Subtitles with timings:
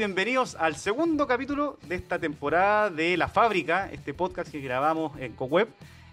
[0.00, 5.34] Bienvenidos al segundo capítulo de esta temporada de La Fábrica, este podcast que grabamos en
[5.34, 5.68] CoWeb,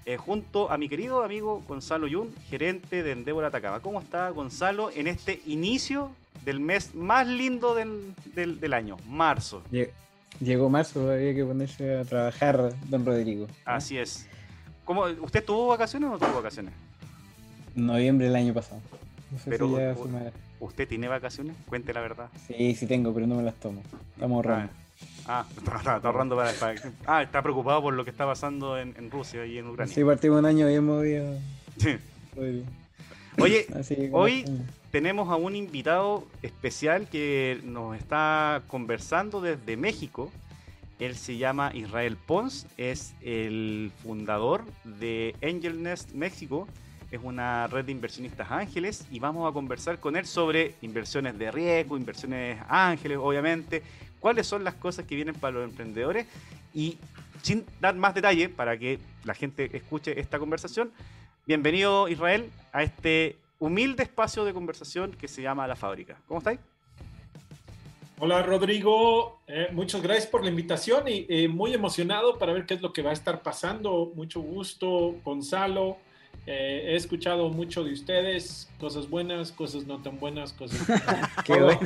[0.06, 3.80] eh, junto a mi querido amigo Gonzalo Yun, gerente de Endeavor Atacama.
[3.80, 6.12] ¿Cómo está Gonzalo en este inicio
[6.44, 9.64] del mes más lindo del, del, año, marzo?
[10.42, 13.48] Llegó marzo, había que ponerse a trabajar, don Rodrigo.
[13.64, 14.28] Así es.
[14.84, 16.74] ¿Cómo, ¿Usted tuvo vacaciones o no tuvo vacaciones?
[17.74, 18.82] Noviembre del año pasado.
[19.46, 19.70] Pero,
[20.60, 21.56] ¿Usted tiene vacaciones?
[21.68, 22.30] Cuente la verdad.
[22.48, 23.82] Sí, sí tengo, pero no me las tomo.
[24.16, 24.72] Estamos ahorrando.
[25.28, 26.52] Ah, está, ahorrando para,
[27.06, 29.94] Ah, está preocupado por lo que está pasando en, Rusia y en Ucrania.
[29.94, 31.38] Sí, partimos un año bien movido.
[31.78, 31.98] Sí.
[33.38, 33.68] Oye,
[34.12, 34.46] hoy
[34.92, 40.32] tenemos a un invitado especial que nos está conversando desde México.
[41.00, 46.68] Él se llama Israel Pons, es el fundador de Angel Nest México
[47.12, 51.52] es una red de inversionistas ángeles y vamos a conversar con él sobre inversiones de
[51.52, 53.82] riesgo, inversiones ángeles, obviamente,
[54.20, 56.28] cuáles son las cosas que vienen para los emprendedores
[56.74, 56.98] y
[57.42, 60.92] sin dar más detalle para que la gente escuche esta conversación,
[61.46, 66.18] bienvenido Israel a este humilde espacio de conversación que se llama La Fábrica.
[66.28, 66.60] ¿Cómo estáis?
[68.20, 72.74] Hola Rodrigo, eh, muchas gracias por la invitación y eh, muy emocionado para ver qué
[72.74, 74.12] es lo que va a estar pasando.
[74.16, 75.98] Mucho gusto, Gonzalo.
[76.46, 80.80] Eh, he escuchado mucho de ustedes, cosas buenas, cosas no tan buenas, cosas...
[81.46, 81.80] qué bueno,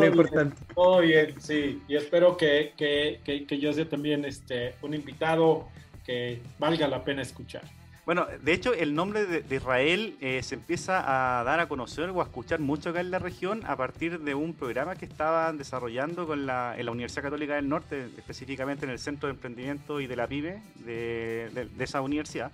[0.00, 0.56] qué importante.
[0.74, 5.66] Todo bien, sí, y espero que, que, que, yo sea también este, un invitado
[6.06, 7.62] que valga la pena escuchar.
[8.06, 12.20] Bueno, de hecho, el nombre de, Israel eh, se empieza a dar a conocer o
[12.20, 16.26] a escuchar mucho acá en la región a partir de un programa que estaban desarrollando
[16.26, 20.06] con la, en la Universidad Católica del Norte, específicamente en el Centro de Emprendimiento y
[20.06, 22.52] de la PYME de, de esa universidad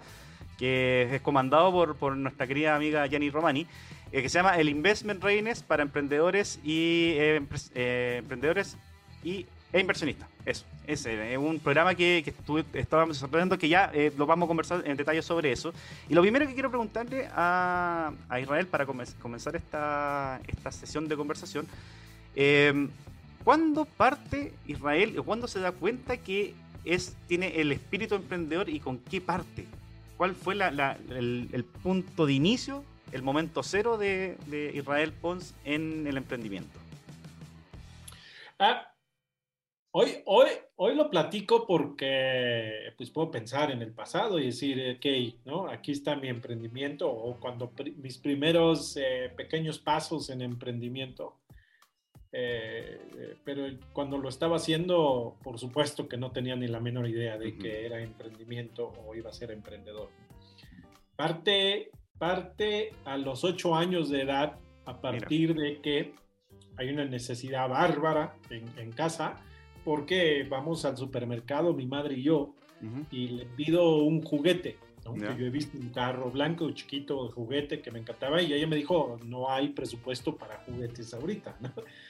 [0.60, 3.66] que es comandado por, por nuestra querida amiga Jenny Romani,
[4.12, 7.42] eh, que se llama el Investment Readiness para emprendedores y eh,
[7.74, 8.76] eh, emprendedores
[9.24, 10.28] y e inversionistas.
[10.44, 12.34] Eso, ese es un programa que, que
[12.78, 15.72] estábamos desarrollando que ya lo vamos a conversar en detalle sobre eso.
[16.08, 21.68] Y lo primero que quiero preguntarle a, Israel para comenzar esta, esta sesión de conversación,
[23.44, 26.52] ¿cuándo parte Israel o cuándo se da cuenta que
[26.84, 29.66] es, tiene el espíritu emprendedor y con qué parte?
[30.20, 34.36] ¿Cuál fue el, punto de inicio, el momento cero de,
[34.74, 36.78] Israel Pons en el emprendimiento?
[38.58, 38.94] Ah,
[39.92, 45.46] hoy, hoy, hoy lo platico porque pues, puedo pensar en el pasado y decir, ok,
[45.46, 45.68] ¿no?
[45.68, 51.39] aquí está mi emprendimiento o cuando mis primeros eh, pequeños pasos en emprendimiento.
[52.32, 57.36] Eh, pero cuando lo estaba haciendo, por supuesto que no tenía ni la menor idea
[57.36, 60.10] de que era emprendimiento o iba a ser emprendedor.
[61.16, 66.14] Parte, parte a los ocho años de edad, a partir de que
[66.76, 69.36] hay una necesidad bárbara en, casa,
[69.84, 72.54] porque vamos al supermercado, mi madre y yo,
[73.10, 74.78] y le pido un juguete
[75.16, 78.76] yo he visto un carro blanco, chiquito, de juguete que me encantaba y ella me
[78.76, 81.56] dijo, no hay presupuesto para juguetes ahorita.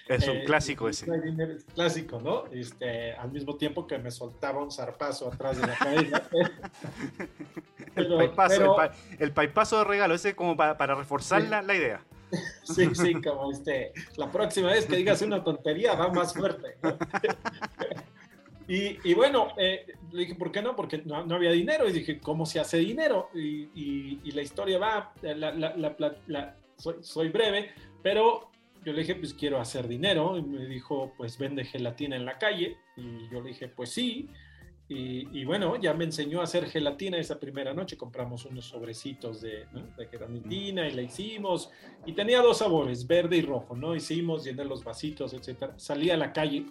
[0.08, 1.06] Es un eh, clásico ese.
[1.56, 2.46] Es clásico, ¿no?
[2.52, 6.22] Este, al mismo tiempo que me soltaba un zarpazo atrás de la cabeza.
[7.96, 12.04] el, paipazo, de regalo, ese como para, reforzar la, la, idea.
[12.62, 16.76] Sí, sí, como este, la próxima vez que digas una tontería va más fuerte.
[18.72, 20.76] Y, bueno, eh, le dije, ¿por qué no?
[20.76, 21.88] Porque no, había dinero.
[21.88, 23.30] Y dije, ¿cómo se hace dinero?
[23.34, 26.56] Y, la historia va, la,
[27.00, 27.70] soy, breve,
[28.02, 28.50] pero
[28.84, 30.36] yo le dije, pues quiero hacer dinero.
[30.36, 32.76] Y me dijo, pues vende gelatina en la calle.
[32.96, 34.28] Y yo le dije, pues sí.
[34.92, 37.96] Y, bueno, ya me enseñó a hacer gelatina esa primera noche.
[37.96, 39.66] Compramos unos sobrecitos de,
[39.96, 41.70] de gelatina y la hicimos.
[42.06, 43.94] Y tenía dos sabores, verde y rojo, ¿no?
[43.94, 45.74] Hicimos, llené los vasitos, etcétera.
[45.78, 46.66] Salí a la calle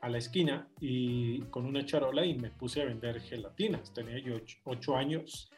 [0.00, 3.92] a la esquina y con una charola y me puse a vender gelatinas.
[3.92, 5.50] Tenía yo ocho, años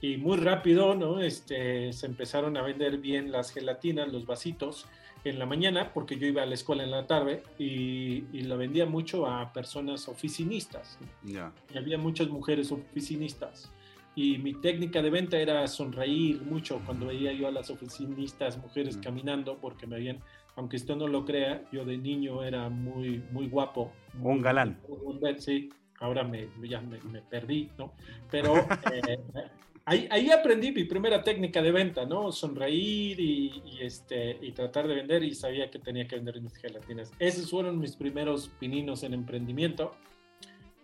[0.00, 1.20] y muy rápido, ¿no?
[1.20, 4.86] Este, se empezaron a vender bien las gelatinas, los vasitos
[5.24, 8.56] en la mañana porque yo iba a la escuela en la tarde y, y la
[8.56, 10.98] vendía mucho a personas oficinistas.
[11.24, 13.70] Y había muchas mujeres oficinistas
[14.14, 18.98] y mi técnica de venta era sonreír mucho cuando veía yo a las oficinistas mujeres
[18.98, 20.18] caminando porque me habían
[20.56, 23.92] aunque usted no lo crea, yo de niño era muy, muy guapo.
[24.20, 24.78] Un galán.
[25.38, 25.70] Sí,
[26.00, 27.94] ahora me, ya me, perdí, ¿no?
[28.30, 28.54] Pero
[28.92, 29.18] eh,
[29.84, 32.30] ahí, ahí, aprendí mi primera técnica de venta, ¿no?
[32.32, 37.12] Sonreír y, este, y tratar de vender y sabía que tenía que vender mis gelatinas.
[37.18, 39.92] Esos fueron mis primeros pininos en emprendimiento.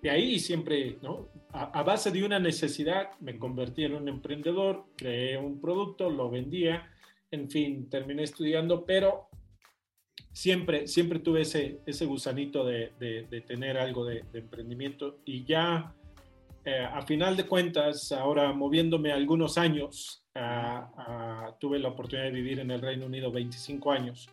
[0.00, 1.28] De ahí siempre, ¿no?
[1.52, 6.30] A, a, base de una necesidad, me convertí en un emprendedor, creé un producto, lo
[6.30, 6.88] vendía,
[7.32, 9.27] en fin, terminé estudiando, pero
[10.38, 15.92] siempre, siempre tuve ese, ese gusanito de, de, tener algo de, emprendimiento y ya
[16.64, 20.24] eh, a final de cuentas, ahora moviéndome algunos años,
[21.58, 24.28] tuve la oportunidad de vivir en el Reino Unido 25 años.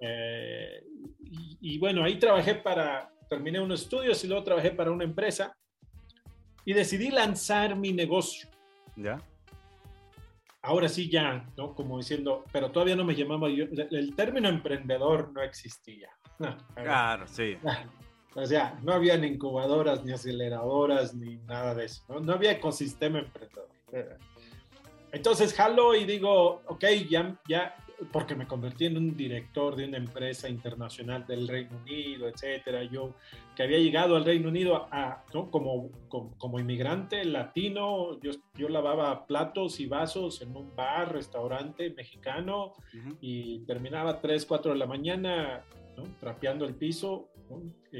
[0.00, 0.82] Eh,
[1.60, 5.56] y, bueno, ahí trabajé para, terminé unos estudios y luego trabajé para una empresa
[6.64, 8.48] y decidí lanzar mi negocio.
[8.96, 9.22] ¿Ya?
[10.64, 11.74] Ahora sí ya, ¿no?
[11.74, 16.10] Como diciendo, pero todavía no me llamaba yo, el término emprendedor no existía.
[16.74, 17.56] claro, sí.
[18.36, 22.02] O sea, no había ni incubadoras, ni aceleradoras, ni nada de eso.
[22.08, 23.68] No, no había ecosistema emprendedor.
[25.12, 27.76] Entonces jalo y digo, ok, ya, ya,
[28.12, 32.84] porque me convertí en un director de una empresa internacional del Reino Unido, etcétera.
[32.84, 33.14] Yo
[33.54, 39.80] que había llegado al Reino Unido a, como, como, inmigrante latino, yo, yo lavaba platos
[39.80, 42.72] y vasos en un bar, restaurante mexicano
[43.20, 45.64] y terminaba 3, 4 de la mañana
[46.20, 47.28] trapeando el piso,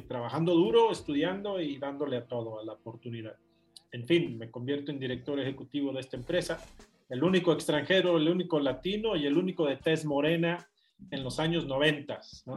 [0.08, 3.36] trabajando duro, estudiando y dándole a todo, a la oportunidad.
[3.92, 6.58] En fin, me convierto en director ejecutivo de esta empresa
[7.08, 10.68] el único extranjero, el único latino y el único de tez morena
[11.10, 12.56] en los años 90, ¿no?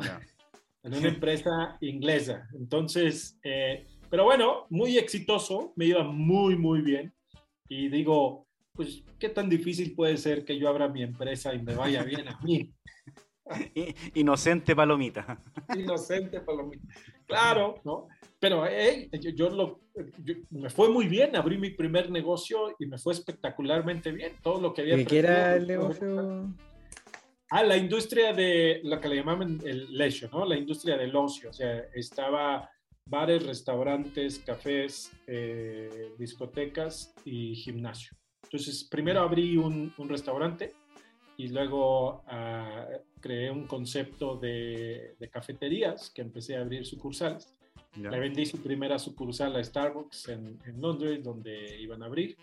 [0.83, 2.47] en una empresa inglesa.
[2.53, 7.13] Entonces, eh, pero bueno, muy exitoso, me iba muy, muy bien.
[7.67, 11.75] Y digo, pues, ¿qué tan difícil puede ser que yo abra mi empresa y me
[11.75, 12.71] vaya bien a mí?
[14.15, 15.39] Inocente palomita.
[15.75, 16.83] Inocente palomita.
[17.25, 18.07] Claro, ¿no?
[18.39, 18.65] Pero
[19.11, 19.81] yo, lo,
[20.51, 24.33] me fue muy bien, abrí mi primer negocio y me fue espectacularmente bien.
[24.41, 25.03] Todo lo que había...
[25.05, 26.53] ¿Qué era el negocio?
[27.49, 30.45] Ah, la industria de lo que le llamaban el leisure, ¿no?
[30.45, 31.49] La industria del ocio.
[31.49, 32.69] O sea, estaba
[33.05, 38.17] bares, restaurantes, cafés, eh, discotecas y gimnasio.
[38.43, 40.73] Entonces, primero abrí un, un restaurante
[41.37, 47.53] y luego uh, creé un concepto de, de, cafeterías que empecé a abrir sucursales.
[47.95, 52.37] Le vendí su primera sucursal a Starbucks en, en, Londres, donde iban a abrir.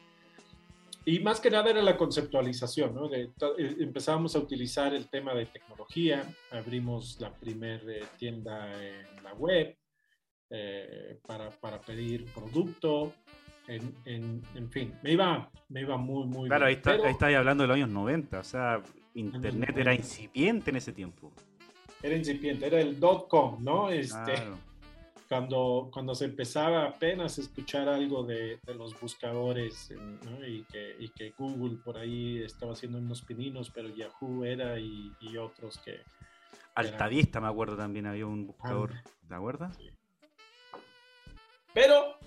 [1.04, 3.08] Y más que nada era la conceptualización, ¿no?
[3.08, 9.22] De, eh, empezábamos a utilizar el tema de tecnología, abrimos la primera eh, tienda en
[9.22, 9.76] la web
[10.50, 13.12] eh, para, para, pedir producto,
[13.68, 16.80] en, en, en, fin, me iba, me iba muy, muy claro, bien.
[16.80, 18.82] Claro, ahí, está, ahí hablando de los años 90, o sea,
[19.14, 21.32] Internet era incipiente en ese tiempo.
[22.02, 23.90] Era incipiente, era el dot com, ¿no?
[23.90, 24.34] Este,
[25.28, 29.92] cuando, cuando se empezaba apenas a escuchar algo de, de los buscadores
[30.24, 30.46] ¿no?
[30.46, 35.12] y, que, y, que, Google por ahí estaba haciendo unos pininos, pero Yahoo era y,
[35.20, 36.00] y otros que...
[36.74, 38.92] Altavista, me acuerdo también, había un buscador,
[39.28, 39.76] ¿te acuerdas?
[39.76, 39.90] Sí.
[41.72, 42.18] Pero,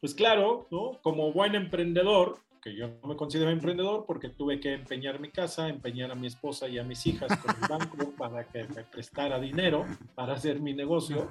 [0.00, 1.00] pues claro, ¿no?
[1.02, 5.68] como buen emprendedor, que yo no me considero emprendedor porque tuve que empeñar mi casa,
[5.68, 9.38] empeñar a mi esposa y a mis hijas con el banco para que me prestara
[9.38, 11.28] dinero para hacer mi negocio.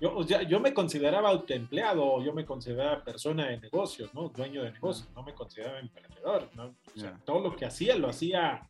[0.00, 4.30] Yo, yo me consideraba autoempleado, yo me consideraba persona de negocios, ¿no?
[4.30, 6.74] Dueño de negocios, no me consideraba emprendedor, ¿no?
[6.96, 8.68] O sea, todo lo que hacía lo hacía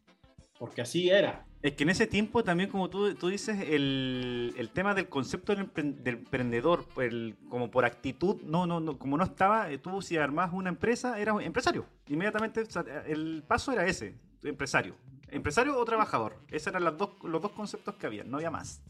[0.62, 1.44] porque así era.
[1.60, 5.56] Es que en ese tiempo también, como tú, tú dices, el, el, tema del concepto
[5.56, 5.68] del,
[6.04, 10.52] emprendedor, el, como por actitud, no, no, no, como no estaba, eh, tú si armás
[10.52, 11.84] una empresa, eras empresario.
[12.06, 12.62] Inmediatamente
[13.08, 14.94] el paso era ese, empresario.
[15.26, 16.36] Empresario o trabajador.
[16.48, 18.80] Esos eran los dos, los dos conceptos que había, no había más.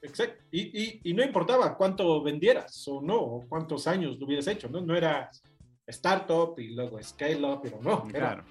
[0.00, 0.42] Exacto.
[0.52, 4.70] Y, y, y, no importaba cuánto vendieras o no, o cuántos años lo hubieras hecho,
[4.70, 4.80] ¿no?
[4.80, 5.30] No era
[5.86, 8.04] startup y luego scale up, pero no.
[8.04, 8.42] Claro.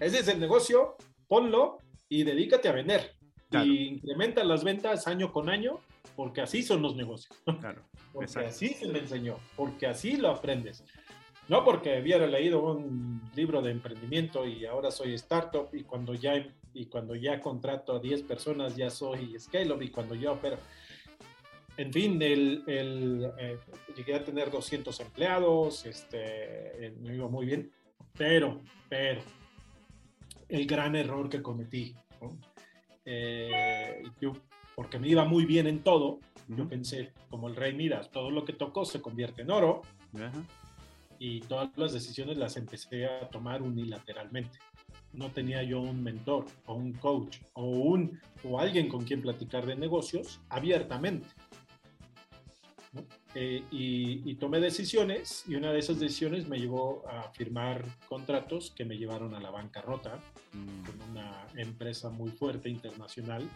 [0.00, 0.96] ese es el negocio,
[1.28, 1.78] ponlo
[2.08, 3.12] y dedícate a vender.
[3.52, 5.80] Y incrementa las ventas año con año,
[6.14, 7.36] porque así son los negocios.
[7.60, 7.82] Claro.
[8.12, 10.84] porque así se me enseñó, porque así lo aprendes.
[11.48, 16.44] No porque hubiera leído un libro de emprendimiento y ahora soy startup y cuando ya,
[16.74, 20.58] y cuando ya contrato a 10 personas ya soy scale-up y cuando yo opero.
[21.76, 23.58] En fin, el, el eh,
[23.94, 27.70] llegué a tener 200 empleados, este, me iba muy bien,
[28.16, 29.20] pero, pero,
[30.48, 31.94] el gran error que cometí,
[33.04, 34.32] eh, yo,
[34.74, 38.44] porque me iba muy bien en todo, yo pensé, como el rey Midas, todo lo
[38.44, 39.82] que tocó se convierte en oro.
[41.18, 44.58] Y todas las decisiones las empecé a tomar unilateralmente.
[45.12, 49.64] No tenía yo un mentor o un coach o, un, o alguien con quien platicar
[49.64, 51.26] de negocios abiertamente.
[53.38, 58.86] Eh, y, tomé decisiones y una de esas decisiones me llevó a firmar contratos que
[58.86, 60.18] me llevaron a la bancarrota
[60.54, 60.84] mm.
[60.86, 63.46] con una empresa muy fuerte internacional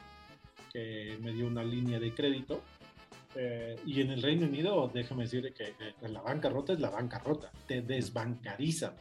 [0.71, 2.61] que me dio una línea de crédito
[3.37, 5.75] eh, y en el Reino Unido, déjame decir que
[6.07, 8.93] la bancarrota es la bancarrota, te desbancarizan.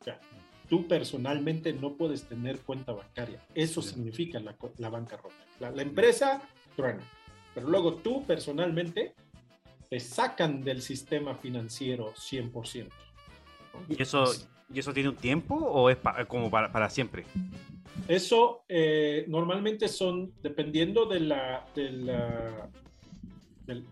[0.00, 0.20] O sea,
[0.68, 3.40] tú personalmente no puedes tener cuenta bancaria.
[3.56, 5.34] Eso significa la, la bancarrota.
[5.58, 6.42] La, empresa
[6.76, 7.02] truena.
[7.54, 9.14] Pero luego tú personalmente
[9.88, 12.88] te sacan del sistema financiero 100%.
[12.88, 13.94] ¿no?
[13.96, 14.24] ¿Y eso,
[14.72, 17.24] ¿Y eso tiene un tiempo o es pa- como para, para siempre?
[18.06, 22.68] Eso eh, normalmente son, dependiendo de la, de, la-
[23.66, 23.82] de,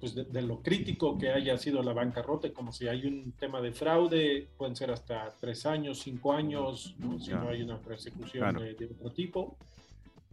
[0.00, 3.60] pues de- de lo crítico que haya sido la bancarrota, como si hay un tema
[3.60, 7.18] de fraude, pueden ser hasta tres años, cinco años, ¿no?
[7.20, 8.60] si no hay una persecución Claro.
[8.60, 9.56] de otro tipo.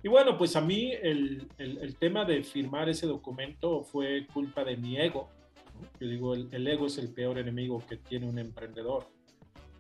[0.01, 4.77] Y bueno, pues a mí el, el- tema de firmar ese documento fue culpa de
[4.77, 5.29] mi ego.
[6.00, 9.08] Yo digo, el, el ego es el peor enemigo que tiene un emprendedor.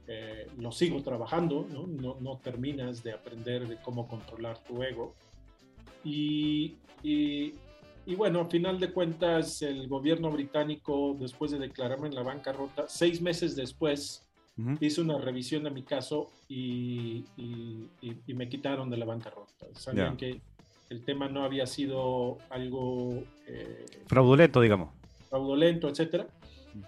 [0.07, 1.87] Eh, lo sigo trabajando, ¿no?
[2.19, 5.13] No, terminas de aprender de cómo controlar tu ego.
[6.03, 7.53] Y, y,
[8.05, 12.85] y bueno, al final de cuentas, el gobierno británico, después de declararme en la bancarrota,
[12.89, 14.27] seis meses después,
[14.79, 19.67] Hizo una revisión de mi caso y, y- y- y me quitaron de la bancarrota.
[19.73, 20.17] Sabían Ya.
[20.17, 20.41] que
[20.89, 24.89] el tema no había sido algo eh, Fraudulento, digamos.
[25.29, 26.27] fraudulento, etcétera.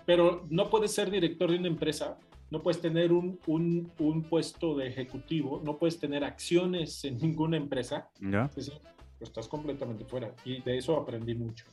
[0.05, 2.17] Pero no puedes ser director de una empresa,
[2.49, 7.57] no puedes tener un, un, un puesto de ejecutivo, no puedes tener acciones en ninguna
[7.57, 8.09] empresa.
[8.19, 8.49] ¿Ya?
[8.53, 8.71] Pues
[9.19, 10.33] estás completamente fuera.
[10.45, 11.65] Y de eso aprendí mucho.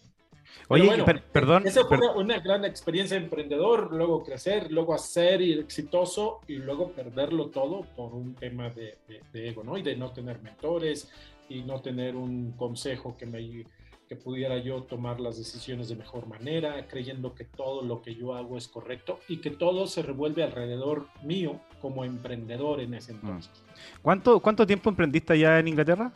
[0.69, 1.67] Oye, bueno, per- perdón.
[1.67, 6.57] Esa fue per- una, gran experiencia de emprendedor, luego crecer, luego hacer y exitoso y
[6.57, 9.79] luego perderlo todo por un tema de, de- de ego, ¿no?
[9.79, 11.11] Y de no tener mentores
[11.49, 13.65] y no tener un consejo que me
[14.09, 18.35] que pudiera yo tomar las decisiones de mejor manera, creyendo que todo lo que yo
[18.35, 23.53] hago es correcto y que todo se revuelve alrededor mío como emprendedor en ese entonces.
[24.01, 26.11] ¿Cuánto, ¿Cuánto tiempo emprendiste allá en Inglaterra?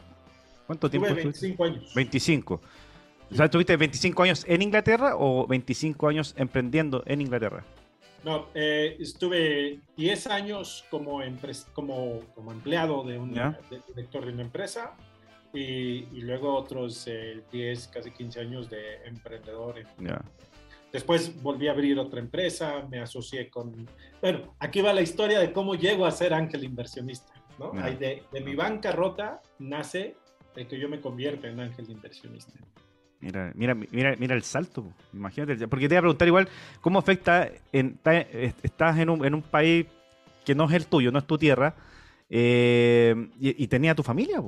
[0.66, 1.18] ¿Cuánto Tuve tiempo?
[1.18, 1.46] estuviste?
[1.48, 1.94] 25 años.
[1.94, 2.60] 25.
[3.32, 7.64] O sea, ¿tuviste 25 años en Inglaterra o 25 años emprendiendo en Inglaterra?
[8.24, 11.20] No, eh, estuve 10 años como,
[11.72, 13.58] como, como empleado de un Ya.
[13.70, 14.92] de- director de una empresa
[15.52, 15.60] y,
[16.12, 19.78] y luego otros eh, 10, casi 15 años de emprendedor.
[19.78, 20.20] en- Ya.
[20.92, 23.88] Después volví a abrir otra empresa, me asocié con...
[24.20, 27.32] Bueno, aquí va la historia de cómo llego a ser ángel inversionista.
[27.58, 27.74] ¿no?
[27.74, 27.84] Ya.
[27.86, 30.16] Ahí De, de mi bancarrota nace
[30.54, 32.52] el que yo me convierta en ángel inversionista.
[33.22, 34.82] Mira, mira, mira, mira el salto.
[34.82, 34.92] po.
[35.14, 35.68] Imagínate.
[35.68, 36.48] Porque te iba a preguntar igual,
[36.80, 37.48] ¿cómo afecta?
[37.72, 37.96] En,
[38.62, 39.86] estás en un, en un país
[40.44, 41.74] que no es el tuyo, no es tu tierra,
[42.28, 44.42] eh, y, y tenía tu familia.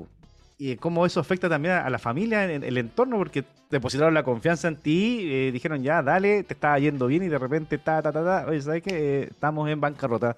[0.59, 4.69] Y cómo eso afecta también a la familia, en el entorno, porque depositaron la confianza
[4.69, 8.13] en ti, eh, dijeron ya, dale, te estaba yendo bien y de repente, ta, ta,
[8.13, 8.91] ta, ta, oye, ¿sabes qué?
[9.23, 10.37] Eh, estamos en bancarrota.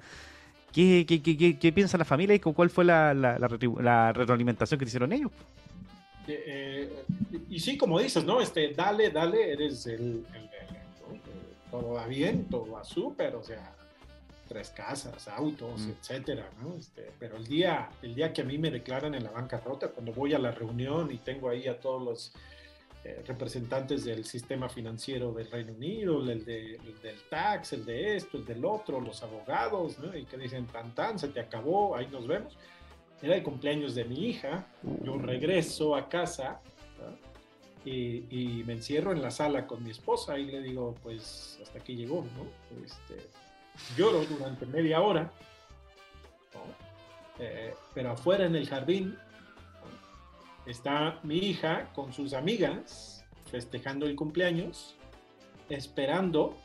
[0.72, 4.84] ¿Qué, qué, qué, qué- qué piensa la familia y cuál fue la, la, retroalimentación que
[4.84, 5.30] hicieron ellos?
[6.28, 7.04] Eh,
[7.49, 8.40] y sí, como dices, ¿no?
[8.40, 10.76] Este, dale, dale, eres el, el- el-
[11.16, 11.21] ¿no?
[11.71, 13.73] Todo va bien, todo va súper, o sea,
[14.49, 15.90] tres casas, autos, Mm.
[15.90, 16.75] etcétera, ¿no?
[16.76, 20.12] Este, pero el día, el día que a mí me declaran en la bancarrota, cuando
[20.12, 22.33] voy a la reunión y tengo ahí a todos los
[23.04, 28.16] eh, representantes del sistema financiero del Reino Unido, el, de- el del tax, el de
[28.16, 30.16] esto, el del otro, los abogados, ¿no?
[30.16, 32.56] Y que dicen, tan, tan, se te acabó, ahí nos vemos.
[33.23, 34.66] Era el cumpleaños de mi hija,
[35.02, 36.61] yo regreso a casa
[37.85, 41.78] y, y me encierro en la sala con mi esposa y le digo, pues hasta
[41.78, 42.85] aquí llegó, ¿no?
[42.85, 43.30] Este,
[43.96, 45.30] lloro durante media hora,
[46.52, 46.61] ¿no?
[47.38, 49.16] Eh, pero afuera en el jardín
[50.66, 54.96] está mi hija con sus amigas festejando el cumpleaños,
[55.68, 56.56] esperando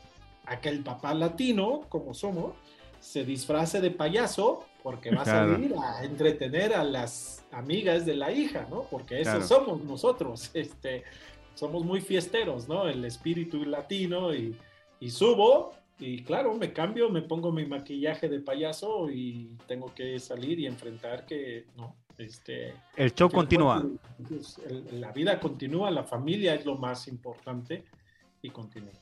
[0.44, 2.54] a que el papá latino, como somos,
[3.00, 5.52] se disfrace de payaso porque va a Claro.
[5.54, 8.82] salir a entretener a las amigas de la hija, ¿no?
[8.90, 9.46] Porque eso Claro.
[9.46, 11.04] somos nosotros, este,
[11.54, 12.88] somos muy fiesteros, ¿no?
[12.88, 14.56] El espíritu latino y,
[15.00, 20.18] y subo y claro, me cambio, me pongo mi maquillaje de payaso y tengo que
[20.18, 21.94] salir y enfrentar que, ¿no?
[22.18, 23.84] Este, El show continúa.
[24.28, 27.84] pues, el- la vida continúa, la familia es lo más importante
[28.42, 28.92] y continúa.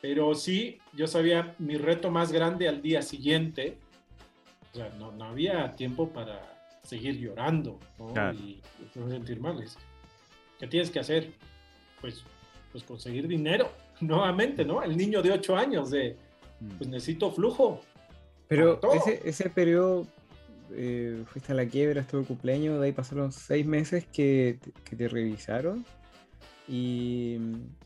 [0.00, 3.78] Pero sí, yo sabía mi reto más grande al día siguiente,
[4.72, 6.40] o sea, no, no había tiempo para
[6.82, 8.12] seguir llorando ¿no?
[8.12, 8.36] Claro.
[8.38, 8.60] y,
[8.94, 9.62] y no sentir mal.
[10.58, 11.32] ¿Qué tienes que hacer?
[12.00, 12.24] Pues,
[12.72, 13.70] pues conseguir dinero,
[14.00, 14.82] nuevamente, ¿no?
[14.82, 16.16] El niño de 8 años de,
[16.78, 17.80] pues necesito flujo.
[18.48, 20.06] Pero ese, ese periodo,
[20.72, 24.72] eh, fuiste a la quiebra, estuvo el cumpleaños, de ahí pasaron seis meses que, te-
[24.84, 25.84] que te revisaron
[26.66, 27.36] y,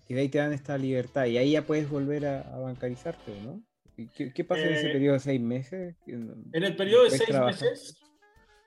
[0.09, 3.33] y de ahí te dan esta libertad y ahí ya puedes volver a, a bancarizarte,
[3.45, 3.61] ¿no?
[3.97, 5.95] ¿Y ¿Qué, qué pasa en ese Eh, periodo de seis meses?
[6.07, 7.63] En el periodo de Puedes 6 trabajar.
[7.71, 8.01] meses,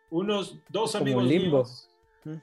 [0.09, 1.57] unos dos como amigos limbo.
[1.57, 1.89] míos
[2.25, 2.37] Mm.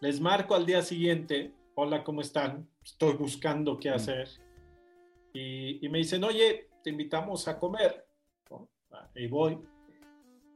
[0.00, 2.68] les marco al día siguiente, hola, ¿cómo están?
[2.84, 3.94] Estoy buscando qué Mm.
[3.94, 4.28] hacer.
[5.32, 8.04] Y, y me dicen, oye, te invitamos a comer.
[8.50, 8.68] ¿no?
[9.14, 9.58] Y voy.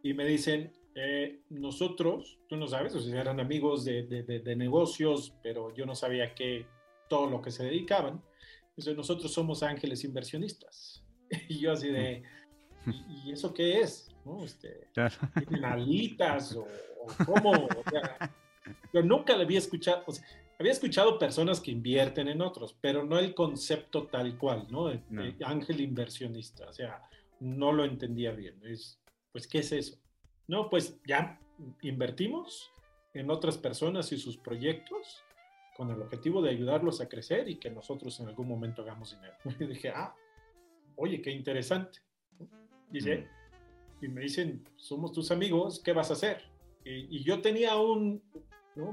[0.02, 5.34] Y me dicen, eh, nosotros, tú no sabes, o sea, eran amigos de, de, negocios,
[5.42, 6.66] pero yo no sabía que
[7.08, 8.22] todo lo que se dedicaban.
[8.70, 11.04] Entonces, nosotros somos ángeles inversionistas.
[11.48, 12.22] Y yo así de,
[13.08, 14.14] ¿y, eso qué es?
[14.24, 14.44] ¿No?
[14.44, 16.66] Este, ¿Tienen alitas o,
[17.24, 17.50] cómo?
[17.50, 18.32] O sea,
[18.92, 20.24] yo nunca le había escuchado, o sea,
[20.58, 24.90] había escuchado personas que invierten en otros, pero no el concepto tal cual, ¿no?
[25.44, 27.02] ángel inversionista, o sea,
[27.40, 28.60] no lo entendía bien.
[28.64, 28.98] Es,
[29.32, 29.98] pues, ¿qué es eso?
[30.48, 31.38] No, pues ya
[31.82, 32.70] invertimos
[33.14, 35.22] en otras personas y sus proyectos
[35.76, 39.34] con el objetivo de ayudarlos a crecer y que nosotros en algún momento hagamos dinero.
[39.60, 40.12] Y dije, ah,
[40.98, 42.00] oye, qué interesante.
[42.90, 43.26] Dice,
[44.00, 44.04] mm.
[44.04, 46.42] y me dicen, somos tus amigos, ¿qué vas a hacer?
[46.84, 48.22] Y, yo tenía un,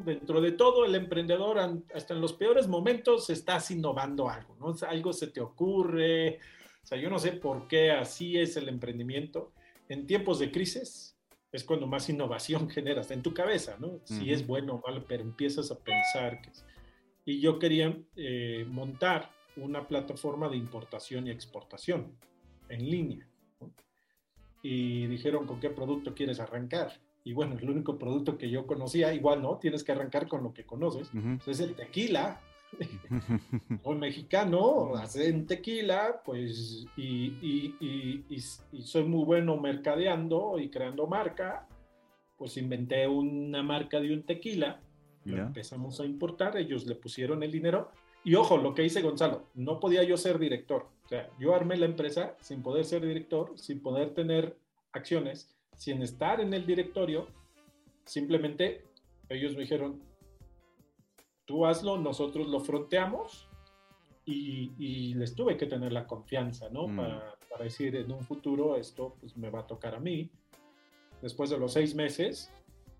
[0.03, 1.59] dentro de todo, el emprendedor,
[1.93, 4.75] hasta en los peores momentos, estás innovando algo, ¿no?
[4.87, 6.39] Algo se te ocurre.
[6.83, 9.53] O sea, yo no sé por qué así es el emprendimiento.
[9.87, 11.17] En tiempos de crisis
[11.51, 14.01] es cuando más innovación generas en tu cabeza, ¿no?
[14.03, 16.51] Si es bueno o malo, pero empiezas a pensar que...
[17.27, 22.11] Y yo quería eh, montar una plataforma de importación y exportación
[22.69, 23.27] en línea.
[24.61, 26.99] Y dijeron, ¿con qué producto quieres arrancar?
[27.23, 30.53] Y bueno, el único producto que yo conocía, igual no, tienes que arrancar con lo
[30.53, 31.09] que conoces,
[31.45, 32.41] es el tequila.
[33.83, 41.67] soy mexicano, hacen tequila, pues, y, y, y, soy muy bueno mercadeando y creando marca,
[42.37, 44.81] pues inventé una marca de un tequila,
[45.25, 47.91] empezamos a importar, ellos le pusieron el dinero,
[48.25, 51.77] y ojo, lo que dice Gonzalo, no podía yo ser director, o sea, yo armé
[51.77, 54.57] la empresa sin poder ser director, sin poder tener
[54.91, 57.27] acciones, sin estar en el directorio,
[58.03, 58.83] simplemente
[59.29, 60.01] ellos me dijeron,
[61.45, 63.47] tú hazlo, nosotros lo fronteamos
[64.25, 66.87] y, les tuve que tener la confianza, ¿no?
[66.87, 66.95] Mm.
[66.95, 70.31] Para, para, decir, en un futuro esto pues, me va a tocar a mí.
[71.21, 72.51] Después de los seis meses,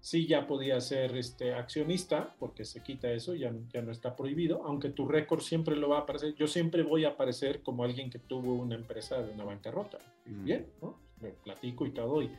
[0.06, 4.62] sí ya podía ser este, accionista, porque se quita eso, ya, ya no está prohibido,
[4.64, 6.36] aunque tu récord siempre lo va a aparecer.
[6.36, 9.98] Yo siempre voy a aparecer como alguien que tuvo una empresa de una bancarrota.
[10.28, 10.44] Mm.
[10.46, 11.00] Bien, ¿no?
[11.22, 12.22] Me platico y todo.
[12.22, 12.30] Y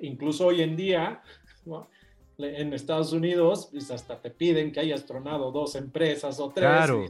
[0.00, 1.20] incluso hoy en día,
[2.38, 6.70] en Estados Unidos, pues hasta te piden que hayas tronado dos empresas o tres.
[6.70, 7.04] Claro.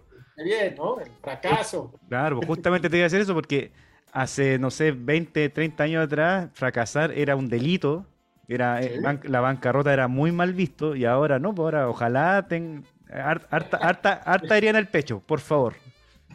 [0.44, 0.98] bien, ¿no?
[0.98, 1.92] El fracaso.
[2.08, 3.70] Claro, justamente te iba a decir eso porque
[4.10, 8.06] hace, no sé, 20, 30 años atrás, fracasar era un delito
[8.54, 12.84] era, eh, la bancarrota era muy mal visto y ahora no, pues ahora ojalá ten,
[13.08, 15.74] harta, harta, harta herida en el pecho, por favor.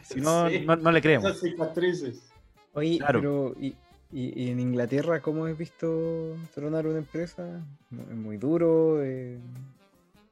[0.02, 1.30] Si no, no, le creemos.
[1.30, 2.32] Esas cicatrices.
[2.72, 3.74] Oye, pero ¿y,
[4.12, 7.60] y, en Inglaterra cómo has visto tronar una empresa?
[7.90, 9.02] ¿Es muy duro?
[9.02, 9.38] Eh,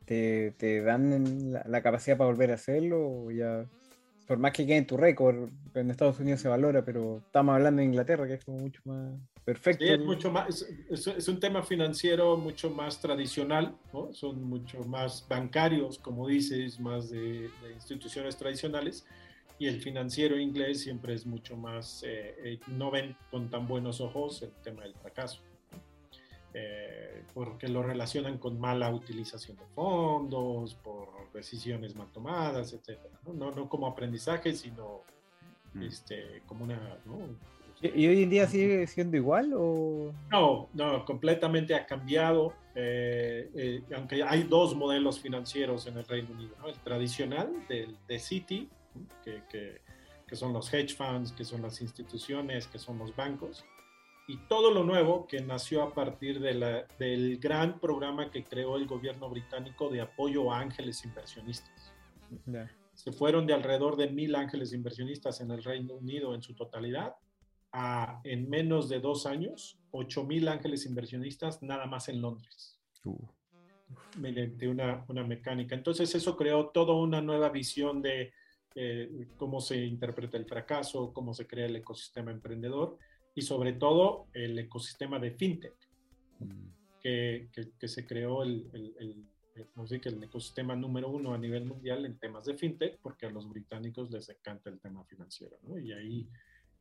[0.05, 3.25] ¿Te, te dan la, la, capacidad para volver a hacerlo?
[3.27, 3.65] ¿O ya
[4.27, 7.81] por más que quede en tu récord, en Estados Unidos se valora, pero estamos hablando
[7.81, 9.13] de Inglaterra, que es como mucho más
[9.45, 9.85] perfecto.
[9.85, 14.13] Sí, es, mucho más, es, un tema financiero mucho más tradicional, ¿no?
[14.13, 19.07] son mucho más bancarios, como dices, más de, instituciones tradicionales,
[19.59, 24.01] y el financiero inglés siempre es mucho más, eh, eh, no ven con tan buenos
[24.01, 25.41] ojos el tema del fracaso.
[26.57, 33.01] Eh, porque lo relacionan con mala utilización de fondos, por decisiones mal tomadas, etc.
[33.27, 33.51] ¿no?
[33.51, 35.03] No, como aprendizaje, sino
[35.75, 35.83] mm.
[35.83, 36.97] este, como una...
[37.83, 40.13] ¿Y hoy en día sigue siendo igual o...?
[40.31, 46.31] No, no, completamente ha cambiado, eh, eh, aunque hay dos modelos financieros en el Reino
[46.31, 48.69] Unido, el tradicional del, de Citi,
[49.23, 49.81] que, que,
[50.27, 53.65] que son los hedge funds, que son las instituciones, que son los bancos,
[54.27, 58.77] y todo lo nuevo que nació a partir de la, del gran programa que creó
[58.77, 61.93] el gobierno británico de apoyo a ángeles inversionistas.
[62.95, 67.15] Se fueron de alrededor de mil ángeles inversionistas en el Reino Unido en su totalidad
[67.77, 72.79] a, en menos de dos años, ocho mil ángeles inversionistas nada más en Londres.
[73.05, 73.19] Uh.
[74.19, 75.75] Mediante una, una, mecánica.
[75.75, 78.33] Entonces eso creó toda una nueva visión de
[78.77, 82.97] eh, cómo se interpreta el fracaso, cómo se crea el ecosistema emprendedor
[83.35, 85.75] y sobre todo el ecosistema de fintech,
[86.39, 86.69] mm.
[87.03, 89.27] que, que, se creó el, el, el,
[89.75, 93.27] no sé, que el ecosistema número uno a nivel mundial en temas de fintech, porque
[93.27, 95.77] a los británicos les encanta el tema financiero, ¿no?
[95.77, 96.29] Y ahí,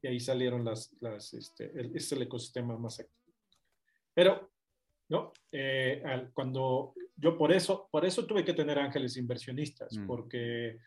[0.04, 3.34] y ahí salieron las, las este, es el ecosistema más activo.
[4.14, 4.52] Pero,
[5.08, 5.32] ¿no?
[5.50, 10.06] Eh, cuando yo por eso, por eso tuve que tener ángeles inversionistas, mm.
[10.06, 10.78] porque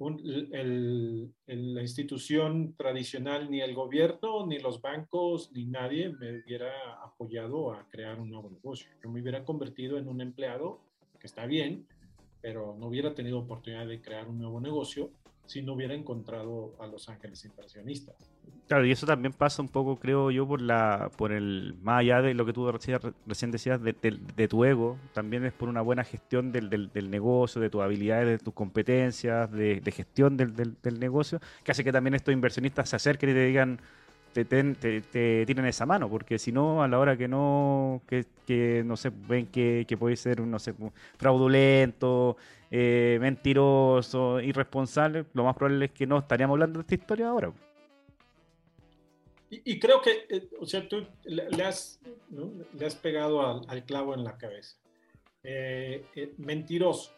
[0.00, 7.72] el, la institución tradicional, ni el gobierno, ni los bancos, ni nadie me hubiera apoyado
[7.72, 8.90] a crear un nuevo negocio.
[9.00, 10.80] Yo me hubiera convertido en un empleado,
[11.20, 11.86] que está bien,
[12.42, 15.12] pero no hubiera tenido oportunidad de crear un nuevo negocio
[15.46, 18.14] si no hubiera encontrado a los ángeles inversionistas.
[18.68, 22.20] Claro, y eso también pasa un poco, creo yo, por la, por el, más allá
[22.20, 25.82] de lo que tú recién, recién decías de, de, tu ego, también es por una
[25.82, 30.54] buena gestión del, del, del negocio, de tus habilidades, de tus competencias, de, gestión del,
[30.56, 33.80] del, negocio, que hace que también estos inversionistas se acerquen y te digan,
[34.32, 38.02] te, te, te, tiren esa mano, porque si no, a la hora que no,
[38.46, 40.74] que no sé, ven que, que puede ser, no sé,
[41.18, 42.36] fraudulento,
[42.70, 47.52] eh, mentiroso, irresponsable, lo más probable es que no estaríamos hablando de esta historia ahora.
[49.48, 54.24] Y, creo que, eh, o sea, tú le, has, le has, pegado al, clavo en
[54.24, 54.76] la cabeza.
[55.44, 57.12] Eh, eh, mentiroso,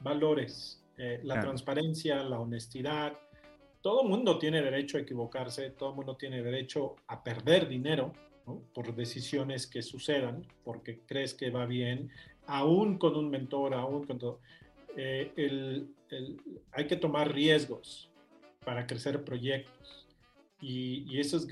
[0.00, 3.12] valores, la transparencia, la honestidad.
[3.82, 8.14] Todo mundo tiene derecho a equivocarse, todo mundo tiene derecho a perder dinero
[8.74, 12.10] por decisiones que sucedan, porque crees que va bien,
[12.46, 14.40] aún con un mentor, aún con todo.
[14.96, 15.88] el,
[16.72, 18.08] hay que tomar riesgos
[18.64, 20.06] para crecer proyectos
[20.60, 21.46] y, esos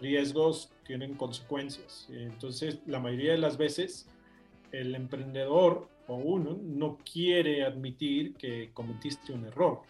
[0.00, 2.08] riesgos tienen consecuencias.
[2.10, 4.08] Entonces, la mayoría de las veces,
[4.72, 9.82] el emprendedor o uno no quiere admitir que cometiste un error.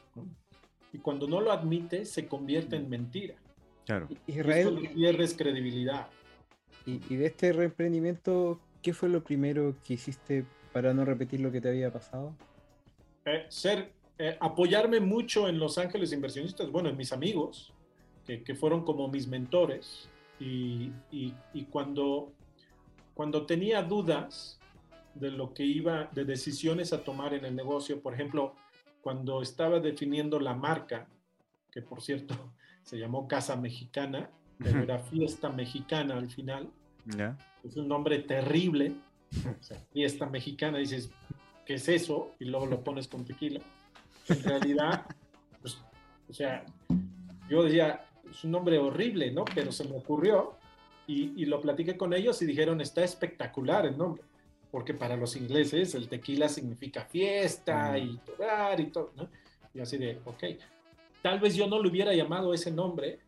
[0.92, 3.34] Y cuando no lo admite, se convierte en mentira.
[3.86, 4.08] Claro.
[4.26, 4.90] Israel.
[4.94, 6.08] pierdes credibilidad.
[6.86, 11.60] Y, de este reemprendimiento, ¿qué fue lo primero que hiciste para no repetir lo que
[11.60, 12.34] te había pasado?
[13.24, 17.72] Eh, ser, eh, apoyarme mucho en Los Ángeles Inversionistas, bueno, en mis amigos,
[18.26, 20.08] que, fueron como mis mentores.
[20.40, 22.32] Y, y, cuando,
[23.14, 24.58] cuando tenía dudas
[25.14, 28.54] de lo que iba, de decisiones a tomar en el negocio, por ejemplo,
[29.00, 31.06] cuando estaba definiendo la marca,
[31.70, 32.34] que por cierto
[32.84, 36.70] se llamó Casa Mexicana, pero era Fiesta Mexicana al final.
[37.64, 38.94] Es un nombre terrible.
[39.92, 41.10] fiesta Mexicana, dices,
[41.66, 42.34] ¿qué es eso?
[42.38, 43.60] Y luego lo pones con tequila.
[44.28, 45.06] En realidad,
[45.60, 45.78] pues,
[46.28, 46.64] o sea,
[47.48, 49.44] yo decía, es un nombre horrible, ¿no?
[49.54, 50.56] Pero se me ocurrió
[51.06, 54.22] y, lo platiqué con ellos y dijeron, está espectacular el nombre,
[54.70, 59.28] porque para los ingleses el tequila significa fiesta y tomar y todo, ¿no?
[59.74, 60.44] Y así de, ok,
[61.24, 63.18] tal vez yo no le hubiera llamado ese nombre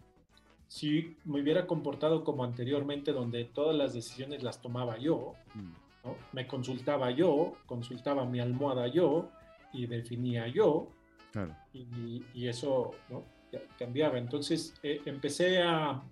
[0.69, 5.73] si me hubiera comportado como anteriormente, donde todas las decisiones las tomaba yo, mm.
[6.05, 6.17] ¿no?
[6.33, 9.31] Me consultaba yo, consultaba mi almohada yo
[9.73, 10.89] y definía yo.
[11.33, 11.57] Claro.
[11.73, 13.23] Y, y, eso, ¿no?
[13.79, 14.19] cambiaba.
[14.19, 16.03] Entonces eh, empecé, a,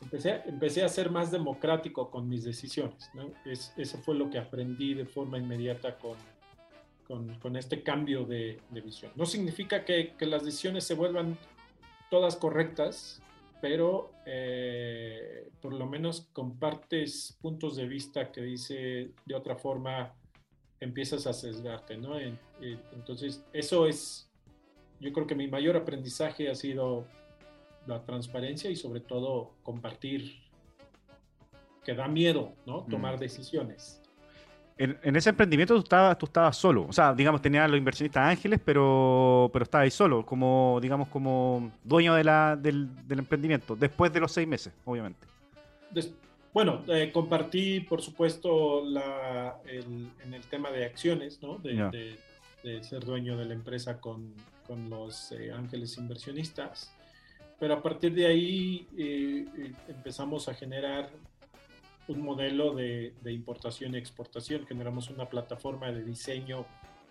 [0.00, 3.10] empecé, empecé a ser más democrático con mis decisiones.
[3.44, 6.16] Es, eso fue lo que aprendí de forma inmediata con,
[7.06, 9.12] con, con este cambio de, de, visión.
[9.16, 11.38] No significa que, que, las decisiones se vuelvan
[12.10, 13.22] todas correctas,
[13.60, 20.14] pero eh, por lo menos compartes puntos de vista que dice de otra forma
[20.80, 22.18] empiezas a sesgarte, ¿no?
[22.18, 24.26] Entonces, eso es
[25.00, 27.06] yo creo que mi mayor aprendizaje ha sido
[27.86, 30.42] la transparencia y sobre todo compartir,
[31.84, 32.84] que da miedo, ¿no?
[32.84, 33.20] Tomar mm.
[33.20, 34.02] decisiones.
[34.78, 38.60] En, ese emprendimiento tú estabas, tú estabas solo, o sea, digamos, tenías los inversionistas ángeles,
[38.62, 44.20] pero, pero estabas ahí solo, como, digamos, como dueño de la, del, emprendimiento, después de
[44.20, 45.26] los seis meses, obviamente.
[46.52, 51.56] bueno, eh, compartí, por supuesto, la, el, en el tema de acciones, ¿no?
[51.56, 52.18] de,
[52.62, 54.34] de ser dueño de la empresa con,
[54.66, 56.92] con los eh, ángeles inversionistas.
[57.58, 61.08] Pero a partir de ahí eh, eh, empezamos a generar
[62.08, 64.66] un modelo de, importación y exportación.
[64.66, 66.66] Generamos una plataforma de diseño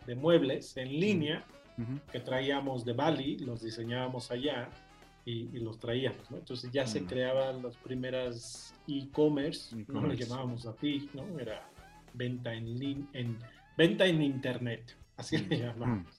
[0.06, 1.46] de muebles en línea
[2.12, 4.70] que traíamos de Bali, los diseñábamos allá
[5.26, 6.32] y, los traíamos.
[6.32, 11.40] Entonces ya se creaban las primeras e-commerce, no le llamábamos así, ¿no?
[11.40, 11.70] era
[12.14, 13.38] venta en, en,
[13.78, 16.16] venta en internet, así le llamábamos.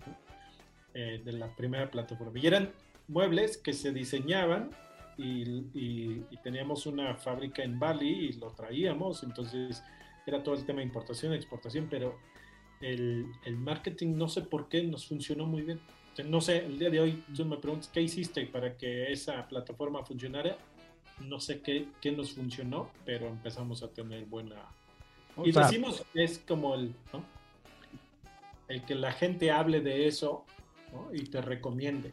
[0.99, 2.39] Eh, de la primera plataforma.
[2.39, 2.73] Y eran
[3.07, 4.71] muebles que se diseñaban
[5.19, 9.83] y, teníamos una fábrica en Bali y lo traíamos, entonces
[10.27, 12.19] era todo el tema de importación, exportación, pero
[12.81, 15.81] el, el marketing no sé por qué nos funcionó muy bien.
[16.25, 20.05] no sé, el día de hoy tú me preguntas qué hiciste para que esa plataforma
[20.05, 20.57] funcionara.
[21.21, 24.69] No sé qué, qué nos funcionó, pero empezamos a tener buena...
[25.43, 26.95] y decimos es como el,
[28.69, 30.45] el que la gente hable de eso
[31.13, 32.13] y te recomiende.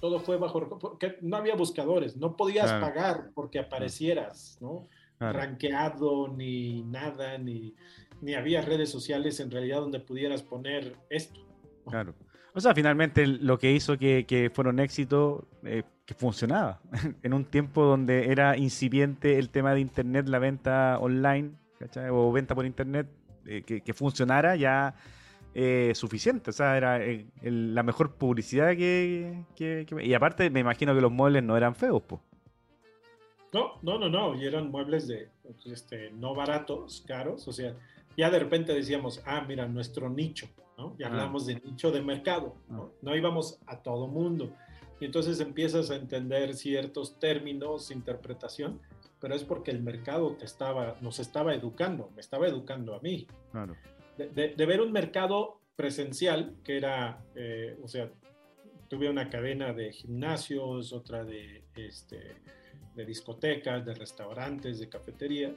[0.00, 4.88] Todo fue bajo, porque no había buscadores, no podías pagar porque aparecieras, ¿no?
[5.18, 7.74] Ranqueado, ni nada, ni,
[8.22, 11.40] ni había redes sociales en realidad donde pudieras poner esto.
[11.86, 12.14] Claro.
[12.54, 16.80] O sea, finalmente lo que hizo que, que fuera un éxito, eh, que funcionaba.
[17.22, 21.52] en un tiempo donde era incipiente el tema de Internet, la venta online,
[22.10, 23.06] O venta por Internet,
[23.46, 24.94] eh, que, que, funcionara, ya
[25.54, 26.50] eh, suficiente.
[26.50, 29.44] O sea, era eh, la mejor publicidad que,
[30.02, 32.20] Y aparte, me imagino que los muebles no eran feos, pues.
[33.52, 35.28] No, no, no, no, y eran muebles de,
[35.66, 37.74] este, no baratos, caros, o sea,
[38.16, 40.46] ya de repente decíamos, ah, mira, nuestro nicho,
[40.78, 40.94] ¿no?
[40.96, 41.08] Y ah.
[41.08, 42.82] hablamos de nicho de mercado, ¿no?
[42.82, 42.98] Ah.
[43.02, 44.54] No íbamos a todo mundo.
[45.00, 48.80] Y entonces empiezas a entender ciertos términos, interpretación,
[49.18, 53.26] pero es porque el mercado te estaba, nos estaba educando, me estaba educando a mí.
[53.50, 53.74] Claro.
[54.26, 58.10] De, ver un mercado presencial, que era, eh, o sea,
[58.88, 62.36] tuve una cadena de gimnasios, otra de, este,
[62.94, 65.52] de discotecas, de restaurantes, de cafeterías,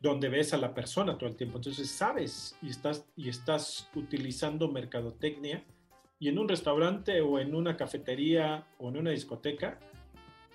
[0.00, 1.58] donde ves a la persona todo el tiempo.
[1.58, 5.64] Entonces sabes y estás, y estás utilizando mercadotecnia
[6.18, 9.78] y en un restaurante o en una cafetería o en una discoteca,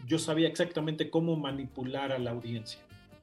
[0.06, 2.80] yo sabía exactamente cómo manipular a la audiencia.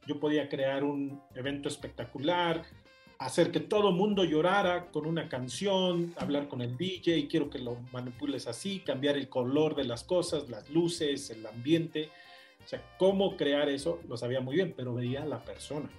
[0.09, 2.65] Yo podía crear un evento espectacular,
[3.25, 7.77] hacer que todo mundo llorara con una canción, hablar con el DJ, quiero que lo
[7.93, 12.11] manipules así, cambiar el color de las cosas, las luces, el ambiente.
[12.65, 15.91] O sea, cómo crear eso lo sabía muy bien, pero veía a la persona.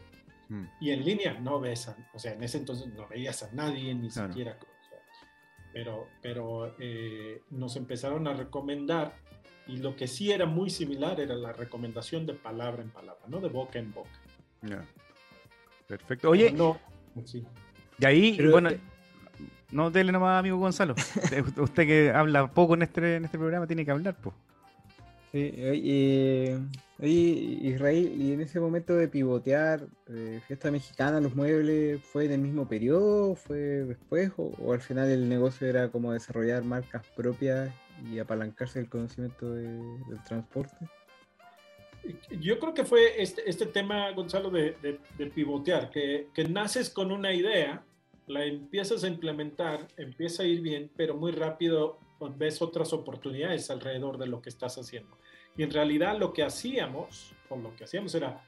[0.49, 0.63] Mm.
[0.81, 3.93] Y en línea no ves, a, o sea, en ese entonces no veías a nadie,
[3.93, 4.57] ni siquiera.
[5.73, 9.15] pero pero eh, nos empezaron a recomendar
[9.67, 13.39] y lo que sí era muy similar era la recomendación de palabra en palabra, no
[13.39, 14.09] de boca en boca.
[15.87, 16.29] Perfecto.
[16.29, 16.79] Oye, no,
[17.25, 17.45] sí.
[17.99, 18.69] y ahí, bueno,
[19.71, 20.95] no dele nomás, amigo Gonzalo.
[21.57, 24.35] Usted que habla poco en este, en este programa tiene que hablar, pues.
[25.31, 26.59] Sí, oye,
[26.99, 32.41] Israel, y en ese momento de pivotear, eh, fiesta mexicana, los muebles, ¿fue en el
[32.41, 33.33] mismo periodo?
[33.33, 34.31] ¿Fue después?
[34.37, 37.71] O, al final el negocio era como desarrollar marcas propias
[38.11, 40.75] y apalancarse el conocimiento del transporte?
[42.39, 44.99] Yo creo que fue este, este tema, Gonzalo, de,
[45.33, 47.83] pivotear, que, naces con una idea,
[48.27, 51.99] la empiezas a implementar, empieza a ir bien, pero muy rápido
[52.37, 55.17] ves otras oportunidades alrededor de lo que estás haciendo.
[55.57, 58.43] Y en realidad lo que hacíamos, o lo que hacíamos era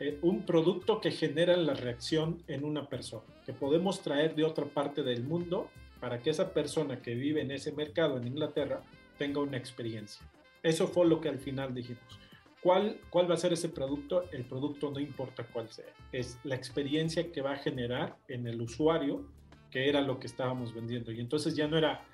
[0.00, 4.64] eh, un producto que genera la reacción en una persona, que podemos traer de otra
[4.64, 8.82] parte del mundo para que esa persona que vive en ese mercado en Inglaterra
[9.18, 10.26] tenga una experiencia.
[10.62, 12.21] Eso fue lo que al final dijimos.
[12.62, 14.24] ¿Cuál, ¿Cuál va a ser ese producto?
[14.30, 15.92] El producto no importa cuál sea.
[16.12, 19.26] Es la experiencia que va a generar en el usuario,
[19.70, 21.10] que era lo que estábamos vendiendo.
[21.10, 22.04] Y entonces ya no era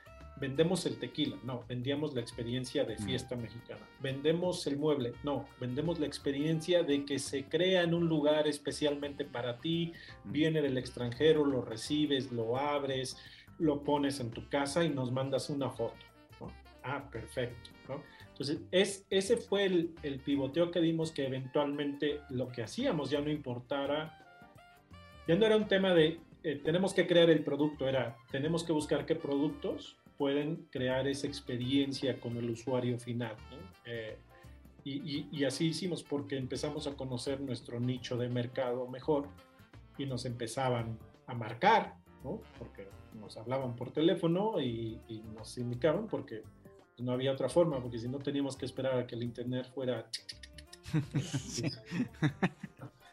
[0.40, 3.04] vendemos el tequila, no, vendíamos la experiencia de mm.
[3.04, 3.80] fiesta mexicana.
[4.00, 9.24] Vendemos el mueble, no, vendemos la experiencia de que se crea en un lugar especialmente
[9.24, 9.92] para ti,
[10.24, 10.32] mm.
[10.32, 13.16] viene del extranjero, lo recibes, lo abres,
[13.58, 15.96] lo pones en tu casa y nos mandas una foto.
[16.84, 17.70] Ah, perfecto.
[18.38, 23.30] Entonces, es, ese fue el, pivoteo que dimos que eventualmente lo que hacíamos ya no
[23.30, 24.16] importara,
[25.26, 28.70] ya no era un tema de eh, tenemos que crear el producto, era tenemos que
[28.72, 33.34] buscar qué productos pueden crear esa experiencia con el usuario final.
[33.84, 34.16] Eh,
[34.84, 39.28] y, y, así hicimos porque empezamos a conocer nuestro nicho de mercado mejor
[39.98, 40.96] y nos empezaban
[41.26, 42.40] a marcar, ¿no?
[42.58, 45.00] porque nos hablaban por teléfono y,
[45.34, 46.42] nos indicaban porque
[47.02, 50.06] no había otra forma, porque si no teníamos que esperar a que el internet fuera...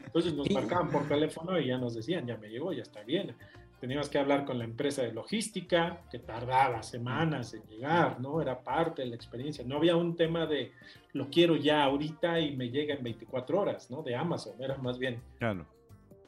[0.06, 3.36] Entonces nos marcaban por teléfono y ya nos decían, ya me llegó, ya está bien
[3.80, 8.42] teníamos que hablar con la empresa de logística, que tardaba semanas en llegar, ¿no?
[8.42, 9.64] Era parte de la experiencia.
[9.64, 10.72] No había un tema de
[11.14, 14.02] lo quiero ya ahorita y me llega en 24 horas, ¿no?
[14.02, 15.22] De Amazon, era más bien.
[15.38, 15.68] Claro.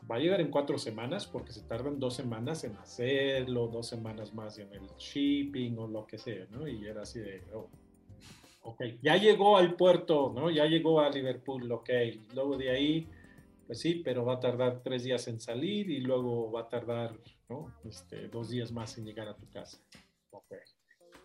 [0.10, 4.34] Va a llegar en cuatro semanas porque se tardan dos semanas en hacerlo, dos semanas
[4.34, 6.68] más en el shipping o lo que sea, ¿no?
[6.68, 7.70] Y era así de, oh,
[8.62, 10.50] ok, ya llegó al puerto, ¿no?
[10.50, 11.90] Ya llegó a Liverpool, ok.
[12.34, 13.08] Luego de ahí,
[13.66, 17.18] pues sí, pero va a tardar tres días en salir y luego va a tardar
[17.84, 19.78] este, dos días más en llegar a tu casa.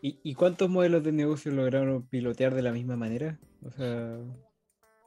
[0.04, 3.38] ¿Y, cuántos modelos de negocio lograron pilotear de la misma manera?
[3.64, 4.18] O sea...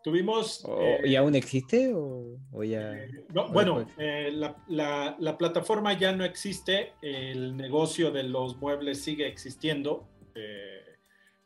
[0.05, 0.63] Tuvimos...
[0.79, 1.91] Eh, ¿Y aún existe?
[1.93, 8.21] O, ya, eh, bueno, eh, la, la, la, plataforma ya no existe, el negocio de
[8.21, 10.07] los muebles sigue existiendo,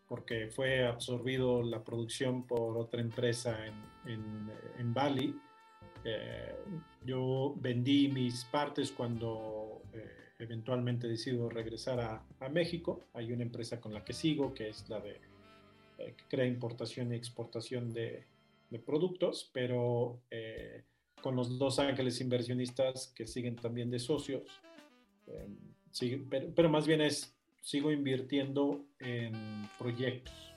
[0.08, 5.34] porque fue absorbido la producción por otra empresa en, en, en Bali.
[7.06, 13.06] Yo vendí mis partes cuando eh, eventualmente decido regresar a, México.
[13.14, 15.20] Hay una empresa con la que sigo, que es la de
[15.98, 18.26] eh, que crea importación y exportación de,
[18.78, 20.84] productos, pero eh,
[21.22, 24.44] con los dos ángeles inversionistas que siguen también de socios.
[26.56, 29.34] pero, más bien es, sigo invirtiendo en
[29.80, 30.50] proyectos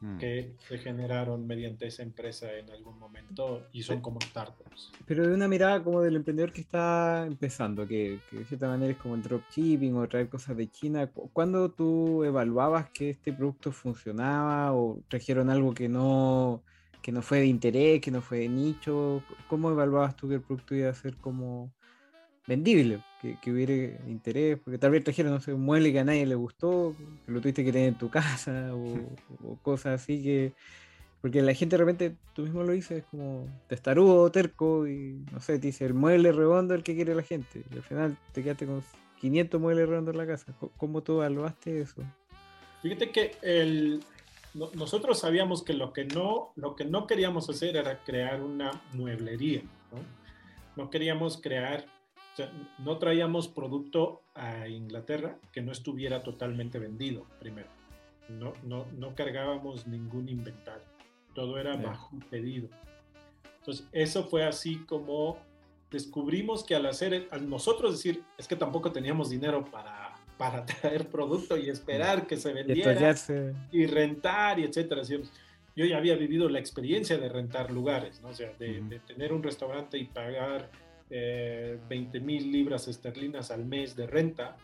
[0.00, 0.16] Mm.
[0.16, 4.90] que se generaron mediante esa empresa en algún momento y son como startups.
[5.04, 8.98] Pero de una mirada como del emprendedor que está empezando, que, de cierta manera es
[8.98, 14.72] como el dropshipping o traer cosas de China, ¿cuándo tú evaluabas que este producto funcionaba
[14.72, 16.62] o trajeron algo que no,
[17.02, 19.22] que no fue de interés, que no fue de nicho?
[19.48, 21.72] ¿Cómo evaluabas tú que el producto iba a ser como
[22.46, 23.02] vendible?
[23.20, 23.74] Que, que hubiera
[24.08, 27.32] interés, porque tal vez trajeron, no sé, un mueble que a nadie le gustó, que
[27.32, 28.94] lo tuviste que tener en tu casa o,
[29.44, 30.54] o cosas así que
[31.20, 35.40] porque la gente de repente, tú mismo lo dices, es como testarudo, terco, y no
[35.40, 37.62] sé, te dice el mueble redondo el que quiere la gente.
[37.70, 38.82] Y al final te quedaste con
[39.20, 40.54] 500 muebles redondos en la casa.
[40.78, 42.02] ¿Cómo tú evaluaste eso?
[42.80, 44.00] Fíjate que el,
[44.54, 49.62] nosotros sabíamos que lo que, no, lo que no queríamos hacer era crear una mueblería.
[49.92, 51.86] No, no queríamos crear,
[52.32, 57.68] o sea, no traíamos producto a Inglaterra que no estuviera totalmente vendido primero.
[58.28, 60.90] No, no, no cargábamos ningún inventario
[61.34, 62.68] todo era bajo pedido.
[63.58, 65.38] Entonces, eso fue así como
[65.90, 70.09] descubrimos que al hacer, al nosotros decir, es que tampoco teníamos dinero para,
[70.40, 73.14] para traer producto y esperar que se vendiera
[73.70, 75.02] y, rentar y etcétera.
[75.02, 78.28] Yo ya había vivido la experiencia de rentar lugares, ¿no?
[78.28, 80.70] o sea, de, tener un restaurante y pagar
[81.10, 84.56] 20 eh, mil libras esterlinas al mes de renta.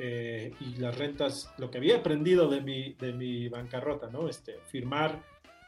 [0.00, 4.28] Eh, y las rentas, lo que había aprendido de mi, de mi bancarrota, ¿no?
[4.28, 5.20] Este, firmar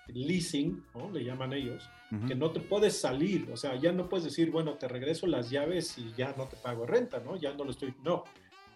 [0.07, 1.11] leasing, ¿no?
[1.11, 1.88] Le llaman ellos,
[2.27, 5.51] que no te puedes salir, o sea, ya no puedes decir, bueno, te regreso las
[5.51, 7.37] llaves y ya no te pago renta, ¿no?
[7.37, 8.25] Ya no lo estoy, no,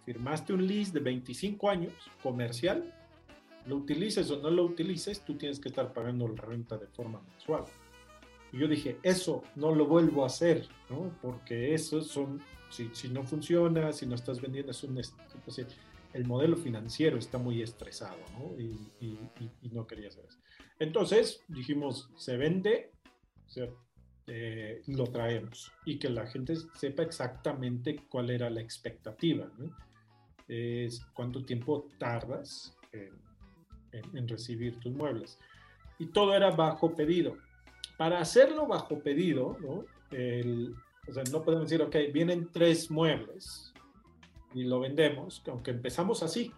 [0.04, 2.92] firmaste un lease de 25 años comercial,
[3.66, 7.20] lo utilices o no lo utilices, tú tienes que estar pagando la renta de forma
[7.20, 7.64] mensual.
[8.52, 11.16] Y yo dije, eso no lo vuelvo a hacer, ¿no?
[11.22, 12.40] Porque eso son,
[12.70, 15.00] si, si no funciona, si no estás vendiendo, es un,
[16.12, 18.58] el modelo financiero está muy estresado, ¿no?
[18.60, 19.18] Y, y,
[19.62, 20.38] y no quería hacer eso.
[20.78, 22.92] Entonces dijimos, se vende,
[24.26, 29.50] eh, lo traemos y que la gente sepa exactamente cuál era la expectativa.
[30.48, 35.38] Es cuánto tiempo tardas en, recibir tus muebles.
[35.98, 37.36] Y todo era bajo pedido.
[37.96, 39.84] Para hacerlo bajo pedido, ¿no?
[41.08, 43.72] o sea, no podemos decir, ok, vienen tres muebles
[44.54, 46.52] y lo vendemos, aunque empezamos así,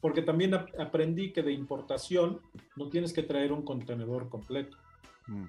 [0.00, 2.40] porque también aprendí que de importación
[2.76, 4.76] no tienes que traer un contenedor completo.
[5.26, 5.44] Mm.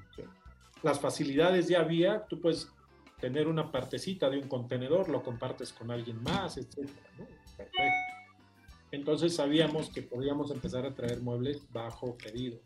[0.83, 2.71] Las facilidades ya había, tú puedes
[3.19, 6.89] tener una partecita de un contenedor, lo compartes con alguien más, etc.
[7.57, 8.17] Perfecto.
[8.91, 12.59] Entonces sabíamos que podíamos empezar a traer muebles bajo pedido.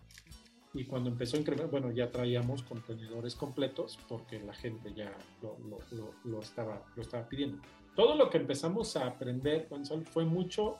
[0.73, 6.39] Y cuando empezó a incrementar, bueno, ya traíamos contenedores completos porque la gente ya lo,
[6.39, 7.57] estaba, lo estaba pidiendo.
[7.95, 10.77] Todo lo que empezamos a aprender, Gonzalo, fue mucho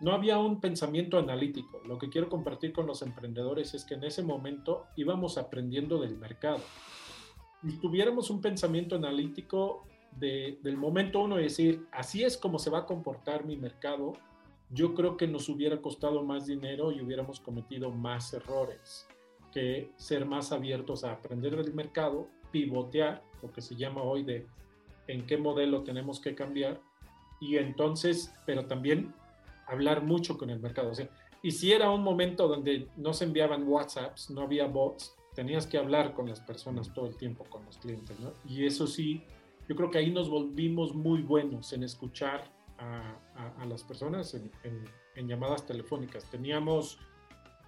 [0.00, 1.80] no había un pensamiento analítico.
[1.86, 6.18] Lo que quiero compartir con los emprendedores es que en ese momento íbamos aprendiendo del
[6.18, 6.60] mercado.
[7.62, 12.80] Y tuviéramos un pensamiento analítico del momento uno y decir, así es como se va
[12.80, 14.14] a comportar mi mercado,
[14.70, 19.06] yo creo que nos hubiera costado más dinero y hubiéramos cometido más errores
[19.52, 24.46] que ser más abiertos a aprender del mercado, pivotear, lo que se llama hoy de
[25.08, 26.80] en qué modelo tenemos que cambiar,
[27.40, 29.14] y entonces, pero también
[29.66, 30.90] hablar mucho con el mercado.
[30.90, 31.08] O sea,
[31.42, 35.78] y si era un momento donde no se enviaban WhatsApps, no había bots, tenías que
[35.78, 38.32] hablar con las personas todo el tiempo, con los clientes, ¿no?
[38.48, 39.22] Y eso sí,
[39.68, 43.16] yo creo que ahí nos volvimos muy buenos en escuchar a,
[43.58, 44.50] a, las personas en,
[45.14, 46.24] en, llamadas telefónicas.
[46.30, 46.98] Teníamos,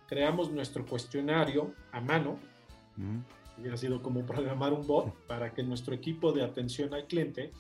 [0.07, 2.39] creamos nuestro cuestionario a mano,
[3.59, 7.53] hubiera sido como programar un bot para que nuestro equipo de atención al cliente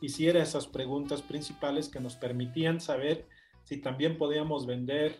[0.00, 3.26] hiciera esas preguntas principales que nos permitían saber
[3.62, 5.16] si también podíamos vender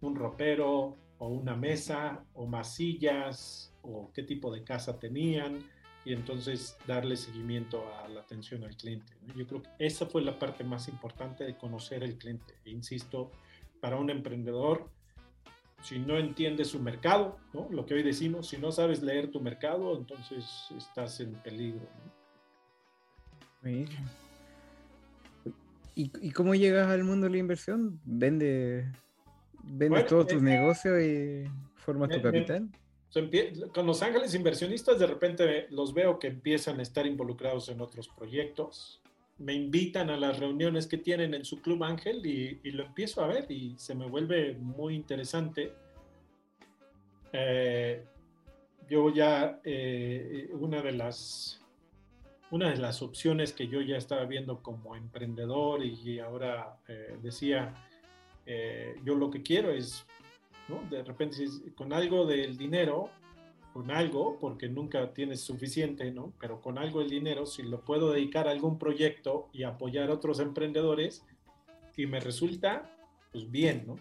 [0.00, 5.64] un ropero o una mesa o masillas o qué tipo de casa tenían
[6.04, 9.12] y entonces darle seguimiento a la atención al cliente.
[9.36, 12.54] Yo creo que esa fue la parte más importante de conocer el cliente.
[12.64, 13.30] E insisto,
[13.80, 14.88] para un emprendedor,
[15.82, 17.68] si no entiendes su mercado, ¿no?
[17.70, 21.86] lo que hoy decimos, si no sabes leer tu mercado, entonces estás en peligro.
[25.94, 28.00] ¿Y, cómo llegas al mundo de la inversión?
[28.04, 28.90] ¿Vende,
[29.64, 31.44] vendes todos tus eh, negocios y
[31.76, 32.70] formas tu capital?
[33.72, 38.08] Con los ángeles inversionistas de repente los veo que empiezan a estar involucrados en otros
[38.08, 39.00] proyectos.
[39.38, 43.26] Me invitan a las reuniones que tienen en su club ángel y, lo empiezo a
[43.26, 45.72] ver y se me vuelve muy interesante.
[47.32, 48.04] Eh,
[48.88, 51.60] yo ya, eh, una de las
[52.50, 57.74] una de las opciones que yo ya estaba viendo como emprendedor y ahora eh, decía,
[58.44, 60.04] eh, yo lo que quiero es,
[60.90, 61.36] de repente
[61.74, 63.10] con algo del dinero,
[63.72, 66.32] con algo, porque nunca tienes suficiente, ¿no?
[66.40, 70.14] pero con algo del dinero, si lo puedo dedicar a algún proyecto y apoyar a
[70.14, 71.24] otros emprendedores,
[71.96, 72.90] y me resulta,
[73.32, 73.96] pues bien, ¿no?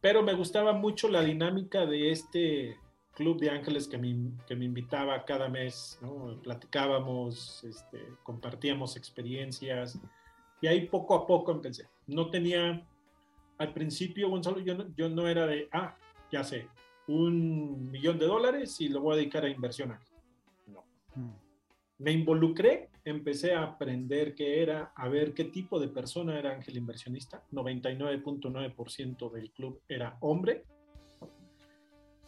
[0.00, 2.76] Pero me gustaba mucho la dinámica de este,
[3.14, 6.40] club de ángeles que me, que me invitaba cada mes, ¿no?
[6.42, 9.98] Platicábamos, este, compartíamos experiencias
[10.60, 11.88] y ahí poco a poco empecé.
[12.06, 12.86] No tenía,
[13.58, 15.96] al principio, Gonzalo, yo no, yo no era de, ah,
[16.30, 16.68] ya sé,
[17.08, 19.96] un millón de dólares y lo voy a dedicar a inversión.
[20.66, 20.84] No.
[21.14, 21.34] Hmm.
[21.98, 26.76] Me involucré, empecé a aprender qué era, a ver qué tipo de persona era ángel
[26.76, 27.44] inversionista.
[27.52, 30.64] 99.9% del club era hombre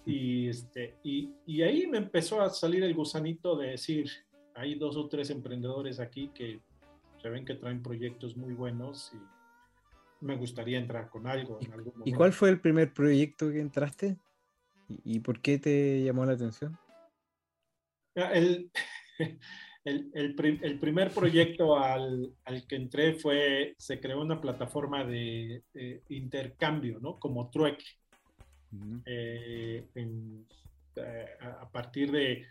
[0.06, 4.10] y, este, y, y, ahí me empezó a salir el gusanito de decir,
[4.54, 6.60] hay dos o tres emprendedores aquí que
[7.22, 9.18] se ven que traen proyectos muy buenos y
[10.24, 12.10] me gustaría entrar con algo en algún momento.
[12.10, 14.16] ¿Y cuál fue el primer proyecto que entraste?
[14.88, 16.76] ¿Y, por qué te llamó la atención?
[18.16, 18.70] El,
[19.84, 25.62] el, el, el primer proyecto al, al, que entré fue, se creó una plataforma de,
[25.72, 27.18] de intercambio, ¿no?
[27.18, 27.84] Como trueque
[29.06, 32.46] eh, eh, a partir de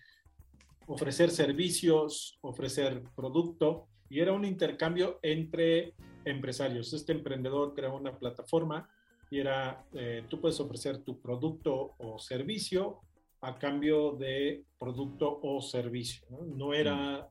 [0.88, 5.93] ofrecer servicios, ofrecer producto, y era un intercambio entre
[6.26, 6.93] empresarios.
[6.93, 8.89] Este emprendedor creó una plataforma
[9.30, 13.01] y era, eh, tú puedes ofrecer tu producto o servicio
[13.41, 16.26] a cambio de producto o servicio.
[16.30, 17.30] No, era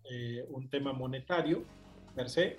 [0.48, 1.64] un tema monetario
[2.14, 2.58] per se,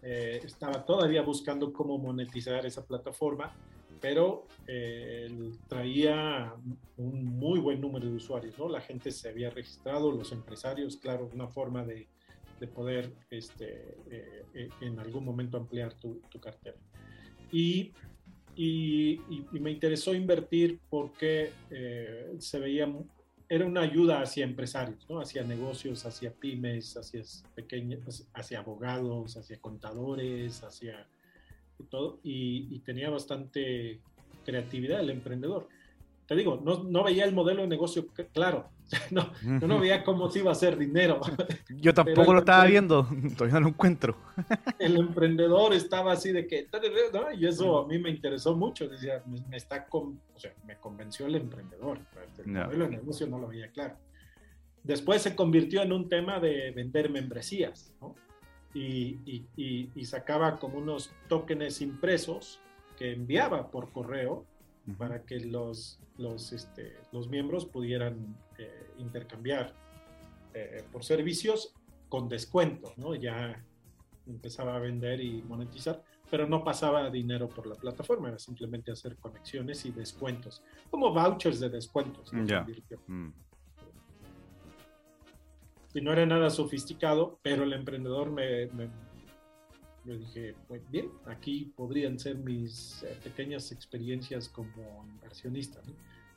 [0.00, 3.52] estaba todavía buscando cómo monetizar esa plataforma
[4.00, 6.54] pero eh, traía
[6.96, 8.68] un muy buen número de usuarios, ¿no?
[8.68, 12.08] La gente se había registrado, los empresarios, claro, una forma de,
[12.60, 16.76] de poder este, eh, eh, en algún momento ampliar tu, tu cartera.
[17.52, 17.92] Y,
[18.54, 21.52] y, y, me interesó invertir porque
[22.38, 22.92] se veía,
[23.48, 25.20] era una ayuda hacia empresarios, ¿no?
[25.20, 27.22] Hacia negocios, hacia pymes, hacia
[27.54, 31.06] pequeños, hacia abogados, hacia contadores, hacia
[31.78, 34.00] y todo, y, tenía bastante
[34.44, 35.68] creatividad el emprendedor.
[36.26, 38.70] Te digo, no, no veía el modelo de negocio claro,
[39.10, 41.20] no, no veía cómo se iba a hacer dinero.
[41.68, 44.16] Yo tampoco lo estaba viendo, todavía no lo encuentro.
[44.78, 46.68] El emprendedor estaba así de que,
[47.38, 51.26] y eso a mí me interesó mucho, decía, me, está con, o sea, me convenció
[51.26, 52.00] el emprendedor,
[52.38, 53.96] el modelo de negocio no lo veía claro.
[54.82, 58.14] Después se convirtió en un tema de vender membresías, ¿no?
[58.74, 62.60] y, sacaba como unos tokens impresos
[62.96, 64.44] que enviaba por correo
[64.94, 69.74] para que los, los, este, los miembros pudieran eh, intercambiar
[70.54, 71.74] eh, por servicios
[72.08, 73.14] con descuento, ¿no?
[73.14, 73.62] Ya
[74.26, 79.16] empezaba a vender y monetizar, pero no pasaba dinero por la plataforma, era simplemente hacer
[79.16, 82.30] conexiones y descuentos, como vouchers de descuentos.
[82.44, 82.66] Ya
[85.96, 88.90] y no era nada sofisticado, pero el emprendedor me, me,
[90.14, 95.80] dije, muy bien, aquí podrían ser mis eh, pequeñas experiencias como inversionista.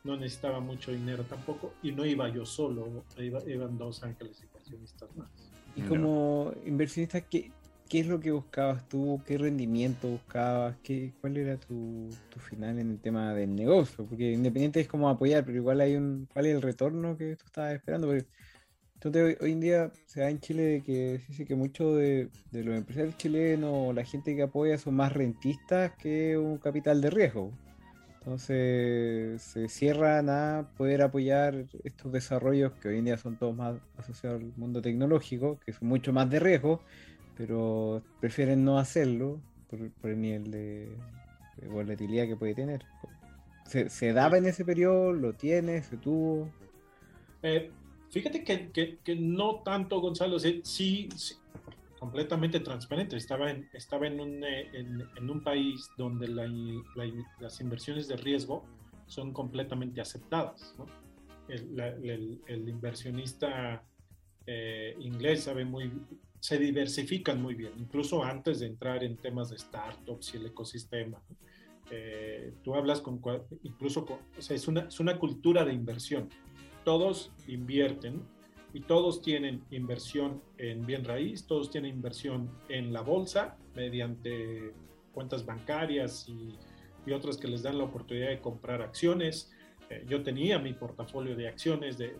[0.03, 0.17] ¿no?
[0.17, 5.29] necesitaba mucho dinero tampoco y no iba yo solo, iban dos ángeles inversionistas más.
[5.75, 7.51] Y como inversionista, ¿qué,
[7.87, 9.21] ¿qué es lo que buscabas tú?
[9.25, 10.77] ¿Qué rendimiento buscabas?
[10.83, 14.05] ¿Qué, ¿Cuál era tu, tu, final en el tema del negocio?
[14.05, 17.45] Porque independiente es como apoyar, pero igual hay un, ¿cuál es el retorno que tú
[17.45, 18.07] estabas esperando?
[18.07, 18.25] Porque
[19.01, 22.75] entonces hoy, en día se da en Chile que se dice que muchos de, los
[22.75, 27.53] empresarios chilenos, la gente que apoya son más rentistas que un capital de riesgo.
[28.17, 33.77] Entonces se cierran a poder apoyar estos desarrollos que hoy en día son todos más
[33.97, 36.81] asociados al mundo tecnológico, que son mucho más de riesgo,
[37.37, 39.39] pero prefieren no hacerlo
[39.69, 40.89] por, el nivel de,
[41.71, 42.83] volatilidad que puede tener.
[43.65, 45.13] ¿Se, ¿Se, daba en ese periodo?
[45.13, 45.83] ¿Lo tiene?
[45.83, 46.49] ¿Se tuvo?
[47.43, 47.71] Eh,
[48.09, 51.09] Fíjate que, que, no tanto, Gonzalo, sí,
[51.99, 53.15] completamente transparente.
[53.15, 58.65] Estaba en, estaba en, un, eh, en, un país donde las inversiones de riesgo
[59.05, 60.75] son completamente aceptadas.
[61.47, 63.83] El, inversionista
[64.47, 65.91] eh, inglés sabe muy,
[66.39, 71.21] se diversifican muy bien, incluso antes de entrar en temas de startups y el ecosistema.
[71.91, 73.19] Eh, tú hablas con,
[73.63, 74.05] incluso,
[74.37, 76.29] o sea, es, una, es una cultura de inversión
[76.83, 78.21] todos invierten
[78.73, 84.73] y todos tienen inversión en bien raíz, todos tienen inversión en la bolsa mediante
[85.13, 86.57] cuentas bancarias y,
[87.11, 89.51] otras que les dan la oportunidad de comprar acciones.
[89.89, 92.13] Eh, yo tenía mi portafolio de acciones de,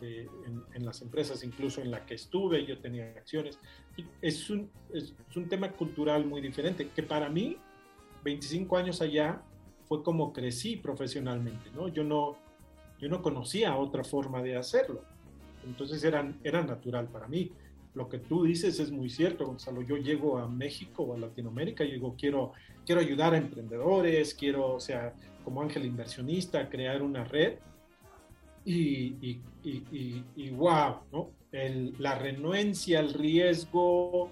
[0.00, 3.58] en, las empresas, incluso en la que estuve, yo tenía acciones.
[4.22, 7.58] Es un, es un tema cultural muy diferente, que para mí,
[8.24, 9.42] 25 años allá,
[9.84, 11.88] fue como crecí profesionalmente, ¿no?
[11.88, 12.38] Yo no,
[13.00, 15.02] yo no conocía otra forma de hacerlo.
[15.64, 17.52] Entonces era, era natural para mí.
[17.94, 19.82] Lo que tú dices es muy cierto, Gonzalo.
[19.82, 22.52] Yo llego a México o a Latinoamérica y digo, quiero,
[22.86, 27.58] quiero ayudar a emprendedores, quiero, o sea, como ángel inversionista, crear una red.
[28.64, 31.30] y, y, y, y wow, ¿no?
[31.50, 34.30] El, la renuencia, el riesgo,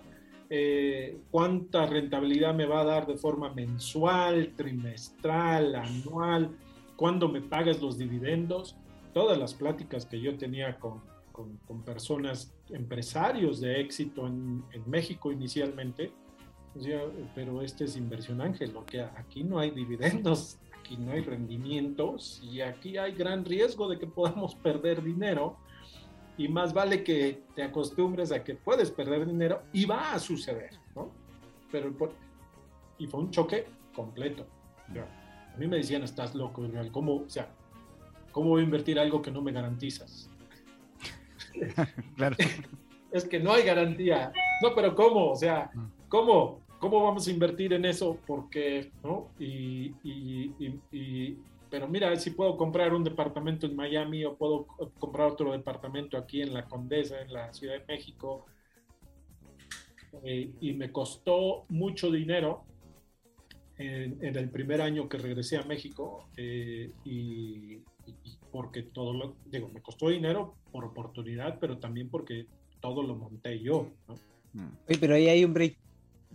[0.50, 6.50] eh, cuánta rentabilidad me va a dar de forma mensual, trimestral, anual,
[6.96, 8.76] cuándo me pagas los dividendos.
[9.12, 11.00] Todas las pláticas que yo tenía con,
[11.32, 16.12] con, con personas, empresarios de éxito en, en México inicialmente,
[16.74, 17.00] decía,
[17.34, 22.60] pero este es inversión ángel, porque aquí no hay dividendos, aquí no hay rendimientos y
[22.60, 25.56] aquí hay gran riesgo de que podamos perder dinero
[26.38, 30.78] y más vale que te acostumbres a que puedes perder dinero y va a suceder,
[30.94, 31.10] ¿no?
[31.72, 31.92] Pero,
[32.98, 34.46] y fue un choque completo.
[35.56, 37.48] A mí me decían, estás loco, ¿cómo, o sea,
[38.30, 40.28] ¿cómo voy a invertir algo que no me garantizas?
[42.16, 42.36] claro.
[43.10, 44.32] es que no hay garantía.
[44.62, 45.30] No, pero ¿cómo?
[45.30, 45.70] O sea,
[46.10, 46.60] ¿cómo?
[46.78, 48.18] ¿Cómo vamos a invertir en eso?
[48.26, 49.30] Porque, ¿no?
[49.38, 51.38] Y, y, y, y
[51.70, 54.66] pero mira, si puedo comprar un departamento en Miami o puedo
[54.98, 58.44] comprar otro departamento aquí en la Condesa, en la Ciudad de México,
[60.22, 62.64] eh, y me costó mucho dinero
[63.78, 69.36] en, en, el primer año que regresé a México, eh, y, y, porque todo lo,
[69.46, 72.46] digo, me costó dinero por oportunidad, pero también porque
[72.80, 73.90] todo lo monté yo.
[74.08, 74.14] ¿no?
[74.88, 75.76] Oye, pero ahí hay un break.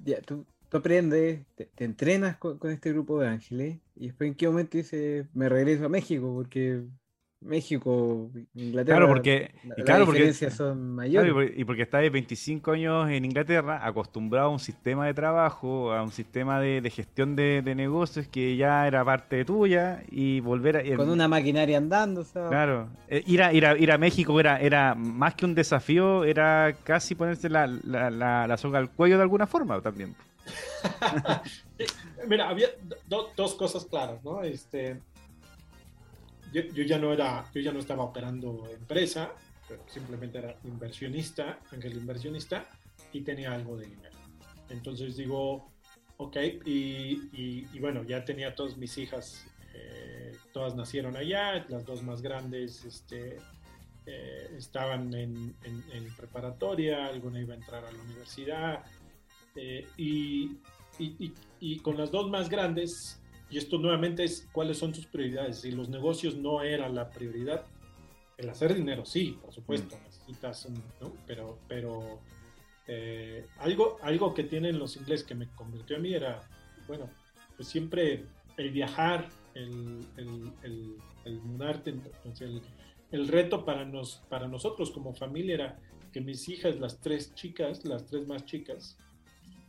[0.04, 4.30] Ya, tú, tú aprendes, te, te entrenas con, con, este grupo de ángeles y después
[4.30, 6.84] en qué momento dices, me regreso a México, porque
[7.42, 11.34] México, Inglaterra, claro, porque, la, y claro, las diferencias porque, son mayores.
[11.34, 16.04] Claro, y porque estás 25 años en Inglaterra, acostumbrado a un sistema de trabajo, a
[16.04, 20.78] un sistema de, de gestión de, de, negocios que ya era parte tuya y volver
[20.78, 20.96] a...
[20.96, 22.50] Con una maquinaria andando, ¿sabes?
[22.50, 26.24] Claro, eh, ir, a, ir, a, ir a México era, era más que un desafío,
[26.24, 30.16] era casi ponerse la, la, la, la soga al cuello de alguna forma también.
[32.28, 32.68] Mira, había
[33.08, 34.44] do, dos cosas claras, ¿no?
[34.44, 35.00] Este,
[36.52, 39.32] yo, yo, ya no era, yo ya no estaba operando empresa,
[39.68, 42.68] pero simplemente era inversionista, ángel inversionista,
[43.14, 44.18] y tenía algo de dinero.
[44.70, 45.72] Entonces digo,
[46.18, 52.04] ok, y, y, bueno, ya tenía todas mis hijas, eh, todas nacieron allá, las dos
[52.04, 53.38] más grandes, este,
[54.06, 58.84] eh, estaban en, en, preparatoria, alguna iba a entrar a la universidad,
[59.56, 60.58] eh, y,
[61.60, 63.21] y, con las dos más grandes,
[63.52, 65.60] y esto nuevamente es cuáles son tus prioridades.
[65.62, 67.66] Si los negocios no era la prioridad,
[68.38, 70.04] el hacer dinero sí, por supuesto, mm.
[70.04, 71.14] necesitas, un, ¿no?
[71.28, 72.22] pero, pero
[72.88, 76.42] eh, algo, algo que tienen los ingleses que me convirtió a mí era,
[76.88, 77.10] bueno,
[77.58, 78.26] pues siempre
[78.58, 80.96] el viajar, el, el, el,
[81.26, 82.62] el mudarte, entonces el,
[83.12, 85.80] el reto para, nos, para nosotros como familia era
[86.14, 88.98] que mis hijas, las tres chicas, las tres más chicas,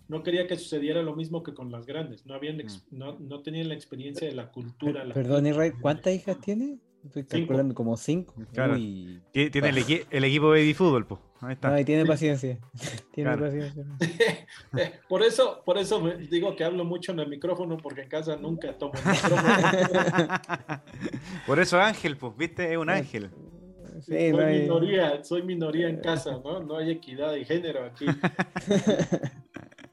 [0.09, 2.27] no quería que sucediera lo mismo que con las grandes.
[2.27, 2.59] No, habían
[2.91, 5.05] no, no tenían la experiencia de la cultura.
[5.05, 6.79] La Perdón, Israel, ¿cuántas hijas tiene?
[7.05, 7.83] Estoy calculando cinco.
[7.83, 8.35] como cinco.
[8.53, 8.75] Claro.
[8.75, 9.21] Uy.
[9.33, 11.21] Tiene el, equi el, equipo de baby fútbol, pues.
[11.41, 11.71] Ahí está.
[11.71, 12.59] No, y tiene paciencia.
[13.13, 13.47] tiene claro.
[13.47, 13.85] paciencia.
[15.09, 18.37] por eso, por eso me digo que hablo mucho en el micrófono, porque en casa
[18.37, 20.29] nunca tomo el micrófono.
[21.47, 23.31] por eso Ángel, pues, viste, es un ángel.
[24.01, 24.61] Sí, soy, no hay...
[24.63, 26.61] minoría, soy minoría en casa, ¿no?
[26.61, 28.07] No hay equidad de género aquí.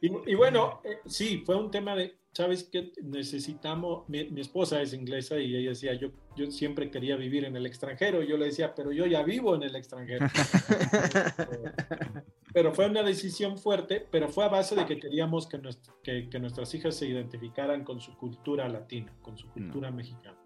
[0.01, 2.91] Y, y, bueno, eh, sí, fue un tema de, ¿sabes qué?
[3.03, 7.55] Necesitamos, mi, mi, esposa es inglesa y ella decía, yo, yo siempre quería vivir en
[7.55, 8.23] el extranjero.
[8.23, 10.27] Yo le decía, pero yo ya vivo en el extranjero.
[12.53, 15.59] pero fue una decisión fuerte, pero fue a base de que queríamos que,
[16.03, 19.95] que, que nuestras hijas se identificaran con su cultura latina, con su cultura mm.
[19.95, 20.37] mexicana.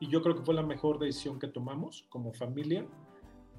[0.00, 2.86] Y yo creo que fue la mejor decisión que tomamos como familia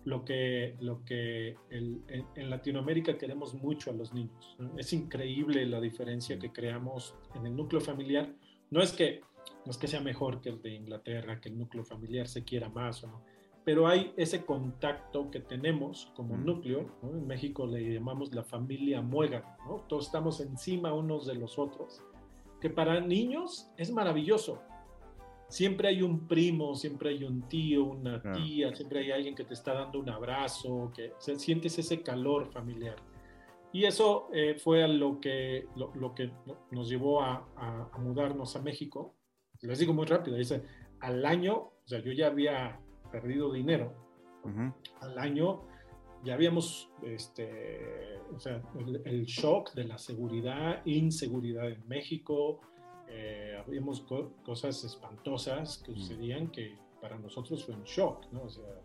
[0.06, 4.56] lo que, lo que el, en, en, Latinoamérica queremos mucho a los niños.
[4.78, 8.32] Es increíble la diferencia que creamos en el núcleo familiar.
[8.70, 9.22] No es que,
[9.66, 12.70] no es que sea mejor que el de Inglaterra, que el núcleo familiar se quiera
[12.70, 13.26] más o no,
[13.64, 16.88] pero hay ese contacto que tenemos como núcleo.
[17.02, 17.10] ¿no?
[17.10, 19.86] En México le llamamos la familia muega, ¿no?
[19.90, 22.04] todos estamos encima unos de los otros,
[22.62, 24.62] que para niños es maravilloso
[25.48, 28.76] siempre hay un primo, siempre hay un tío, una tía, ah.
[28.76, 32.52] siempre hay alguien que te está dando un abrazo, que o sea, sientes ese calor
[32.52, 32.96] familiar.
[33.72, 36.32] Y eso eh, fue a lo que, lo, lo que
[36.72, 39.16] nos llevó a, a, a, mudarnos a México.
[39.62, 40.64] Les digo muy rápido, dice,
[41.02, 42.80] al año, o sea, yo ya había
[43.12, 43.94] perdido dinero,
[44.44, 44.74] uh -huh.
[45.02, 45.64] al año
[46.24, 52.62] ya habíamos, este, o sea, el, el shock de la seguridad, inseguridad en México,
[53.08, 58.44] eh, habíamos co cosas espantosas que sucedían que para nosotros fue un shock, ¿no?
[58.44, 58.82] O sea,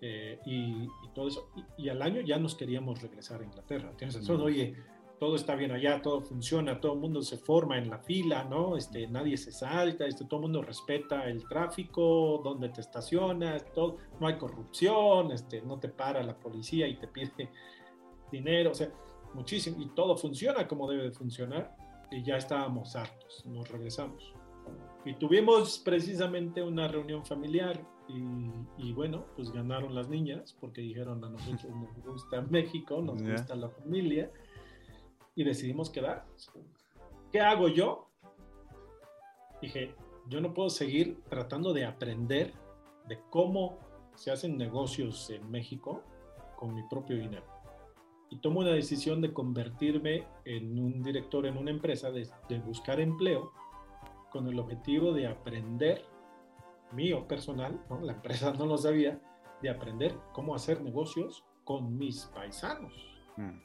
[0.00, 1.50] eh, y, y, todo eso.
[1.56, 3.92] Y, y, al año ya nos queríamos regresar a Inglaterra.
[3.96, 4.44] Tienes razón, mm.
[4.44, 4.76] oye,
[5.20, 8.78] todo está bien allá, todo funciona, todo el mundo se forma en la fila, ¿no?
[8.78, 13.98] Este, nadie se salta, este, todo el mundo respeta el tráfico, donde te estacionas, todo,
[14.18, 17.50] no hay corrupción, este, no te para la policía y te pide
[18.32, 18.90] dinero, o sea,
[19.34, 21.76] muchísimo, y todo funciona como debe de funcionar,
[22.10, 24.32] y ya estábamos hartos, nos regresamos.
[25.04, 27.80] Y tuvimos precisamente una reunión familiar
[28.76, 33.54] y, bueno, pues ganaron las niñas porque dijeron a nosotros nos gusta México, nos gusta
[33.54, 34.30] la familia
[35.36, 36.50] y decidimos quedarnos.
[37.30, 38.08] ¿Qué hago yo?
[39.62, 39.94] Dije,
[40.28, 42.52] yo no puedo seguir tratando de aprender
[43.06, 43.78] de cómo
[44.16, 46.02] se hacen negocios en México
[46.56, 47.49] con mi propio dinero.
[48.30, 53.00] Y tomo una decisión de convertirme en un director en una empresa, de, de buscar
[53.00, 53.52] empleo
[54.30, 56.04] con el objetivo de aprender,
[56.92, 58.00] mío personal, ¿no?
[58.00, 59.20] la empresa no lo sabía,
[59.60, 62.92] de aprender cómo hacer negocios con mis paisanos.
[63.36, 63.58] Mm.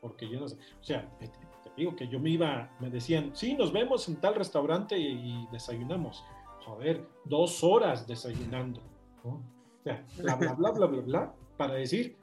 [0.00, 1.30] Porque yo no sé, o sea, te,
[1.76, 6.24] digo que yo me iba, me decían, sí, nos vemos en tal restaurante y, desayunamos.
[6.64, 8.80] Joder, dos horas desayunando.
[9.24, 9.40] O
[9.82, 12.16] sea, bla, bla, bla, bla, bla, bla, para decir,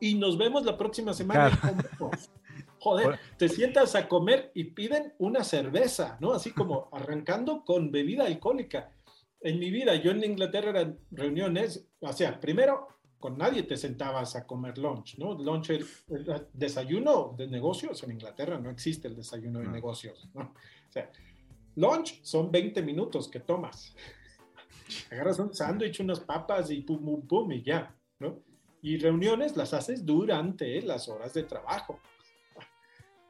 [0.00, 1.58] y nos vemos la próxima semana.
[2.80, 6.32] Joder, te sientas a comer y piden una cerveza, ¿no?
[6.32, 8.90] Así como arrancando con bebida alcohólica.
[9.42, 12.88] En mi vida, yo en Inglaterra eran reuniones, o sea, primero
[13.18, 15.34] con nadie te sentabas a comer lunch, ¿no?
[15.34, 15.86] Lunch, el,
[16.54, 20.40] desayuno de negocios en Inglaterra no existe el desayuno de negocios, ¿no?
[20.40, 21.10] O sea,
[21.76, 23.94] lunch son 20 minutos que tomas.
[25.10, 28.42] Agarras un sándwich, unas papas y pum, pum, pum y ya, ¿no?
[28.82, 32.00] Y reuniones las haces durante las horas de trabajo.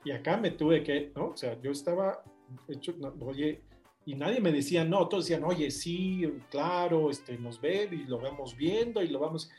[0.05, 1.29] Y acá me tuve que, ¿no?
[1.29, 2.23] O sea, yo estaba
[2.69, 3.63] hecho, oye,
[4.07, 8.19] y nadie me decía no, todos decían, oye, sí, claro, este, nos ve y lo
[8.19, 9.51] vamos viendo y lo vamos.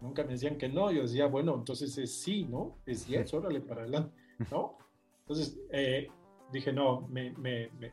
[0.00, 2.78] Nunca me decían que no, yo decía, bueno, entonces es sí, ¿no?
[2.86, 4.14] Es yes, órale, para adelante,
[4.50, 4.76] ¿no?
[5.20, 6.08] Entonces eh,
[6.52, 7.92] dije, no, me, me, me,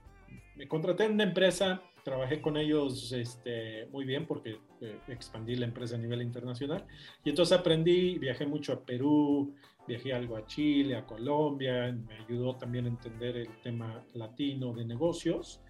[0.56, 5.66] me, contraté en una empresa, trabajé con ellos este, muy bien porque eh, expandí la
[5.66, 6.86] empresa a nivel internacional
[7.24, 9.56] y entonces aprendí, viajé mucho a Perú,
[9.88, 14.86] viajé algo a Chile, a Colombia, me ayudó también a entender el tema latino de
[14.86, 15.62] negocios.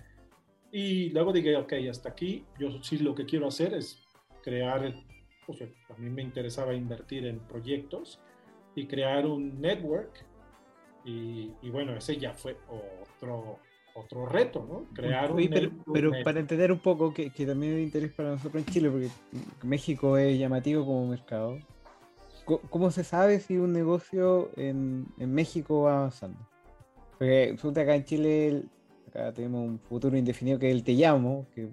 [0.72, 4.02] Y luego dije, ok, hasta aquí, yo sí lo que quiero hacer es
[4.42, 4.94] crear,
[5.48, 8.20] o sea, a mí me interesaba invertir en proyectos
[8.76, 10.26] y crear un network.
[11.06, 13.60] Y, bueno, ese ya fue otro,
[13.96, 14.86] otro reto, ¿no?
[14.94, 18.32] Crear un pero, pero para entender un poco, que, que también es de interés para
[18.32, 19.10] nosotros en Chile, porque
[19.64, 21.58] México es llamativo como mercado,
[22.46, 26.38] ¿Cómo se sabe si un negocio en, México va avanzando?
[27.18, 28.64] Porque resulta acá en Chile,
[29.08, 31.70] acá tenemos un futuro indefinido que es el te llamo, que,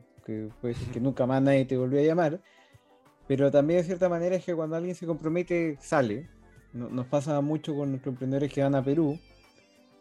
[0.61, 2.41] puede ser que nunca más nadie te volvió a llamar,
[3.27, 6.29] pero también de cierta manera es que cuando alguien se compromete, sale.
[6.73, 9.19] nos pasa mucho con nuestros emprendedores que van a Perú,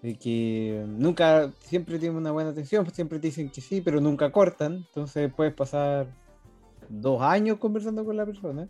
[0.01, 4.31] de que nunca, siempre tienen una buena atención, siempre te dicen que sí, pero nunca
[4.31, 6.07] cortan, entonces puedes pasar
[6.89, 8.69] dos años conversando con la persona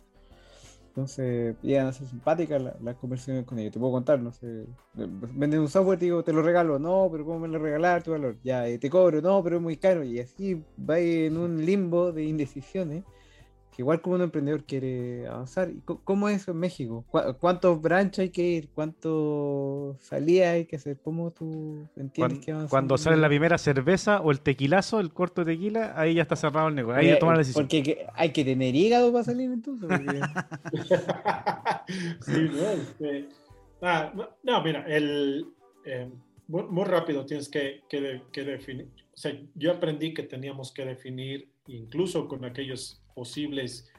[0.90, 3.72] entonces, ya a ser simpáticas las, conversaciones con ellos.
[3.72, 4.66] Te puedo contar, no sé.
[4.94, 6.80] Venden un software, te digo, te lo regalo.
[6.80, 8.36] No, pero ¿cómo me lo regalar tu valor?
[8.42, 9.22] Ya, eh, te cobro.
[9.22, 10.02] No, pero es muy caro.
[10.02, 13.04] Y así va en un limbo de indecisiones
[13.80, 15.70] igual como un emprendedor quiere avanzar.
[16.04, 17.04] ¿Cómo es en México?
[17.40, 18.68] ¿Cuántos branches hay que ir?
[18.74, 20.98] ¿Cuánto salía hay que hacer?
[21.02, 22.70] ¿Cómo tú entiendes cuando, que avanza?
[22.70, 26.36] Cuando sale la primera cerveza o el tequilazo, el corto de tequila, ahí ya está
[26.36, 27.00] cerrado el negocio.
[27.00, 27.64] Ahí ya toma la decisión.
[27.64, 29.88] Porque hay que tener hígado para salir entonces.
[32.20, 33.28] sí, no, este,
[33.80, 34.12] ah,
[34.42, 35.46] no, mira, el,
[35.86, 36.10] eh,
[36.48, 38.88] muy, rápido tienes que, que, que definir.
[39.14, 43.90] O sea, yo aprendí que teníamos que definir, incluso con aquellos posibles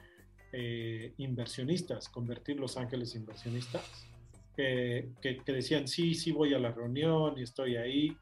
[0.52, 4.06] eh, inversionistas, convertir Los Ángeles inversionistas,
[4.54, 5.08] que,
[5.46, 8.16] decían, sí, sí voy a la reunión y estoy ahí.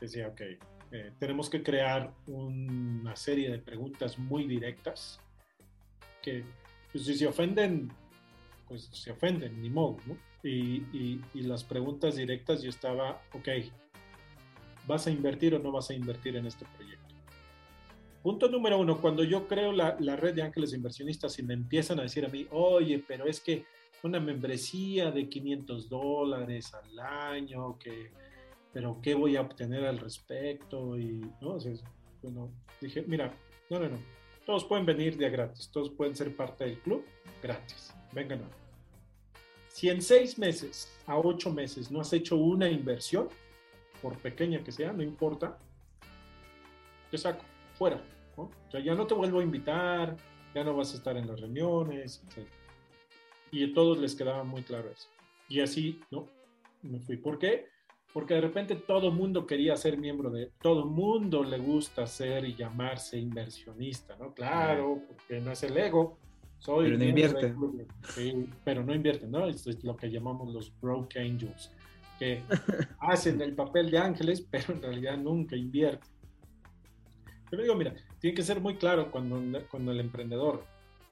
[0.00, 0.40] Decía, ok,
[0.90, 5.20] eh, tenemos que crear una serie de preguntas muy directas
[6.22, 6.44] que
[6.92, 7.92] pues, si se ofenden,
[8.66, 10.16] pues se ofenden, ni modo, ¿no?
[10.42, 10.84] Y,
[11.34, 13.48] y, las preguntas directas yo estaba, ok,
[14.86, 16.97] ¿vas a invertir o no vas a invertir en este proyecto?
[18.22, 22.02] Punto número uno, cuando yo creo la, red de ángeles inversionistas y me empiezan a
[22.02, 23.64] decir a mí, oye, pero es que
[24.02, 28.10] una membresía de 500 dólares al año, que,
[28.72, 30.98] pero ¿qué voy a obtener al respecto?
[30.98, 31.58] Y, ¿no?
[32.22, 32.50] bueno,
[32.80, 33.32] dije, mira,
[33.70, 33.98] no, no, no,
[34.44, 37.04] todos pueden venir de gratis, todos pueden ser parte del club
[37.40, 38.40] gratis, vengan.
[39.68, 43.28] Si en seis meses a ocho meses no has hecho una inversión,
[44.02, 45.56] por pequeña que sea, no importa,
[47.10, 47.44] te saco
[47.78, 48.02] fuera.
[48.36, 48.44] ¿no?
[48.44, 50.16] O sea, ya no te vuelvo a invitar,
[50.54, 52.22] ya no vas a estar en las reuniones,
[53.50, 55.08] Y a todos les quedaba muy claro eso.
[55.48, 56.26] Y así, ¿no?
[56.82, 57.16] me fui.
[57.16, 57.66] ¿Por qué?
[58.12, 62.06] Porque de repente todo el mundo quería ser miembro de, todo el mundo le gusta
[62.06, 64.32] ser y llamarse inversionista, ¿no?
[64.32, 66.18] Claro, porque no es el ego.
[66.58, 67.54] Soy pero no invierte.
[68.08, 69.46] Sí, pero no invierte, ¿no?
[69.46, 71.70] Esto es lo que llamamos los broke angels,
[72.18, 72.42] que
[73.00, 76.17] hacen el papel de ángeles, pero en realidad nunca invierten.
[77.50, 79.40] Yo digo, mira, tiene que ser muy claro cuando,
[79.70, 80.64] cuando el emprendedor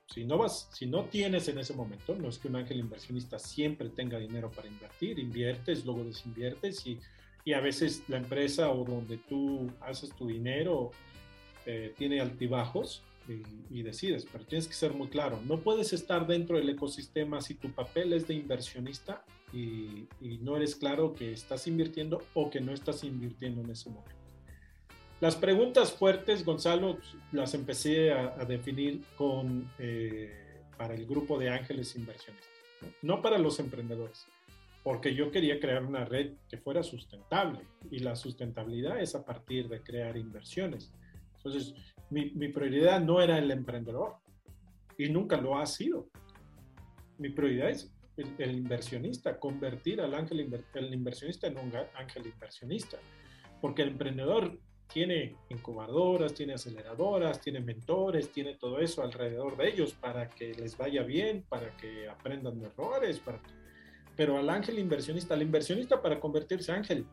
[0.08, 3.38] si no vas, si no tienes en ese momento, no es que un ángel inversionista
[3.38, 6.98] siempre tenga dinero para invertir, inviertes, luego desinviertes y,
[7.44, 10.92] y a veces la empresa o donde tú haces tu dinero
[11.66, 16.28] eh, tiene altibajos y, y, decides, pero tienes que ser muy claro, no puedes estar
[16.28, 21.32] dentro del ecosistema si tu papel es de inversionista y, y no eres claro que
[21.32, 24.25] estás invirtiendo o que no estás invirtiendo en ese momento.
[25.20, 26.98] Las preguntas fuertes, Gonzalo,
[27.32, 32.50] las empecé a, definir con, eh, para el grupo de ángeles inversionistas,
[33.00, 33.22] ¿no?
[33.22, 34.26] para los emprendedores,
[34.84, 37.60] porque yo quería crear una red que fuera sustentable
[37.90, 40.92] y la sustentabilidad es a partir de crear inversiones.
[41.38, 41.74] Entonces,
[42.10, 44.16] mi, prioridad no era el emprendedor
[44.98, 46.08] y nunca lo ha sido.
[47.16, 47.90] Mi prioridad es
[48.38, 50.40] el, inversionista, convertir al ángel
[50.74, 52.98] el inversionista en un ángel inversionista,
[53.62, 54.58] porque el emprendedor
[54.92, 60.76] tiene incubadoras, tiene aceleradoras, tiene mentores, tiene todo eso alrededor de ellos para que les
[60.76, 63.18] vaya bien, para que aprendan de errores.
[63.18, 63.40] Para...
[64.16, 67.06] Pero al ángel inversionista, al inversionista para convertirse ángel,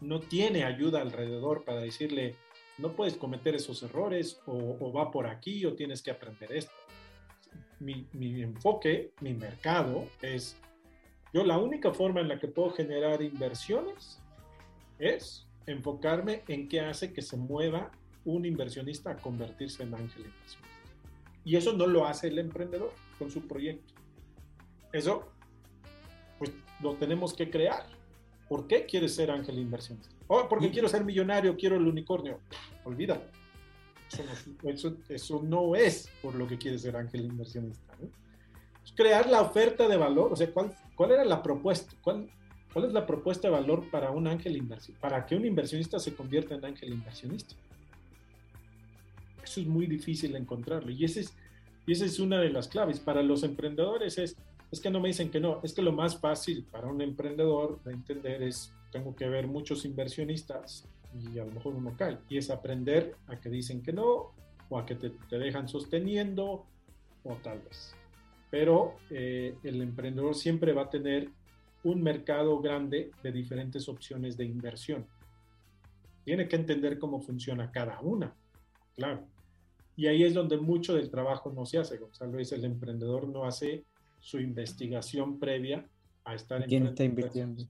[0.00, 2.34] no tiene ayuda alrededor para decirle,
[2.78, 6.74] no puedes cometer esos errores o, va por aquí o tienes que aprender esto.
[7.80, 10.56] Mi, mi enfoque, mi mercado es,
[11.32, 14.22] yo la única forma en la que puedo generar inversiones
[14.98, 17.90] es enfocarme en qué hace que se mueva
[18.24, 20.76] un inversionista a convertirse en ángel inversionista.
[21.44, 23.94] Y eso no lo hace el emprendedor con su proyecto.
[24.92, 25.28] Eso,
[26.38, 27.86] pues lo tenemos que crear.
[28.48, 30.14] ¿Por qué quieres ser ángel inversionista?
[30.28, 32.40] Oh, porque quiero ser millonario, quiero el unicornio.
[32.84, 33.20] Olvida.
[35.08, 37.94] Eso no, es por lo que quieres ser ángel inversionista.
[38.94, 41.94] Crear la oferta de valor, o sea, ¿cuál, cuál era la propuesta?
[42.02, 42.30] ¿Cuál,
[42.76, 45.08] ¿Cuál es la propuesta de valor para un ángel inversionista?
[45.08, 47.54] Para que un inversionista se convierta en ángel inversionista.
[49.42, 50.90] Eso es muy difícil encontrarlo.
[50.90, 51.34] Y, ese es,
[51.86, 53.00] y esa es una de las claves.
[53.00, 54.36] Para los emprendedores es,
[54.70, 55.58] es que no me dicen que no.
[55.62, 59.86] Es que lo más fácil para un emprendedor de entender es, tengo que ver muchos
[59.86, 62.18] inversionistas y a lo mejor uno cae.
[62.28, 64.34] Y es aprender a que dicen que no
[64.68, 66.66] o a que te, te dejan sosteniendo
[67.24, 67.94] o tal vez.
[68.50, 71.30] Pero eh, el emprendedor siempre va a tener
[71.84, 75.06] un mercado grande de diferentes opciones de inversión.
[76.24, 78.34] Tiene que entender cómo funciona cada una,
[78.94, 79.26] claro.
[79.96, 83.44] Y ahí es donde mucho del trabajo no se hace, Gonzalo, es el emprendedor no
[83.44, 83.84] hace
[84.20, 85.88] su investigación previa
[86.24, 87.64] a estar en ¿Quién está invirtiendo?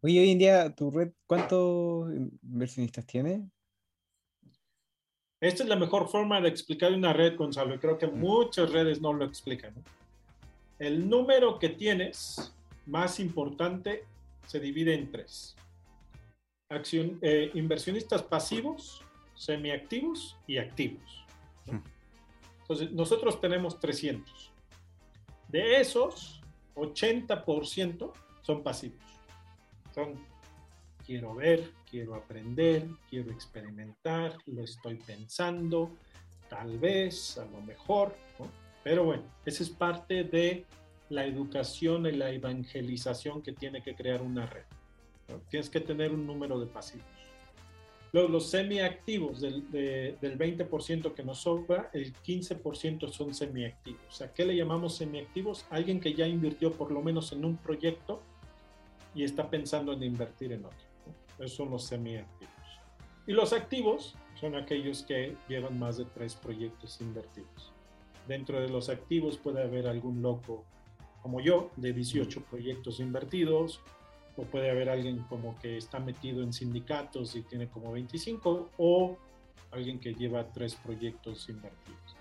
[0.00, 2.12] Oye, hoy en día, ¿tu red cuántos
[2.42, 3.48] inversionistas tiene?
[5.40, 8.18] Esta es la mejor forma de explicar una red, Gonzalo, y creo que mm.
[8.18, 9.72] muchas redes no lo explican.
[10.78, 12.52] El número que tienes
[12.88, 14.04] más importante
[14.46, 15.54] se divide en tres.
[16.70, 19.02] Acción, eh, inversionistas pasivos,
[19.34, 21.24] semiactivos y activos.
[21.66, 21.78] Hmm.
[22.62, 24.52] Entonces, nosotros tenemos 300.
[25.48, 26.42] De esos,
[26.74, 28.12] 80%
[28.42, 29.02] son pasivos.
[29.94, 30.14] Son,
[31.06, 35.90] quiero ver, quiero aprender, quiero experimentar, lo estoy pensando,
[36.48, 38.14] tal vez, a lo mejor.
[38.84, 40.66] Pero bueno, esa es parte de
[41.10, 44.64] la educación y la evangelización que tiene que crear una red.
[45.50, 47.06] Tienes que tener un número de pasivos.
[48.12, 54.22] Luego, los semiactivos del, del 20% que nos sobra, el 15% son semiactivos.
[54.22, 55.66] ¿A qué le llamamos semiactivos?
[55.68, 58.22] Alguien que ya invirtió por lo menos en un proyecto
[59.14, 60.78] y está pensando en invertir en otro.
[61.38, 62.54] Esos son los semiactivos.
[63.26, 67.72] Y los activos son aquellos que llevan más de tres proyectos invertidos.
[68.26, 70.64] Dentro de los activos puede haber algún loco
[71.22, 73.80] como yo, de 18 proyectos invertidos,
[74.36, 79.18] o puede haber alguien como que está metido en sindicatos y tiene como 25, o
[79.70, 82.16] alguien que lleva tres proyectos invertidos.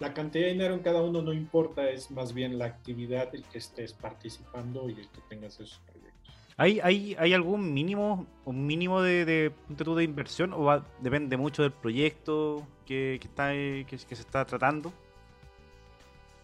[0.00, 3.42] La cantidad de dinero en cada uno no importa, es más bien la actividad el
[3.44, 6.08] que estés participando y el que tengas esos proyectos.
[6.56, 11.72] ¿Hay, hay, hay algún mínimo, un mínimo de, de, de inversión o depende mucho del
[11.72, 14.92] proyecto que, está, que, que se está tratando?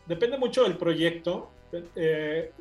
[0.06, 1.50] Depende mucho del proyecto.
[1.96, 2.52] Eh,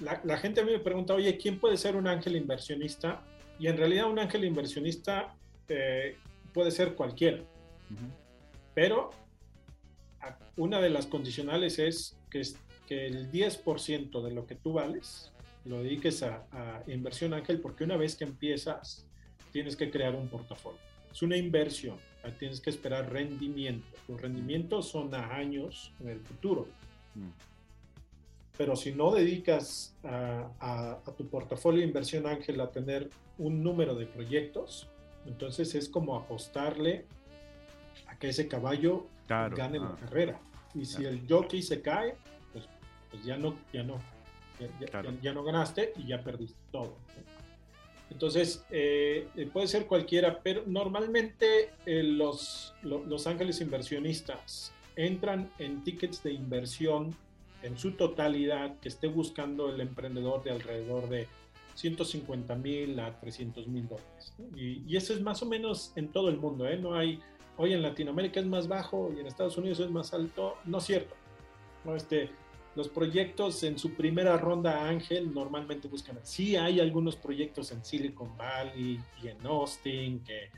[0.00, 3.22] la, gente a mí me pregunta, oye, ¿quién puede ser un ángel inversionista?
[3.58, 5.34] Y en realidad un ángel inversionista
[5.68, 6.16] eh,
[6.52, 7.42] puede ser cualquiera.
[8.74, 9.10] Pero
[10.56, 12.42] una de las condicionales es que,
[12.86, 15.30] que el 10% de lo que tú vales
[15.64, 19.06] lo dediques a, a inversión ángel, porque una vez que empiezas,
[19.52, 20.80] tienes que crear un portafolio.
[21.12, 21.98] Es una inversión,
[22.38, 23.86] tienes que esperar rendimiento.
[24.08, 26.66] Los rendimientos son a años en el futuro.
[27.14, 27.51] Mm.
[28.56, 34.06] Pero si no dedicas a, tu portafolio de inversión ángel a tener un número de
[34.06, 34.88] proyectos,
[35.26, 37.06] entonces es como apostarle
[38.06, 40.40] a que ese caballo gane la carrera.
[40.74, 42.16] Y si el jockey se cae,
[42.52, 42.66] pues,
[43.10, 43.98] pues ya no, ya no,
[45.22, 46.96] ya, no ganaste y ya perdiste todo.
[48.10, 55.82] Entonces, eh, eh, puede ser cualquiera, pero normalmente eh, los, los, ángeles inversionistas entran en
[55.82, 57.16] tickets de inversión
[57.62, 61.28] en su totalidad que esté buscando el emprendedor de alrededor de
[61.74, 64.34] 150 mil a 300 mil dólares.
[64.56, 66.66] Y, eso es más o menos en todo el mundo.
[66.68, 66.76] ¿eh?
[66.76, 67.20] No hay,
[67.56, 70.56] hoy en Latinoamérica es más bajo y en Estados Unidos es más alto.
[70.64, 71.14] No es cierto.
[71.96, 72.30] Este,
[72.74, 76.18] los proyectos en su primera ronda Ángel normalmente buscan.
[76.22, 80.50] Sí, hay algunos proyectos en Silicon Valley y en Austin que,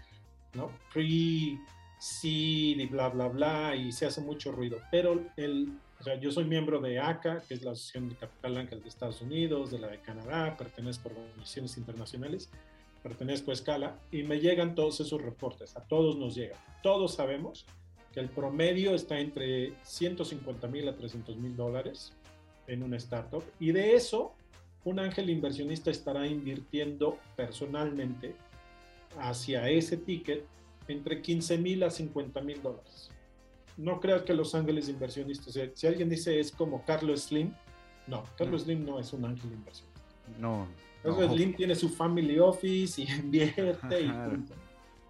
[0.55, 0.71] ¿no?
[0.93, 1.59] Pre,
[1.99, 4.79] seed y bla, bla, bla, y se hace mucho ruido.
[4.91, 5.73] Pero el,
[6.05, 8.91] o sea, yo soy miembro de ACA, que es la Asociación de Capital Ángel de
[8.91, 12.51] Estados Unidos, de la de Canadá, pertenezco a organizaciones internacionales,
[13.03, 16.59] pertenezco a Escala, y me llegan todos esos reportes, a todos nos llegan.
[16.83, 17.65] Todos sabemos
[18.13, 22.13] que el promedio está entre 150 mil a 300 mil dólares
[22.67, 24.35] en una startup y de eso
[24.85, 28.37] un ángel inversionista estará invirtiendo personalmente
[29.19, 30.45] hacia ese ticket
[30.87, 33.11] entre 15 mil a 50 mil dólares.
[33.77, 37.53] No creas que los ángeles inversionistas, si alguien dice es como Carlos Slim,
[38.07, 40.01] no, Carlos Slim no es un ángel inversionista.
[40.39, 40.69] No.
[41.03, 44.55] Carlos Slim tiene su family office y invierte y punto.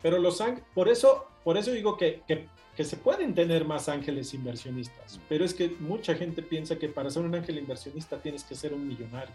[0.02, 2.46] Pero los ángeles, por eso, por eso digo que, que
[2.76, 7.10] que se pueden tener más ángeles inversionistas, pero es que mucha gente piensa que para
[7.10, 9.34] ser un ángel inversionista tienes que ser un millonario.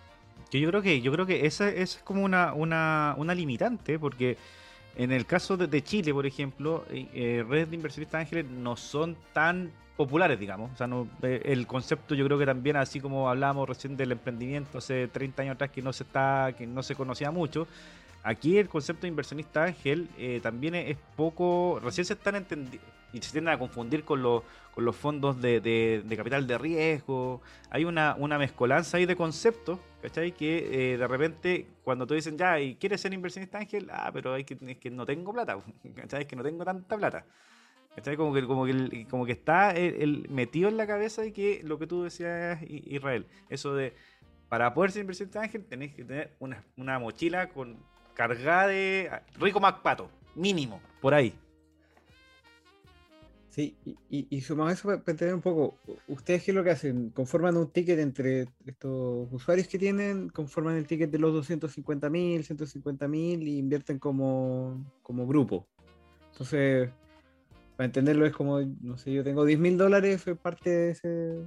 [0.52, 4.38] Yo, yo creo que yo creo que esa, es como una, una, una, limitante, porque
[4.96, 9.16] en el caso de, Chile, por ejemplo, eh, eh, redes de inversionistas ángeles no son
[9.34, 10.72] tan populares, digamos.
[10.74, 14.12] O sea, no, eh, el concepto yo creo que también, así como hablábamos recién del
[14.12, 17.68] emprendimiento hace 30 años atrás, que no se está, que no se conocía mucho,
[18.24, 20.10] aquí el concepto de inversionista ángel
[20.42, 24.44] también es, poco, recién se están entendiendo y se tienden a confundir con, los,
[24.96, 27.42] fondos de, de, capital de riesgo.
[27.70, 30.32] Hay una, una mezcolanza ahí de conceptos, ¿cachai?
[30.32, 33.90] Que eh, de repente cuando te dicen, ya, ¿y quieres ser inversionista ángel?
[33.92, 35.58] Ah, pero hay que, es que no tengo plata,
[35.96, 36.22] ¿cachai?
[36.22, 37.26] Es que no tengo tanta plata.
[37.96, 38.16] ¿Cachai?
[38.16, 39.74] Como que, como que, como que está
[40.30, 43.94] metido en la cabeza de que lo que tú decías, Israel, eso de,
[44.48, 47.78] para poder ser inversionista ángel tenés que tener una, una mochila con
[48.14, 51.34] cargada de rico MacPato, mínimo, por ahí.
[53.50, 56.70] Sí, y, y, sumado a eso, para entender un poco, ¿ustedes qué es lo que
[56.70, 57.10] hacen?
[57.10, 60.30] ¿Conforman un ticket entre estos usuarios que tienen?
[60.30, 65.66] ¿Conforman el ticket de los 250 mil, 150 mil y invierten como, como grupo?
[66.32, 66.92] Entonces,
[67.76, 71.44] para entenderlo es como, no sé, yo tengo 10 mil dólares, soy parte de ese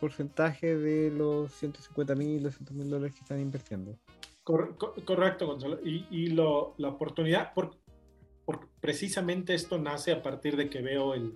[0.00, 3.98] porcentaje de los 150 mil, 200 mil dólares que están invirtiendo.
[4.44, 5.78] correcto, Gonzalo.
[5.84, 7.76] Y, y lo, la oportunidad, por,
[8.44, 11.34] porque precisamente esto nace a partir de que veo el,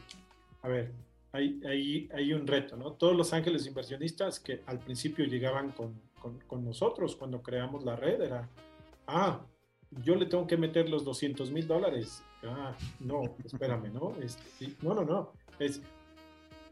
[0.62, 0.92] a ver,
[1.32, 2.92] hay, hay, hay un reto, ¿no?
[2.92, 6.00] Todos los ángeles inversionistas que al principio llegaban con,
[6.46, 8.48] con, nosotros cuando creamos la red era,
[9.06, 9.40] ah,
[10.02, 12.22] yo le tengo que meter los 200 mil dólares.
[12.42, 14.14] Ah, no, espérame, ¿no?
[14.22, 15.32] Este, no, no, no.
[15.58, 15.80] Es,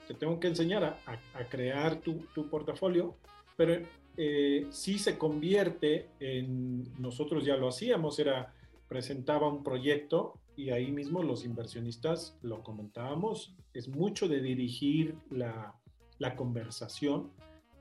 [0.07, 0.99] te tengo que enseñar a,
[1.35, 3.17] a, crear tu, tu, portafolio,
[3.57, 3.85] pero
[4.17, 8.55] eh, si se convierte en, nosotros ya lo hacíamos, era,
[8.89, 15.75] presentaba un proyecto y ahí mismo los inversionistas lo comentábamos, es mucho de dirigir la,
[16.37, 17.31] conversación.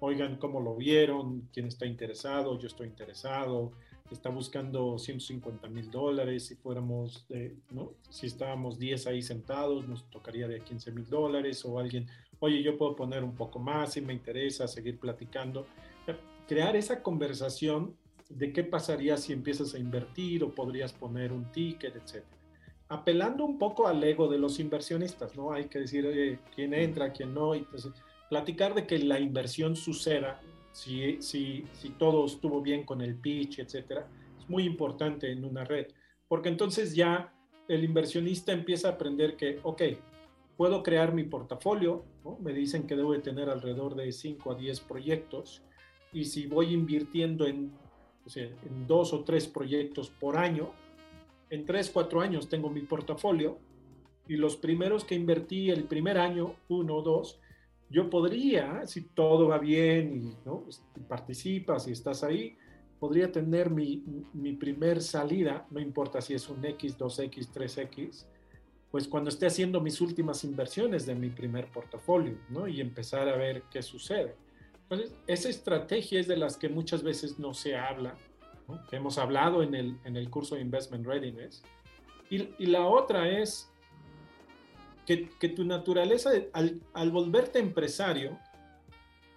[0.01, 3.71] Oigan cómo lo vieron, quién está interesado, yo estoy interesado,
[4.11, 7.25] está buscando 150 mil dólares, si fuéramos,
[7.71, 7.93] ¿no?
[8.09, 12.07] Si estábamos 10 ahí sentados, nos tocaría de 15 mil dólares o alguien,
[12.39, 15.65] oye, yo puedo poner un poco más si me interesa seguir platicando.
[16.47, 17.95] Crear esa conversación
[18.29, 22.37] de qué pasaría si empiezas a invertir o podrías poner un ticket, etcétera.
[22.87, 25.53] Apelando un poco al ego de los inversionistas, ¿no?
[25.53, 27.93] Hay que decir quién entra, quién no, y entonces
[28.29, 30.39] platicar de que la inversión suceda
[30.71, 34.07] si, si, si todo estuvo bien con el pitch, etcétera,
[34.37, 35.87] es muy importante en una red,
[36.27, 37.33] porque entonces ya
[37.67, 39.81] el inversionista empieza a aprender que, ok,
[40.57, 42.37] puedo crear mi portafolio, ¿no?
[42.41, 45.63] me dicen que debo de tener alrededor de 5 a 10 proyectos,
[46.11, 47.71] y si voy invirtiendo en
[48.25, 50.71] o sea, en dos o tres proyectos por año.
[51.49, 53.57] En tres, cuatro años tengo mi portafolio
[54.27, 57.39] y los primeros que invertí el primer año, uno o dos,
[57.89, 60.61] yo podría, si todo va bien y ¿no?
[60.61, 62.57] Pues, participas y estás ahí,
[62.99, 64.03] podría tener mi,
[64.33, 68.25] mi primer salida, no importa si es un X, 2X, 3X,
[68.89, 72.67] pues cuando esté haciendo mis últimas inversiones de mi primer portafolio, ¿no?
[72.67, 74.35] Y empezar a ver qué sucede.
[74.89, 78.15] Entonces, esa estrategia es de las que muchas veces no se habla,
[78.67, 78.85] ¿no?
[78.87, 81.63] que hemos hablado en el, en el curso de Investment Readiness.
[82.29, 83.71] Y, y la otra es
[85.07, 88.37] que, que tu naturaleza, al, al, volverte empresario,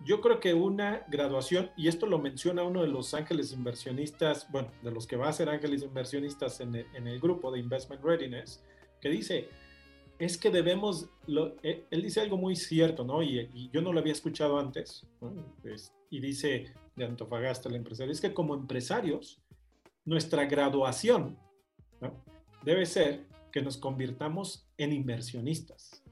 [0.05, 4.71] yo creo que una graduación, y esto lo menciona uno de los ángeles inversionistas, bueno,
[4.83, 8.03] de los que va a ser ángeles inversionistas en el, en el grupo de Investment
[8.05, 8.63] Readiness,
[9.01, 9.49] que dice,
[10.19, 11.09] es que debemos,
[11.63, 13.23] eh, él dice algo muy cierto, ¿no?
[13.23, 15.07] Y, yo no lo había escuchado antes,
[16.11, 19.41] y dice de Antofagasta, el empresario, es que como empresarios,
[20.05, 21.39] nuestra graduación
[22.65, 26.03] debe ser que nos convirtamos en inversionistas.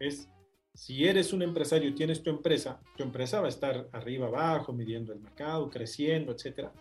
[0.00, 0.28] Es,
[0.74, 4.72] si eres un empresario y tienes tu empresa, tu empresa va a estar arriba, abajo,
[4.72, 6.72] midiendo el mercado, creciendo, etcétera.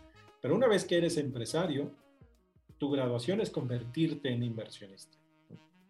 [0.42, 1.92] Pero una vez que eres empresario,
[2.78, 5.21] tu graduación es convertirte en inversionista.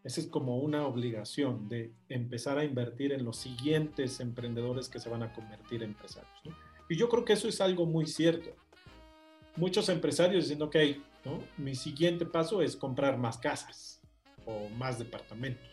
[0.04, 5.10] Esa es como una obligación de empezar a invertir en los siguientes emprendedores que se
[5.10, 6.32] van a convertir en empresarios.
[6.90, 8.50] Y yo creo que eso es algo muy cierto.
[9.56, 10.76] Muchos empresarios dicen, ok,
[11.26, 11.40] ¿no?
[11.58, 14.02] mi siguiente paso es comprar más casas
[14.46, 15.68] o más departamentos.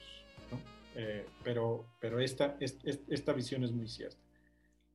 [0.95, 4.19] Eh, pero pero esta, esta visión es muy cierta.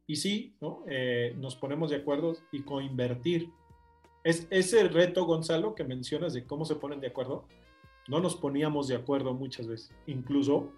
[0.06, 0.84] Y sí, ¿no?
[0.88, 3.50] Eh, nos ponemos de acuerdo y coinvertir.
[4.24, 7.48] Es ese reto, Gonzalo, que mencionas de cómo se ponen de acuerdo
[8.08, 9.91] no nos poníamos de acuerdo muchas veces.
[10.08, 10.72] Incluso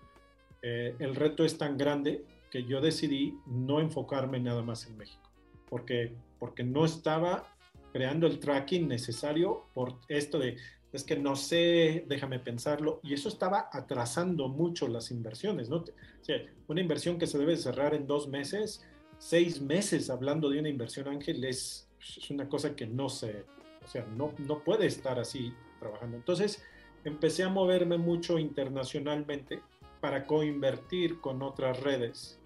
[0.61, 5.29] eh, el reto es tan grande que yo decidí no enfocarme nada más en México,
[5.69, 7.55] porque, porque no estaba
[7.91, 10.57] creando el tracking necesario por esto de,
[10.91, 15.77] es que no sé, déjame pensarlo, y eso estaba atrasando mucho las inversiones, ¿no?
[15.77, 15.85] O
[16.23, 18.85] sea, una inversión que se debe cerrar en dos meses,
[19.17, 23.45] seis meses hablando de una inversión, Ángel, es, es una cosa que no se,
[23.83, 26.17] o sea, no, no puede estar así trabajando.
[26.17, 26.63] Entonces,
[27.05, 29.61] empecé a moverme mucho internacionalmente
[30.01, 32.39] para coinvertir con otras redes.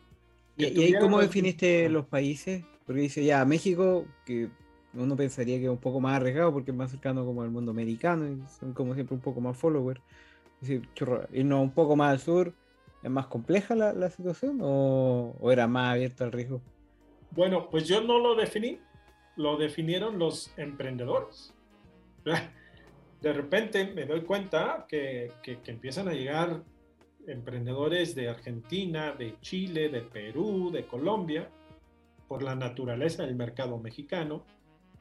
[0.58, 2.64] ¿Y, y ahí cómo definiste los países?
[2.86, 4.50] Porque dice ya México, que
[4.94, 7.72] uno pensaría que es un poco más arriesgado porque es más cercano como al mundo
[7.72, 10.02] americano y son como siempre un poco más followers.
[10.62, 12.54] Es decir, churro, irnos un poco más al sur,
[13.02, 16.62] ¿es más compleja la, la situación o, o, era más abierta al riesgo?
[17.32, 18.80] Bueno, pues yo no lo definí,
[19.38, 21.54] lo definieron los emprendedores
[23.22, 26.64] de repente me doy cuenta que, que, empiezan a llegar
[27.28, 31.50] emprendedores de Argentina, de Chile, de Perú, de Colombia,
[32.28, 34.46] por la naturaleza del mercado mexicano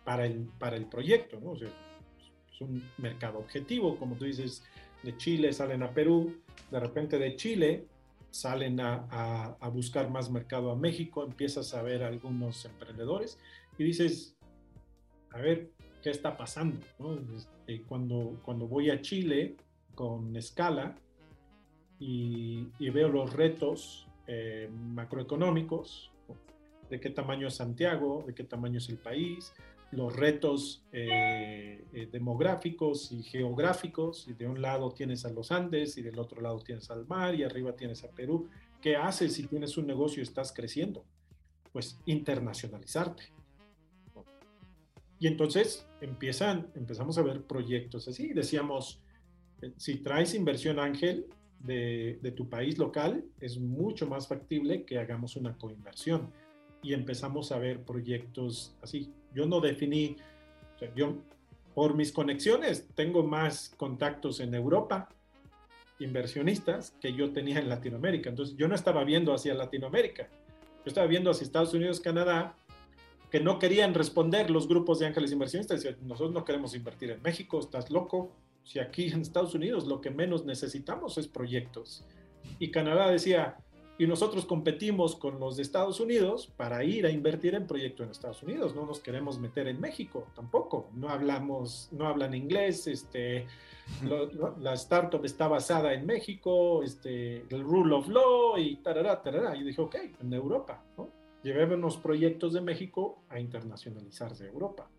[0.05, 1.39] para el, para el proyecto.
[1.41, 1.55] ¿no?
[1.55, 4.64] Es un mercado objetivo, como tú dices,
[5.03, 6.41] de Chile salen a Perú,
[6.71, 7.87] de repente de Chile
[8.31, 13.39] salen a, a, a buscar más mercado a México, empiezas a ver algunos emprendedores
[13.79, 14.37] y dices,
[15.31, 15.71] a ver,
[16.03, 16.81] ¿qué está pasando?
[16.99, 17.19] ¿no?
[17.37, 19.57] Este, cuando, cuando voy a Chile
[19.95, 20.95] con escala
[21.99, 26.13] y, y veo los retos eh, macroeconómicos,
[26.91, 29.53] de qué tamaño es Santiago, de qué tamaño es el país,
[29.91, 35.97] los retos eh, eh, demográficos y geográficos, y de un lado tienes a los Andes
[35.97, 38.49] y del otro lado tienes al mar y arriba tienes a Perú.
[38.83, 41.05] ¿Qué haces si tienes un negocio y estás creciendo?
[41.73, 43.33] Pues internacionalizarte.
[45.21, 48.33] Y entonces empiezan, empezamos a ver proyectos así.
[48.33, 49.01] Decíamos,
[49.62, 51.27] eh, si traes inversión ángel
[51.61, 56.33] de, de, tu país local, es mucho más factible que hagamos una coinversión.
[56.83, 59.12] Y empezamos a ver proyectos así.
[59.35, 60.16] Yo no definí,
[60.77, 61.16] o sea, yo
[61.79, 65.09] por mis conexiones tengo más contactos en Europa,
[66.01, 68.31] inversionistas, que yo tenía en Latinoamérica.
[68.31, 70.29] Entonces yo no estaba viendo hacia Latinoamérica.
[70.85, 72.58] Yo estaba viendo hacia Estados Unidos, Canadá,
[73.31, 75.83] que no querían responder los grupos de ángeles inversionistas.
[75.83, 78.33] Decían, nosotros no queremos invertir en México, estás loco.
[78.64, 82.05] Si aquí en Estados Unidos lo que menos necesitamos es proyectos.
[82.59, 83.59] Y Canadá decía,
[83.99, 88.12] y nosotros competimos con los de Estados Unidos para ir a invertir en proyectos en
[88.12, 88.74] Estados Unidos.
[88.74, 90.89] No nos queremos meter en México tampoco.
[90.95, 92.87] No hablamos, no hablan inglés.
[92.87, 93.47] Este,
[94.05, 99.57] lo, la startup está basada en México, este, el rule of law y tarará, tarará.
[99.57, 101.18] Y dije, ok, en Europa, ¿no?
[101.49, 104.91] Llevémonos proyectos de México a internacionalizarse a Europa.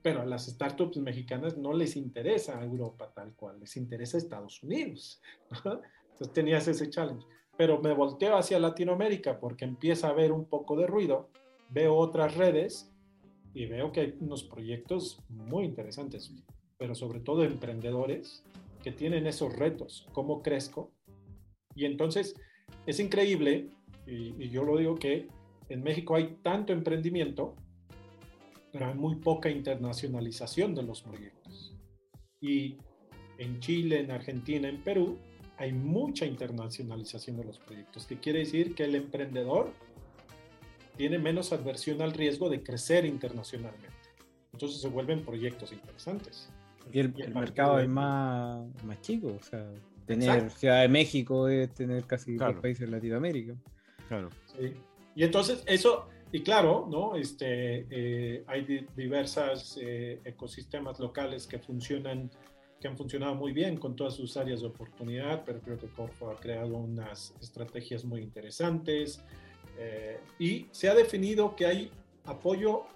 [0.00, 5.20] Pero a las startups mexicanas no les interesa Europa tal cual, les interesa Estados Unidos.
[5.50, 7.26] Entonces tenías ese challenge.
[7.56, 11.28] Pero me volteo hacia Latinoamérica porque empieza a haber un poco de ruido,
[11.68, 12.90] veo otras redes
[13.52, 16.32] y veo que hay unos proyectos muy interesantes,
[16.78, 18.42] pero sobre todo emprendedores
[18.82, 20.90] que tienen esos retos, cómo crezco.
[21.74, 22.34] Y entonces
[22.86, 23.70] es increíble
[24.06, 25.28] y, yo lo digo que
[25.68, 27.54] en México hay tanto emprendimiento,
[28.72, 31.76] pero hay muy poca internacionalización de los proyectos.
[32.40, 32.76] Y
[33.38, 35.18] en Chile, en Argentina, en Perú,
[35.56, 39.72] hay mucha internacionalización de los proyectos, que quiere decir que el emprendedor
[40.96, 43.88] tiene menos adversión al riesgo de crecer internacionalmente.
[44.52, 46.48] Entonces se vuelven proyectos interesantes.
[46.92, 49.66] Y el, mercado es más, más chico, o sea,
[50.06, 52.52] tener Ciudad de México es tener casi claro.
[52.52, 53.54] los países de Latinoamérica.
[54.08, 54.30] Claro.
[54.46, 54.74] Sí.
[55.14, 57.14] Y entonces eso, y claro, ¿no?
[57.16, 62.30] Este, eh, hay diversos eh, ecosistemas locales que funcionan,
[62.80, 66.30] que han funcionado muy bien con todas sus áreas de oportunidad, pero creo que Corfo
[66.30, 69.22] ha creado unas estrategias muy interesantes
[69.78, 71.90] eh, y se ha definido que hay
[72.24, 72.86] apoyo,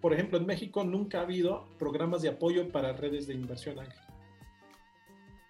[0.00, 3.98] por ejemplo, en México nunca ha habido programas de apoyo para redes de inversión ángel.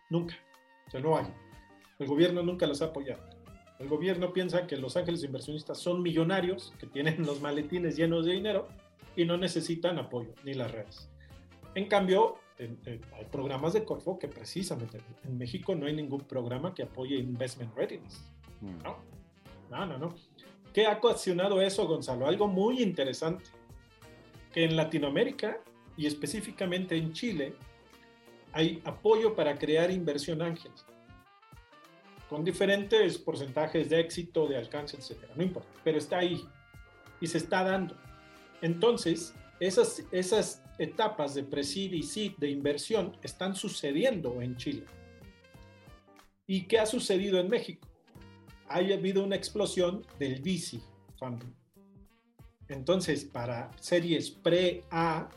[0.09, 0.37] Nunca.
[0.87, 1.27] O sea, no hay.
[1.99, 3.36] El gobierno nunca los ha apoyado.
[3.79, 8.33] El gobierno piensa que los ángeles inversionistas son millonarios, que tienen los maletines llenos de
[8.33, 8.69] dinero
[9.15, 11.09] y no necesitan apoyo, ni las redes.
[11.75, 16.85] En cambio, hay programas de Corfo que precisamente en México no hay ningún programa que
[16.85, 18.25] apoye investment readiness.
[18.61, 18.83] Mm.
[18.83, 18.97] No,
[19.71, 19.99] no, no.
[19.99, 20.15] no.
[20.73, 22.27] ¿Qué ha ocasionado eso, Gonzalo?
[22.27, 23.45] Algo muy interesante,
[24.53, 25.61] que en Latinoamérica
[25.97, 27.55] y específicamente en Chile
[28.53, 30.73] hay apoyo para crear inversión ángel,
[32.29, 36.43] con diferentes porcentajes de éxito, de alcance, etcétera, no importa, pero está ahí
[37.21, 37.97] y se está dando.
[38.63, 44.85] Entonces, esas, etapas de pre y de inversión están sucediendo en Chile.
[46.47, 47.89] ¿Y qué ha sucedido en México?
[48.69, 50.81] ha habido una explosión del VC
[51.19, 51.55] funding.
[52.69, 55.29] Entonces, para series pre-A,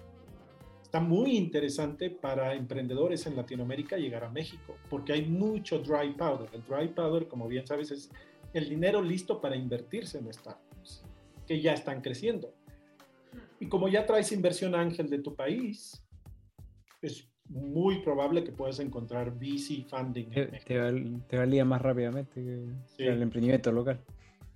[0.89, 6.49] está muy interesante para emprendedores en Latinoamérica llegar a México, porque hay mucho dry powder.
[6.51, 8.09] El dry powder, como bien sabes, es
[8.53, 11.03] el dinero listo para invertirse en startups,
[11.45, 12.55] que ya están creciendo.
[13.59, 16.03] Y como ya traes inversión ángel de tu país,
[17.03, 20.31] es muy probable que puedas encontrar VC funding.
[20.31, 22.43] Te, valía más rápidamente
[22.97, 24.03] que, el emprendimiento local.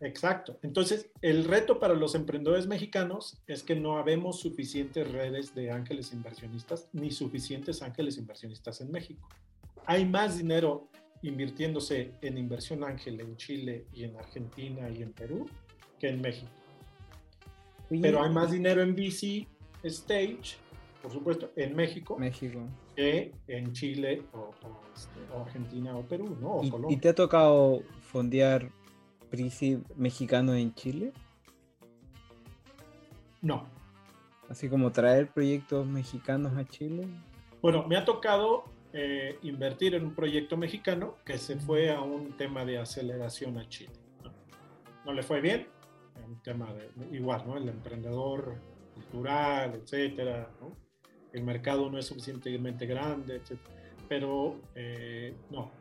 [0.03, 0.59] Exacto.
[0.61, 6.11] Entonces, el reto para los emprendedores mexicanos es que no habemos suficientes redes de ángeles
[6.11, 9.27] inversionistas ni suficientes ángeles inversionistas en México.
[9.85, 10.89] Hay más dinero
[11.21, 15.49] invirtiéndose en inversión ángel en Chile y en Argentina y en Perú
[15.99, 16.51] que en México.
[18.01, 19.47] Pero hay más dinero en VC
[19.83, 20.57] Stage
[21.03, 22.61] por supuesto, en México, México.
[22.95, 24.23] que en Chile
[24.95, 26.53] este, o, Argentina o Perú, ¿no?
[26.53, 26.97] O ¿Y, Colombia.
[26.97, 28.71] ¿Y te ha tocado fondear
[29.33, 31.11] PRICI mexicano en Chile?
[33.41, 33.65] No.
[34.47, 37.07] Así como traer proyectos mexicanos a Chile.
[37.59, 42.37] Bueno, me ha tocado eh, invertir en un proyecto mexicano que se fue a un
[42.37, 43.93] tema de aceleración a Chile.
[45.03, 45.65] No, le fue bien,
[46.27, 47.57] un tema de, igual, ¿no?
[47.57, 48.53] El emprendedor
[48.93, 50.77] cultural, etcétera, ¿no?
[51.31, 53.57] el mercado no es suficientemente grande, etc.
[54.07, 55.71] Pero eh, no,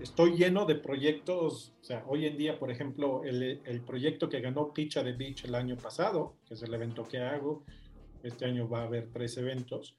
[0.00, 1.72] estoy lleno de proyectos.
[1.80, 5.44] O sea, hoy en día, por ejemplo, el, el proyecto que ganó Picha de Beach
[5.44, 7.64] el año pasado, que es el evento que hago,
[8.22, 9.96] este año va a haber tres eventos,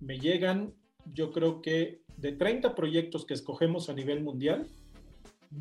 [0.00, 0.74] me llegan,
[1.12, 4.66] yo creo que de 30 proyectos que escogemos a nivel mundial,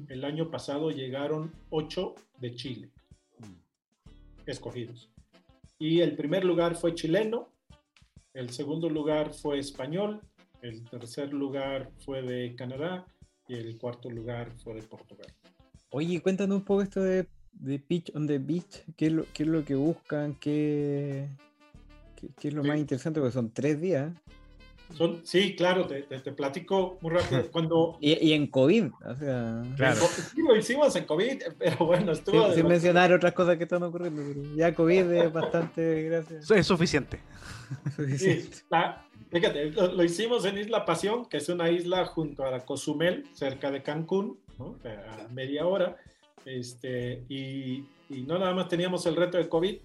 [0.10, 2.90] el año pasado llegaron 8 de Chile,
[4.46, 5.10] escogidos.
[5.78, 7.50] Y el primer lugar fue chileno,
[8.34, 10.22] el segundo lugar fue español,
[10.64, 13.06] el tercer lugar fue de Canadá
[13.48, 15.28] y el cuarto lugar fue de Portugal.
[15.90, 17.28] Oye, cuéntanos un poco esto de,
[17.88, 20.36] Pitch on the Beach, ¿qué es lo, qué es lo que buscan?
[20.36, 21.28] ¿Qué,
[22.40, 23.20] qué, es lo más interesante?
[23.20, 24.12] Porque son tres días.
[24.96, 27.48] Son, sí, claro, te, te, platico muy rápido.
[27.52, 27.98] Cuando...
[28.00, 29.64] y, en COVID, o sea.
[29.76, 30.02] Claro.
[30.02, 32.54] Sí, lo hicimos en COVID, pero bueno, estuvo.
[32.54, 34.22] Sin, mencionar otras cosas que están ocurriendo,
[34.56, 36.50] ya COVID es bastante, gracias.
[36.50, 37.20] Es suficiente.
[38.18, 38.50] Sí,
[39.32, 43.82] fíjate, lo, hicimos en Isla Pasión, que es una isla junto a Cozumel, cerca de
[43.82, 45.98] Cancún, a media hora.
[46.46, 49.78] Este, y, no nada más teníamos el reto de COVID,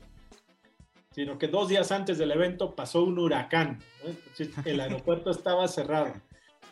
[1.19, 3.81] sino que dos días antes del evento pasó un huracán.
[4.65, 6.13] el aeropuerto estaba cerrado.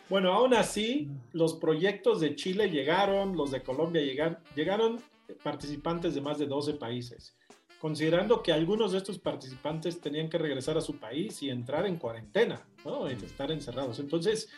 [0.07, 5.01] Bueno, aún así, los proyectos de Chile llegaron, los de Colombia llegaron, llegaron
[5.43, 7.35] participantes de más de 12 países
[7.81, 11.97] considerando que algunos de estos participantes tenían que regresar a su país y entrar en
[11.97, 13.07] cuarentena, ¿no?
[13.11, 13.99] Y estar encerrados.
[13.99, 14.49] Entonces,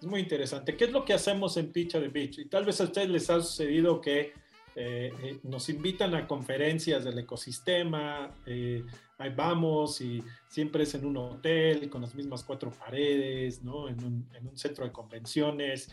[0.00, 0.76] es muy interesante.
[0.76, 2.38] ¿Qué es lo que hacemos en Picha de Beach?
[2.38, 4.32] Y tal vez a ustedes les ha sucedido que
[4.80, 8.84] eh, eh, nos invitan a conferencias del ecosistema, eh,
[9.18, 13.88] ahí vamos y siempre es en un hotel con las mismas cuatro paredes, ¿no?
[13.88, 15.90] En un, en un centro de convenciones.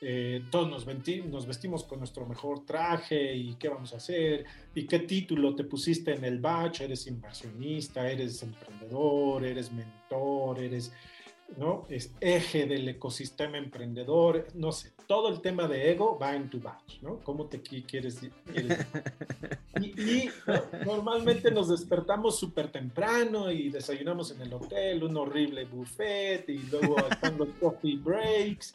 [0.00, 0.86] eh, todos nos,
[1.26, 5.62] nos, vestimos con nuestro mejor traje y qué vamos a hacer y qué título te
[5.62, 10.92] pusiste en el batch, eres inversionista, eres emprendedor, eres mentor, eres
[11.56, 11.86] ¿no?
[11.88, 16.60] Es eje del ecosistema emprendedor, no sé, todo el tema de ego va en tu
[16.60, 17.18] batch, ¿no?
[17.20, 18.20] ¿Cómo te quieres?
[19.80, 20.28] Y,
[20.84, 26.98] normalmente nos despertamos súper temprano y desayunamos en el hotel, un horrible buffet y luego
[27.08, 28.74] están los coffee breaks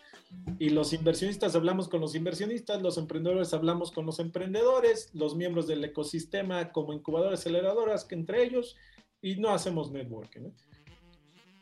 [0.57, 5.67] y los inversionistas hablamos con los inversionistas, los emprendedores hablamos con los emprendedores, los miembros
[5.67, 8.75] del ecosistema como incubadoras aceleradoras que entre ellos
[9.21, 10.53] y no hacemos networking, ¿no?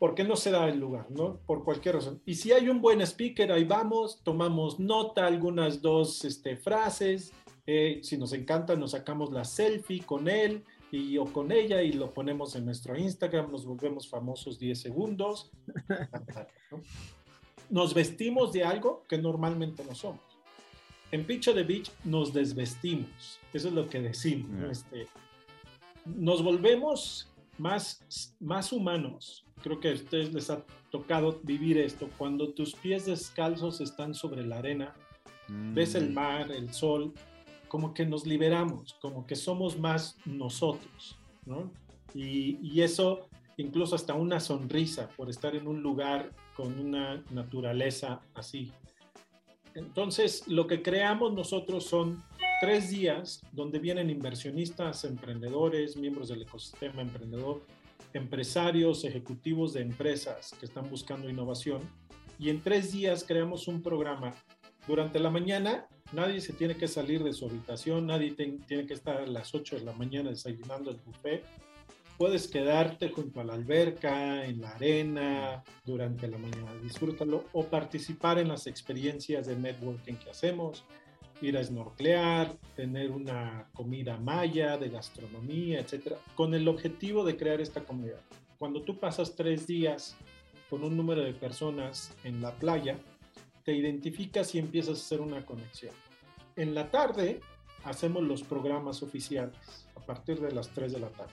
[0.04, 1.38] Porque no se da el lugar, ¿no?
[1.46, 2.20] Por cualquier razón.
[2.26, 7.32] Y si hay un buen speaker, ahí vamos, tomamos nota, algunas dos este, frases,
[7.66, 10.62] eh, si nos encanta, nos sacamos la selfie con él
[10.92, 15.50] y, o con ella y lo ponemos en nuestro Instagram, nos volvemos famosos 10 segundos.
[17.70, 20.20] Nos vestimos de algo que normalmente no somos.
[21.12, 24.70] En Picho de Beach nos desvestimos, eso es lo que decimos.
[24.70, 25.08] Este,
[26.04, 32.52] nos volvemos más, más humanos, creo que a ustedes les ha tocado vivir esto, cuando
[32.52, 34.94] tus pies descalzos están sobre la arena,
[35.48, 36.14] ves el mm.
[36.14, 37.12] mar, el sol,
[37.68, 41.70] como que nos liberamos, como que somos más nosotros, ¿no?
[42.14, 48.20] Y, y eso, incluso hasta una sonrisa por estar en un lugar con una naturaleza
[48.34, 48.72] así.
[49.74, 52.22] Entonces, lo que creamos nosotros son
[52.64, 57.60] tres días donde vienen inversionistas, emprendedores, miembros del ecosistema emprendedor,
[58.14, 61.82] empresarios, ejecutivos de empresas que están buscando innovación
[62.38, 64.34] y en tres días creamos un programa.
[64.88, 69.18] Durante la mañana nadie se tiene que salir de su habitación, nadie tiene que estar
[69.18, 71.44] a las 8 de la mañana desayunando el buffet.
[72.16, 78.38] Puedes quedarte junto a la alberca, en la arena, durante la mañana, disfrútalo o participar
[78.38, 80.82] en las experiencias de networking que hacemos
[81.40, 87.60] ir a snorkelear, tener una comida maya, de gastronomía, etcétera, con el objetivo de crear
[87.60, 88.20] esta comunidad.
[88.58, 90.16] Cuando tú pasas tres días
[90.70, 92.98] con un número de personas en la playa,
[93.64, 95.94] te identificas y empiezas a hacer una conexión.
[96.56, 97.40] En la tarde
[97.84, 101.32] hacemos los programas oficiales a partir de las 3 de la tarde.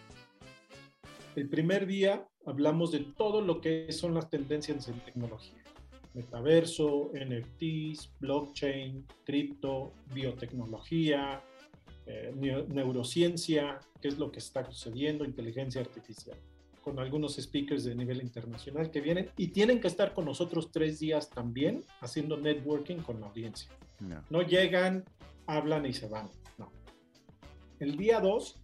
[1.35, 5.60] El primer día hablamos de todo lo que son las tendencias en tecnología
[6.13, 11.41] metaverso, NFTs, blockchain, cripto, biotecnología,
[12.05, 12.33] eh,
[12.69, 16.37] neurociencia, qué es lo que está sucediendo, inteligencia artificial,
[16.83, 20.99] con algunos speakers de nivel internacional que vienen y tienen que estar con nosotros tres
[20.99, 23.71] días también haciendo networking con la audiencia.
[23.99, 25.05] No, no llegan,
[25.45, 26.27] hablan y se van.
[26.57, 26.71] No.
[27.79, 28.59] El día dos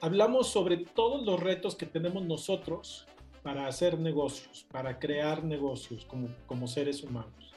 [0.00, 3.06] hablamos sobre todos los retos que tenemos nosotros
[3.46, 7.54] para hacer negocios, para crear negocios como, como seres humanos.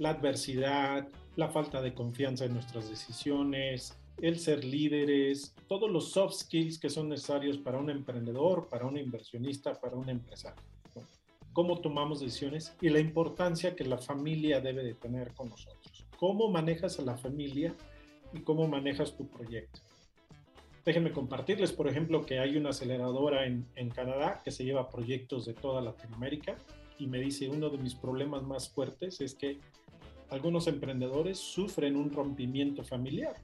[0.00, 6.34] La adversidad, la falta de confianza en nuestras decisiones, el ser líderes, todos los soft
[6.34, 10.64] skills que son necesarios para un emprendedor, para un inversionista, para un empresario.
[11.52, 16.08] Cómo tomamos decisiones y la importancia que la familia debe de tener con nosotros.
[16.18, 17.72] Cómo manejas a la familia
[18.32, 19.80] y cómo manejas tu proyecto.
[20.84, 25.44] Déjenme compartirles, por ejemplo, que hay una aceleradora en, en, Canadá que se lleva proyectos
[25.44, 26.56] de toda Latinoamérica
[26.98, 29.58] y me dice uno de mis problemas más fuertes es que
[30.30, 33.34] algunos emprendedores sufren un rompimiento familiar,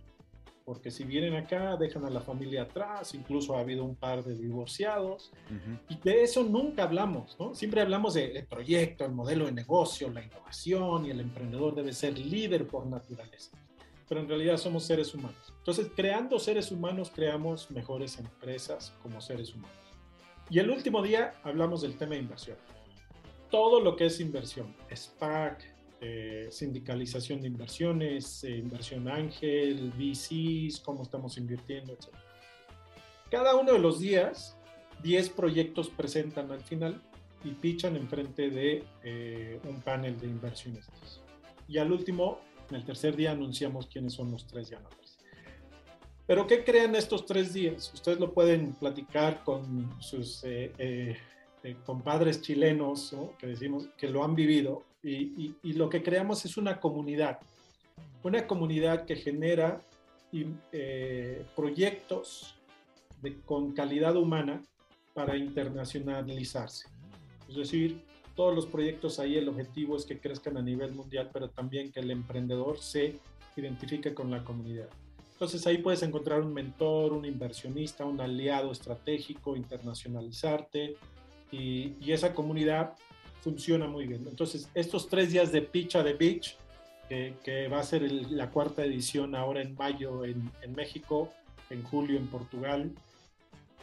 [0.64, 4.36] porque si vienen acá dejan a la familia atrás, incluso ha habido un par de
[4.36, 5.32] divorciados
[5.88, 7.54] y de eso nunca hablamos, ¿no?
[7.54, 12.18] Siempre hablamos del proyecto, el modelo de negocio, la innovación y el emprendedor debe ser
[12.18, 13.56] líder por naturaleza
[14.08, 15.52] pero en realidad somos seres humanos.
[15.58, 19.76] Entonces, creando seres humanos, creamos mejores empresas como seres humanos.
[20.48, 22.56] Y el último día hablamos del tema de inversión.
[23.50, 31.02] Todo lo que es inversión, SPAC, eh, sindicalización de inversiones, eh, inversión ángel, VCs, cómo
[31.02, 32.08] estamos invirtiendo, etc.
[33.30, 34.56] Cada uno de los días,
[35.02, 37.02] 10 proyectos presentan al final
[37.44, 41.22] y pichan enfrente de eh, un panel de inversionistas.
[41.68, 45.18] Y al último, en el tercer día anunciamos quiénes son los tres ganadores.
[46.26, 47.92] Pero ¿qué crean estos tres días?
[47.94, 51.16] Ustedes lo pueden platicar con sus eh, eh,
[51.62, 56.80] eh, compadres chilenos que decimos que lo han vivido y, lo que creamos es una
[56.80, 57.38] comunidad,
[58.24, 59.80] una comunidad que genera
[61.54, 62.56] proyectos
[63.44, 64.60] con calidad humana
[65.14, 66.88] para internacionalizarse.
[67.48, 68.02] Es decir,
[68.36, 72.00] todos los proyectos ahí el objetivo es que crezcan a nivel mundial, pero también que
[72.00, 73.18] el emprendedor se
[73.56, 74.88] identifique con la comunidad.
[75.32, 80.96] Entonces ahí puedes encontrar un mentor, un inversionista, un aliado estratégico, internacionalizarte
[81.50, 82.94] y, esa comunidad
[83.40, 84.26] funciona muy bien.
[84.28, 86.56] Entonces estos tres días de Pitch a the Beach
[87.08, 91.32] que, va a ser la cuarta edición ahora en mayo en, México,
[91.70, 92.90] en julio en Portugal,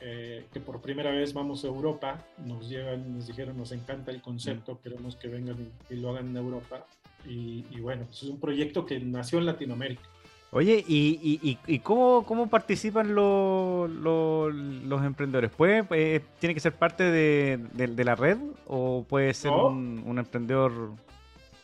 [0.01, 4.21] eh, que por primera vez vamos a Europa, nos llevan, nos dijeron, nos encanta el
[4.21, 6.85] concepto, queremos que vengan y, lo hagan en Europa.
[7.25, 10.03] Y, bueno, pues es un proyecto que nació en Latinoamérica.
[10.51, 15.51] Oye, ¿y, y, cómo, cómo, participan los, los, emprendedores?
[15.51, 18.37] ¿Puede, eh, ¿Tiene que ser parte de, de, la red
[18.67, 20.91] o puede ser un, un emprendedor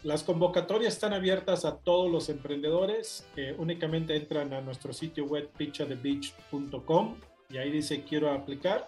[0.04, 3.28] las convocatorias están abiertas a todos los emprendedores.
[3.36, 7.16] que únicamente entran a nuestro sitio web pitchathebeach.com
[7.50, 8.88] y ahí dice quiero aplicar.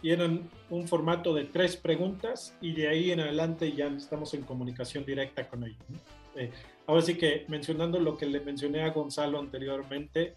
[0.00, 5.04] Tienen un formato de tres preguntas y de ahí en adelante ya estamos en comunicación
[5.04, 5.78] directa con ellos.
[6.34, 6.50] Eh,
[6.86, 10.34] ahora sí que mencionando lo que le mencioné a Gonzalo anteriormente,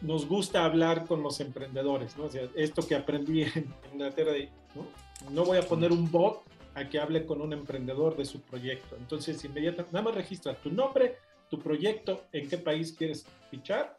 [0.00, 2.16] nos gusta hablar con los emprendedores.
[2.16, 2.28] ¿no?
[2.54, 4.32] esto que aprendí en Inglaterra,
[4.74, 4.86] ¿no?
[5.30, 6.42] no voy a poner un bot
[6.74, 8.96] a que hable con un emprendedor de su proyecto.
[8.96, 11.16] Entonces, inmediatamente, nada más registra tu nombre,
[11.50, 13.98] tu proyecto, en qué país quieres fichar,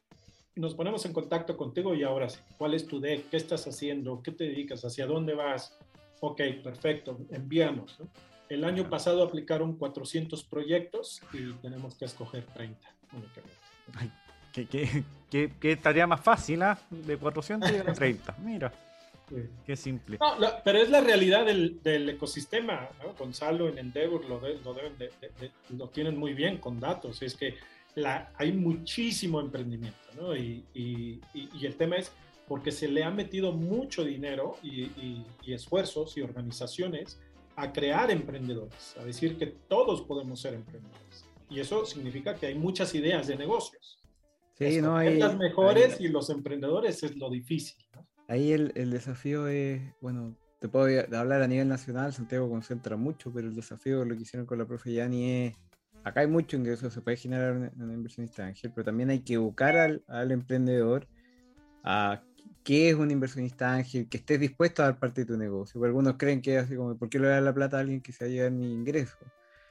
[0.56, 3.30] nos ponemos en contacto contigo y ahora sí, ¿cuál es tu deck?
[3.30, 4.22] ¿Qué estás haciendo?
[4.22, 4.84] ¿Qué te dedicas?
[4.86, 5.78] ¿Hacia dónde vas?
[6.20, 7.98] Ok, perfecto, envíanos.
[8.50, 12.80] El año pasado aplicaron 400 proyectos y tenemos que escoger 30
[13.14, 13.64] únicamente.
[15.60, 16.80] ¿Qué, tarea más fácil, ¿ah?
[16.90, 18.72] De 400 y 30, mira.
[19.66, 20.20] Qué simple.
[20.64, 22.90] pero es la realidad del, ecosistema.
[23.18, 24.40] Gonzalo en Endeavor lo,
[25.70, 27.22] lo, tienen muy bien con datos.
[27.24, 27.56] Es que
[27.96, 29.98] la, hay muchísimo emprendimiento.
[30.20, 30.36] ¿no?
[30.36, 30.64] Y,
[31.62, 32.12] el tema es
[32.48, 37.20] porque se le ha metido mucho dinero y, esfuerzos y organizaciones
[37.56, 41.26] a crear emprendedores, a decir que todos podemos ser emprendedores.
[41.50, 44.00] Y eso significa que hay muchas ideas de negocios.
[44.58, 45.20] Sí, no hay.
[45.20, 47.78] Las mejores y los emprendedores es lo difícil.
[48.28, 50.86] Ahí el, el, desafío es, bueno, te puedo
[51.18, 54.66] hablar a nivel nacional, Santiago concentra mucho, pero el desafío, lo que hicieron con la
[54.66, 55.58] profe Yani es,
[56.04, 59.76] acá hay mucho ingreso, se puede generar una, inversionista ángel, pero también hay que educar
[59.78, 61.08] al, al, emprendedor
[61.84, 62.24] a
[62.64, 65.80] qué es un inversionista ángel, que estés dispuesto a dar parte de tu negocio.
[65.80, 68.02] Porque algunos creen que es así como, ¿por qué le dar la plata a alguien
[68.02, 69.18] que se va a llevar mi ingreso?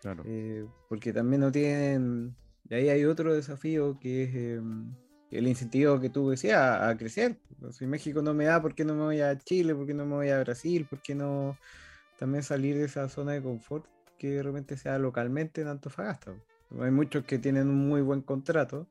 [0.00, 0.22] Claro.
[0.26, 2.34] Eh, porque también no tienen,
[2.68, 4.34] y ahí hay otro desafío que es...
[4.34, 4.92] Em,
[5.32, 7.38] el incentivo que tú decías a, crecer.
[7.70, 9.74] Si México no me da, ¿por qué no me voy a Chile?
[9.74, 10.86] ¿Por qué no me voy a Brasil?
[10.88, 11.56] ¿Por qué no
[12.18, 13.86] también salir de esa zona de confort
[14.22, 16.32] que de sea localmente en Antofagasta?
[16.80, 18.86] Hay muchos que tienen un muy buen contrato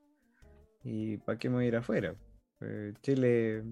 [0.84, 2.16] y ¿para qué me voy a ir afuera?
[2.60, 3.64] Eh, Chile,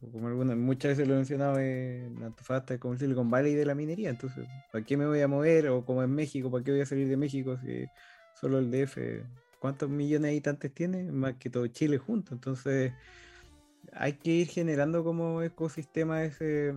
[0.00, 3.64] como algunas, muchas veces lo he mencionado en Antofagasta, es como el Silicon Valley de
[3.64, 5.68] la minería, entonces ¿para qué me voy a mover?
[5.68, 7.86] O como en México, ¿para qué voy a salir de México si
[8.34, 9.22] solo el DF
[9.60, 11.10] ¿Cuántos millones de habitantes tiene?
[11.10, 12.32] Más que todo Chile junto.
[12.32, 12.92] Entonces,
[13.92, 16.74] hay que ir generando como ecosistema ese,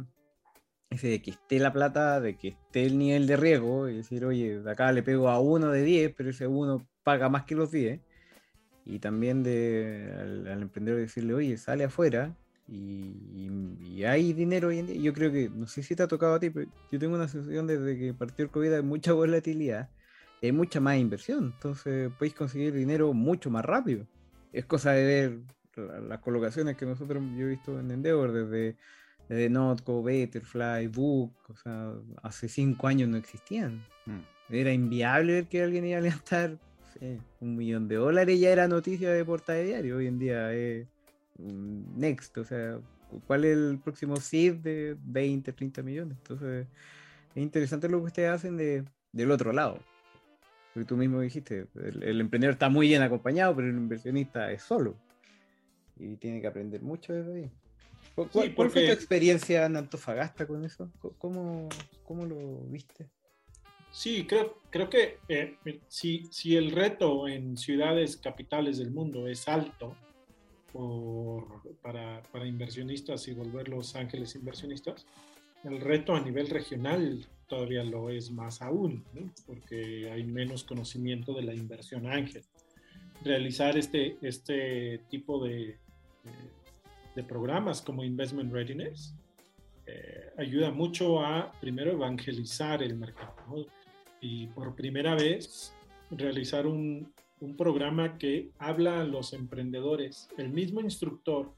[0.91, 4.23] ese de que esté la plata, de que esté el nivel de riesgo, y decir,
[4.26, 7.72] oye, acá le pego a uno de 10, pero ese uno paga más que los
[7.72, 7.99] 10.
[8.85, 12.35] Y también de, al, emprendedor decirle, oye, sale afuera
[12.68, 14.95] y, hay dinero hoy en día.
[14.99, 17.27] Yo creo que, no sé si te ha tocado a ti, pero yo tengo una
[17.27, 19.89] sensación desde que partió el COVID hay mucha volatilidad
[20.41, 24.07] hay mucha más inversión, entonces podéis conseguir dinero mucho más rápido.
[24.51, 25.39] Es cosa de ver
[26.07, 28.76] las colocaciones que nosotros yo he visto en Endeavor desde,
[29.31, 33.81] desde Notco, Betterfly, Book, o sea, hace cinco años no existían.
[34.05, 34.53] Mm.
[34.53, 36.57] Era inviable ver que alguien iba a levantar
[37.39, 40.85] un millón de dólares, ya era noticia de portada de diario, hoy en día es
[41.39, 42.77] un next, o sea,
[43.25, 46.17] ¿cuál es el próximo seed de 20, 30 millones?
[46.17, 46.67] Entonces,
[47.33, 48.83] es interesante lo que ustedes hacen de,
[49.13, 49.79] del otro lado
[50.73, 54.95] porque tú mismo dijiste, el, emprendedor está muy bien acompañado, pero el inversionista es solo.
[55.97, 57.51] Y tiene que aprender mucho desde ahí.
[58.15, 60.91] ¿Cuál, fue tu experiencia en Antofagasta con eso?
[61.17, 61.69] ¿Cómo,
[62.03, 63.09] cómo lo viste?
[63.91, 65.57] Sí, creo, creo que eh,
[65.88, 69.95] si, si, el reto en ciudades capitales del mundo es alto
[71.81, 75.05] para, para inversionistas y volverlos ángeles inversionistas,
[75.63, 79.03] el reto a nivel regional todavía lo es más aún,
[79.45, 82.43] porque hay menos conocimiento de la inversión ángel.
[83.25, 85.77] Realizar este, este tipo de,
[86.23, 86.31] de,
[87.27, 89.13] programas como Investment Readiness
[89.85, 93.67] eh, ayuda mucho a, primero, evangelizar el mercado.
[94.21, 95.75] Y por primera vez,
[96.09, 97.11] realizar un,
[97.41, 101.51] un programa que habla a los emprendedores, el mismo instructor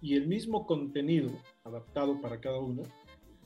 [0.00, 1.30] y el mismo contenido
[1.64, 2.82] adaptado para cada uno,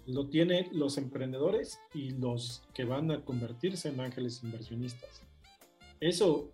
[0.07, 5.23] lo tienen los emprendedores y los que van a convertirse en ángeles inversionistas.
[6.01, 6.51] Eso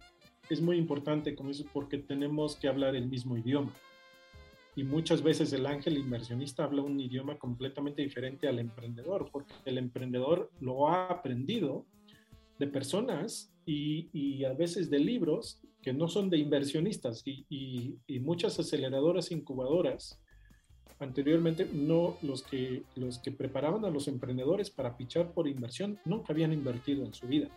[0.51, 3.73] es muy importante, como eso, porque tenemos que hablar el mismo idioma.
[4.79, 9.77] Y muchas veces el ángel inversionista habla un idioma completamente diferente al emprendedor, porque el
[9.77, 11.85] emprendedor lo ha aprendido
[12.61, 19.33] de personas y, a veces de libros que no son de inversionistas y, muchas aceleradoras
[19.33, 20.21] incubadoras
[21.01, 26.33] anteriormente no los que los que preparaban a los emprendedores para pichar por inversión nunca
[26.33, 27.49] habían invertido en su vida.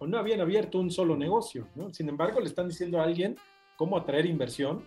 [0.00, 3.36] O no habían abierto un solo negocio sin embargo le están diciendo a alguien
[3.76, 4.84] cómo atraer inversión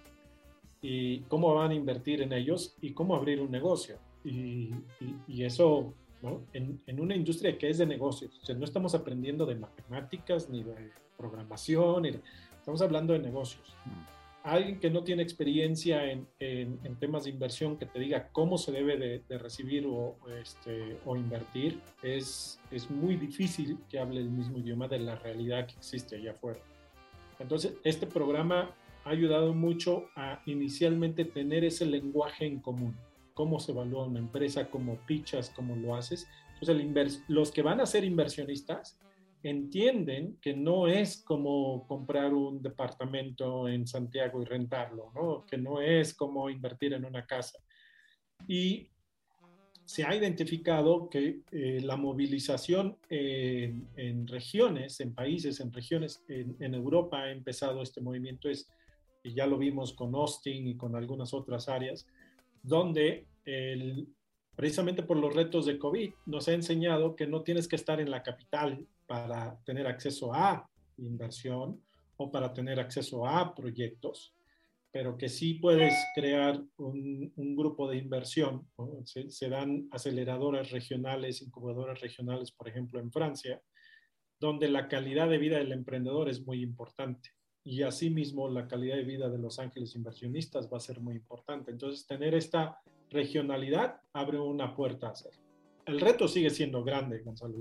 [0.81, 5.93] y cómo van a invertir en ellos y cómo abrir un negocio y, eso
[6.53, 8.37] en, una industria que es de negocios.
[8.41, 12.05] O sea, no estamos aprendiendo de matemáticas ni de programación,
[12.57, 13.75] estamos hablando de negocios.
[13.85, 14.17] Mm.
[14.43, 16.25] Alguien que no tiene experiencia en,
[16.99, 21.81] temas de inversión que te diga cómo se debe de, recibir o, este, o invertir,
[22.01, 26.31] es, es muy difícil que hable el mismo idioma de la realidad que existe allá
[26.31, 26.61] afuera.
[27.39, 28.73] Entonces, este programa
[29.07, 32.95] ha ayudado mucho a inicialmente tener ese lenguaje en común
[33.37, 36.27] cómo se evalúa una empresa, cómo pichas, cómo lo haces.
[36.59, 38.99] Entonces, los que van a ser inversionistas
[39.43, 45.45] entienden que no es como comprar un departamento en Santiago y rentarlo, ¿no?
[45.45, 47.59] que no es como invertir en una casa.
[48.47, 48.89] Y
[49.85, 56.73] se ha identificado que eh, la movilización en, regiones, en países, en regiones, en, en,
[56.73, 58.67] Europa ha empezado este movimiento, es,
[59.27, 62.07] y ya lo vimos con Austin y con algunas otras áreas,
[62.63, 63.27] donde
[64.55, 68.09] precisamente por los retos de COVID nos ha enseñado que no tienes que estar en
[68.09, 71.81] la capital para tener acceso a inversión
[72.15, 74.33] o para tener acceso a proyectos,
[74.91, 78.67] pero que sí puedes crear un, grupo de inversión.
[79.03, 83.61] Se, se, dan aceleradoras regionales, incubadoras regionales, por ejemplo, en Francia,
[84.39, 87.36] donde la calidad de vida del emprendedor es muy importante
[87.67, 91.69] y asimismo la calidad de vida de los ángeles inversionistas va a ser muy importante.
[91.69, 92.79] Entonces, tener esta
[93.09, 95.33] regionalidad abre una puerta a hacer.
[95.85, 97.57] El reto sigue siendo grande, Gonzalo.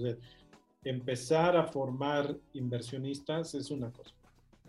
[0.84, 4.14] Empezar a formar inversionistas es una cosa.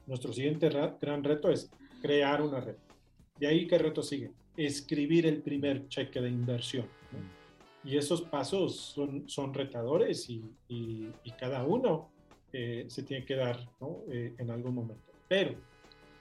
[0.07, 1.69] Nuestro siguiente gran reto es
[2.01, 2.77] crear una red.
[3.39, 4.31] De ahí, ¿qué reto sigue?
[4.55, 6.87] Escribir el primer cheque de inversión.
[7.83, 12.09] Y esos pasos son, son retadores y, y, cada uno
[12.51, 13.69] eh, se tiene que dar
[14.11, 15.06] eh, en algún momento.
[15.27, 15.55] Pero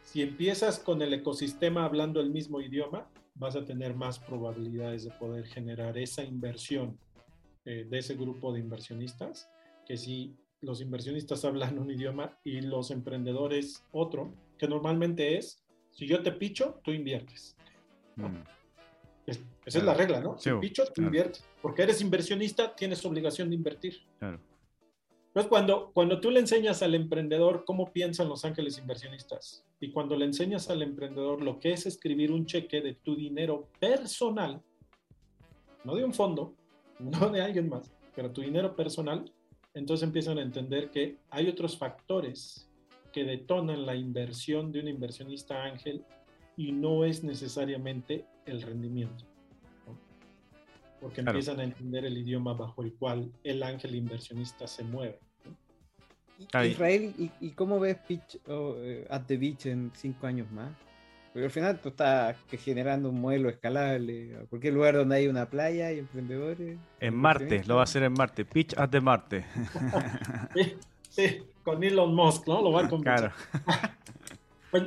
[0.02, 5.10] si empiezas con el ecosistema hablando el mismo idioma, vas a tener más probabilidades de
[5.10, 6.98] poder generar esa inversión
[7.64, 9.48] eh, de ese grupo de inversionistas
[9.86, 16.06] que si los inversionistas hablan un idioma y los emprendedores otro, que normalmente es, si
[16.06, 17.56] yo te picho, tú inviertes.
[18.16, 18.36] Mm.
[19.26, 20.38] esa es la regla, ¿no?
[20.38, 21.44] Si picho, tú inviertes.
[21.60, 23.98] Porque eres inversionista, tienes obligación de invertir.
[24.18, 24.40] Claro.
[25.36, 30.16] Entonces, cuando, cuando tú le enseñas al emprendedor cómo piensan los ángeles inversionistas y cuando
[30.16, 34.62] le enseñas al emprendedor lo que es escribir un cheque de tu dinero personal,
[35.84, 36.54] no de un fondo,
[36.98, 39.30] no de alguien más, pero tu dinero personal,
[39.74, 42.70] entonces empiezan a entender que hay otros factores
[43.12, 46.02] que detonan la inversión de un inversionista ángel
[46.56, 49.26] y no es necesariamente el rendimiento
[51.00, 55.20] porque empiezan a entender el idioma bajo el cual el ángel inversionista se mueve.
[56.38, 60.70] Israel, ¿y, cómo ves Pitch eh, at the Beach en cinco años más?
[61.32, 65.46] Porque al final tú estás generando un modelo escalable a cualquier lugar donde hay una
[65.46, 66.78] playa y emprendedores.
[67.00, 68.44] En Marte, lo va a hacer en Marte.
[68.46, 69.44] Pitch at the Marte.
[71.10, 72.62] sí, con Elon Musk, ¿no?
[72.62, 73.32] Lo va a convencer.
[73.64, 73.92] Claro.
[74.68, 74.82] Pues,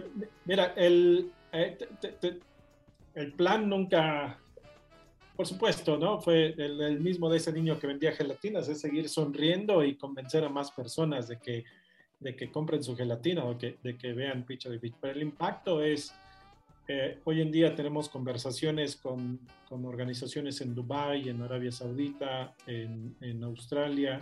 [0.45, 1.77] mira, el, eh,
[3.15, 4.38] el plan nunca
[5.40, 6.20] por supuesto, ¿no?
[6.20, 10.49] Fue el, mismo de ese niño que vendía gelatinas, es seguir sonriendo y convencer a
[10.49, 11.64] más personas de que,
[12.20, 14.95] de que compren su gelatina o que, de que vean Picha de Beach.
[14.99, 16.14] Pero el impacto es,
[16.90, 19.40] eh, hoy en día tenemos conversaciones con,
[19.70, 24.22] con, organizaciones en Dubái, en Arabia Saudita, en, en Australia,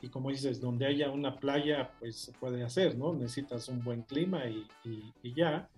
[0.00, 3.12] y como dices, donde haya una playa, pues se puede hacer, ¿no?
[3.12, 4.64] Necesitas un buen clima y,
[5.24, 5.68] y, ya.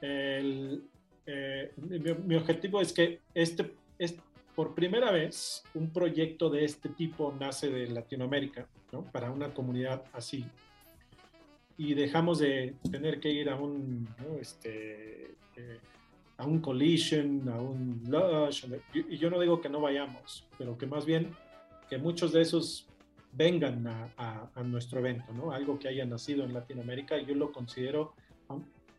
[0.00, 4.16] Eh, mi, objetivo es que este es
[4.54, 9.04] por primera vez un proyecto de este tipo nace de Latinoamérica, ¿no?
[9.04, 10.44] Para una comunidad así.
[11.78, 14.06] Y dejamos de tener que ir a un,
[14.40, 15.78] este, eh,
[16.36, 18.66] a un collision, a un lush.
[18.92, 21.34] Y yo no digo que no vayamos, pero que más bien
[21.88, 22.88] que muchos de esos
[23.32, 25.52] vengan a, a, nuestro evento, ¿no?
[25.52, 27.18] Algo que haya nacido en Latinoamérica.
[27.22, 28.14] Yo lo considero,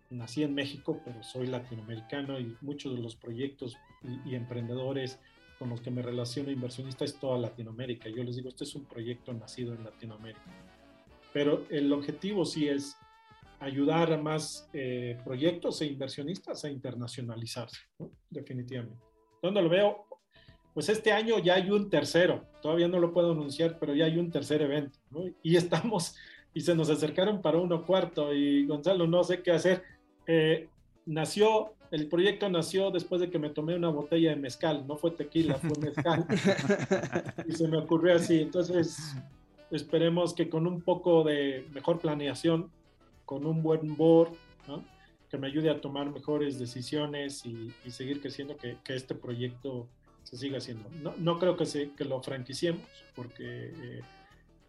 [0.10, 3.78] nací en México, pero soy latinoamericano y muchos de los proyectos
[4.26, 5.20] y, emprendedores
[5.60, 8.10] con los que me relaciono inversionista es toda Latinoamérica.
[8.10, 10.44] Yo les digo, este es un proyecto nacido en Latinoamérica.
[11.32, 12.98] Pero el objetivo sí es
[13.60, 17.80] ayudar a más eh, proyectos e inversionistas a internacionalizarse,
[18.30, 19.04] definitivamente.
[19.42, 20.06] ¿Dónde lo veo?
[20.74, 24.18] pues este año ya hay un tercero, todavía no lo puedo anunciar, pero ya hay
[24.18, 25.26] un tercer evento, ¿no?
[25.44, 26.16] Y estamos,
[26.54, 29.84] y se nos acercaron para uno cuarto, y Gonzalo, no sé qué hacer.
[30.26, 30.68] Eh,
[31.06, 35.12] nació, el proyecto nació después de que me tomé una botella de mezcal, no fue
[35.12, 36.26] tequila, fue mezcal.
[37.48, 39.16] y se me ocurrió así, entonces
[39.70, 42.72] esperemos que con un poco de mejor planeación,
[43.26, 44.32] con un buen board,
[44.68, 44.84] ¿no?
[45.30, 49.88] que me ayude a tomar mejores decisiones y, y seguir creciendo, que, que este proyecto
[50.24, 50.90] se siga haciendo.
[51.04, 52.82] No, no creo que, se, que lo franquiciemos,
[53.16, 54.02] porque eh,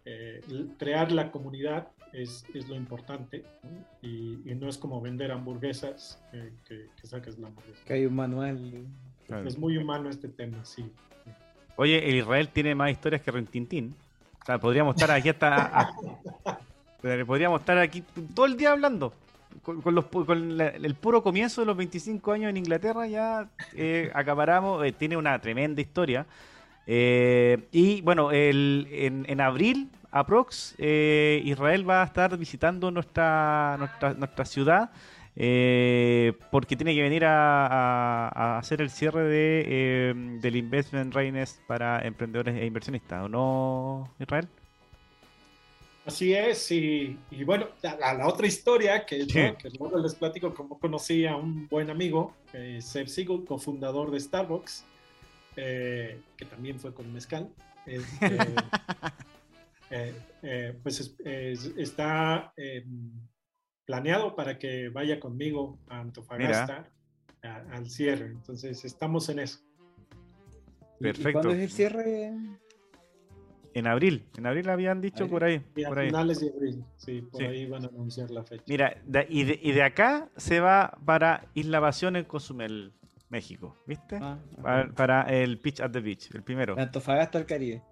[0.05, 0.41] eh,
[0.77, 3.69] crear la comunidad es, es lo importante ¿no?
[4.01, 7.83] Y, y, no es como vender hamburguesas eh, que, que, saques la hamburguesa.
[7.85, 8.85] Que hay un manual.
[9.27, 9.47] Claro.
[9.47, 10.89] Es muy humano este tema, sí.
[11.75, 13.95] Oye, el Israel tiene más historias que Rentintín.
[14.41, 15.81] O sea, podríamos estar aquí hasta.
[15.81, 16.59] A,
[17.25, 19.13] podríamos estar aquí todo el día hablando
[19.61, 23.49] con, con, los, con la, el puro comienzo de los 25 años en Inglaterra ya
[23.73, 26.25] eh, acaparamos, eh, tiene una tremenda historia.
[26.87, 33.75] Eh, y bueno, el, en, en, abril, aprox, eh, Israel va a estar visitando nuestra,
[33.77, 34.91] nuestra, nuestra ciudad.
[36.51, 42.05] porque tiene que venir a, a, a hacer el cierre de, del Investment Readiness para
[42.05, 44.47] emprendedores e inversionistas, ¿o no, Israel?
[46.05, 49.39] Así es, y, y bueno, la, la, otra historia que, sí.
[49.41, 49.57] ¿no?
[49.57, 54.19] que luego les platico cómo conocí a un buen amigo, eh, Seb Siegel, cofundador de
[54.19, 54.85] Starbucks,
[55.55, 57.49] eh, que también fue con Mezcal.
[59.91, 63.11] Eh, pues es, es, está em,
[63.85, 66.91] planeado para que vaya conmigo a Antofagasta
[67.43, 69.59] a, al cierre, entonces estamos en eso.
[70.99, 71.29] Perfecto.
[71.29, 72.33] ¿Y ¿Cuándo es el cierre?
[73.73, 75.55] En abril, en abril habían dicho ahí, por ahí.
[75.85, 76.49] a por finales ahí.
[76.49, 77.45] de abril, sí, por sí.
[77.45, 78.63] ahí van a anunciar la fecha.
[78.67, 82.93] Mira, de, y, de, y, de, acá se va para Isla Pasión en Cozumel,
[83.27, 84.17] México, ¿viste?
[84.21, 86.75] Ah, para, para, el Pitch at the Beach, el primero.
[86.75, 87.83] De Antofagasta al Caribe.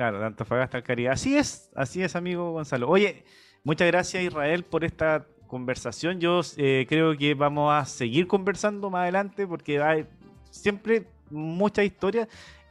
[0.00, 1.10] Claro, de Antofagasta al Caribe.
[1.10, 2.88] Así es, así es, amigo Gonzalo.
[2.88, 3.22] Oye,
[3.64, 6.18] muchas gracias Israel por esta conversación.
[6.20, 10.06] Yo eh, creo que vamos a seguir conversando más adelante porque hay
[10.50, 12.28] siempre muchas historias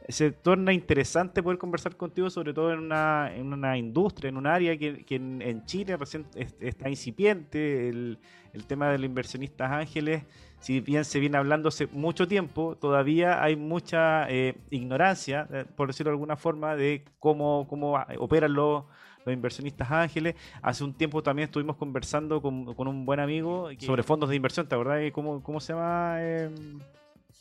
[0.08, 4.48] se torna interesante poder conversar contigo, sobre todo en una, en una industria, en un
[4.48, 8.18] área que, que en, en, Chile recién está incipiente, el,
[8.52, 10.24] el, tema de los inversionistas ángeles,
[10.60, 15.88] si bien se viene hablando hace mucho tiempo, todavía hay mucha eh, ignorancia, eh, por
[15.88, 18.84] decirlo de alguna forma, de cómo, cómo operan los,
[19.24, 20.36] los inversionistas ángeles.
[20.62, 24.68] Hace un tiempo también estuvimos conversando con, con un buen amigo sobre fondos de inversión,
[24.68, 25.10] ¿te acordás?
[25.12, 26.16] ¿Cómo, cómo se llama?
[26.18, 26.50] Eh...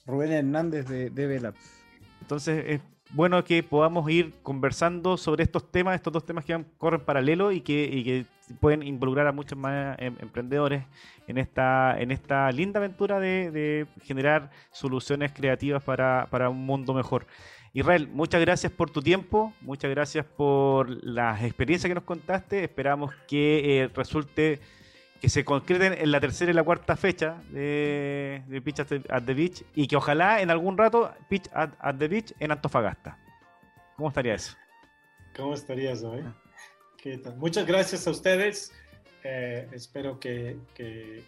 [0.05, 1.83] Rubén Hernández de, de Velabs.
[2.21, 2.81] Entonces es
[3.11, 7.51] bueno que podamos ir conversando sobre estos temas, estos dos temas que van, corren paralelo
[7.51, 8.25] y que, y que,
[8.59, 10.83] pueden involucrar a muchos más em, emprendedores
[11.27, 17.27] en esta, en esta linda aventura de, generar soluciones creativas para, para, un mundo mejor.
[17.73, 22.63] Israel, muchas gracias por tu tiempo, muchas gracias por las experiencias que nos contaste.
[22.63, 24.59] Esperamos que eh, resulte
[25.21, 29.01] que se concreten en la tercera y la cuarta fecha de, de Pitch at the,
[29.09, 32.51] at the, Beach y que ojalá en algún rato Pitch at, at, the Beach en
[32.51, 33.17] Antofagasta.
[33.97, 34.55] ¿Cómo estaría eso?
[35.35, 36.15] ¿Cómo estaría eso?
[36.15, 36.23] Eh?
[37.37, 38.71] Muchas gracias a ustedes.
[39.23, 41.23] Eh, espero que, que,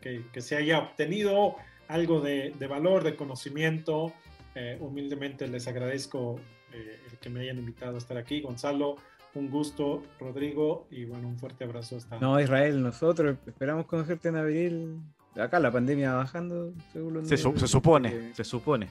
[0.00, 1.56] que, que, se haya obtenido
[1.88, 4.12] algo de, de valor, de conocimiento.
[4.54, 6.40] Eh, humildemente les agradezco
[6.72, 8.40] eh, el que me hayan invitado a estar aquí.
[8.40, 8.96] Gonzalo,
[9.34, 12.18] un gusto, Rodrigo, y bueno, un fuerte abrazo hasta.
[12.18, 15.00] No, Israel, nosotros esperamos conocerte en abril.
[15.38, 18.34] Acá la pandemia bajando, según se, su se, supone, que...
[18.34, 18.88] se supone,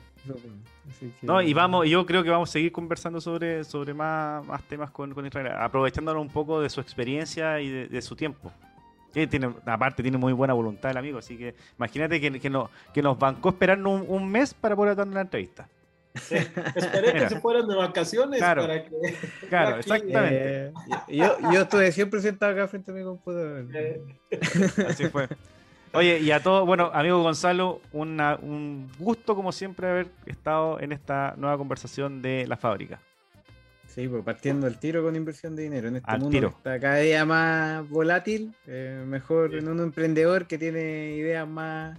[1.00, 1.26] que...
[1.26, 4.92] No, y vamos, yo creo que vamos a seguir conversando sobre, sobre más, más temas
[4.92, 8.52] con, con Israel, aprovechándonos un poco de su experiencia y de, de su tiempo.
[9.12, 13.02] Tiene, aparte, tiene muy buena voluntad el amigo, así que imagínate que, que, no, que
[13.02, 15.68] nos bancó esperando un, un mes para poder dar la entrevista.
[16.16, 16.36] Sí.
[16.36, 17.28] Esperé Mira.
[17.28, 18.92] que se fueran de vacaciones claro, para que.
[19.50, 20.66] Claro, aquí, exactamente.
[20.68, 20.72] Eh,
[21.10, 23.66] yo, yo estuve siempre sentado acá frente a mi computador.
[23.74, 24.02] Eh.
[24.88, 25.28] Así fue.
[25.96, 30.92] Oye, y a todos, bueno, amigo Gonzalo, una, un gusto como siempre haber estado en
[30.92, 33.00] esta nueva conversación de la fábrica.
[33.88, 35.88] Sí, pues partiendo el tiro con inversión de dinero.
[35.88, 36.50] En este Al mundo tiro.
[36.50, 39.58] que está cada día más volátil, eh, mejor sí.
[39.58, 41.98] en un emprendedor que tiene ideas más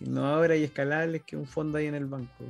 [0.00, 2.44] innovadoras y escalables que un fondo ahí en el banco.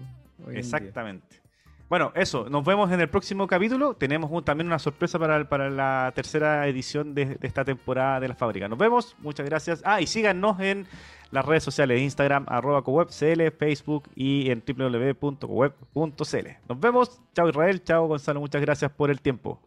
[0.50, 1.45] Exactamente.
[1.88, 3.94] Bueno, eso, nos vemos en el próximo capítulo.
[3.94, 8.34] Tenemos un, también una sorpresa para, para la tercera edición de, esta temporada de la
[8.34, 8.68] fábrica.
[8.68, 9.82] Nos vemos, muchas gracias.
[9.84, 10.88] Ah, y síganos en
[11.30, 16.48] las redes sociales, Instagram, arroba cowebcl, Facebook y en www.coweb.cl.
[16.68, 19.60] Nos vemos, chao Israel, chao Gonzalo, muchas gracias por el tiempo.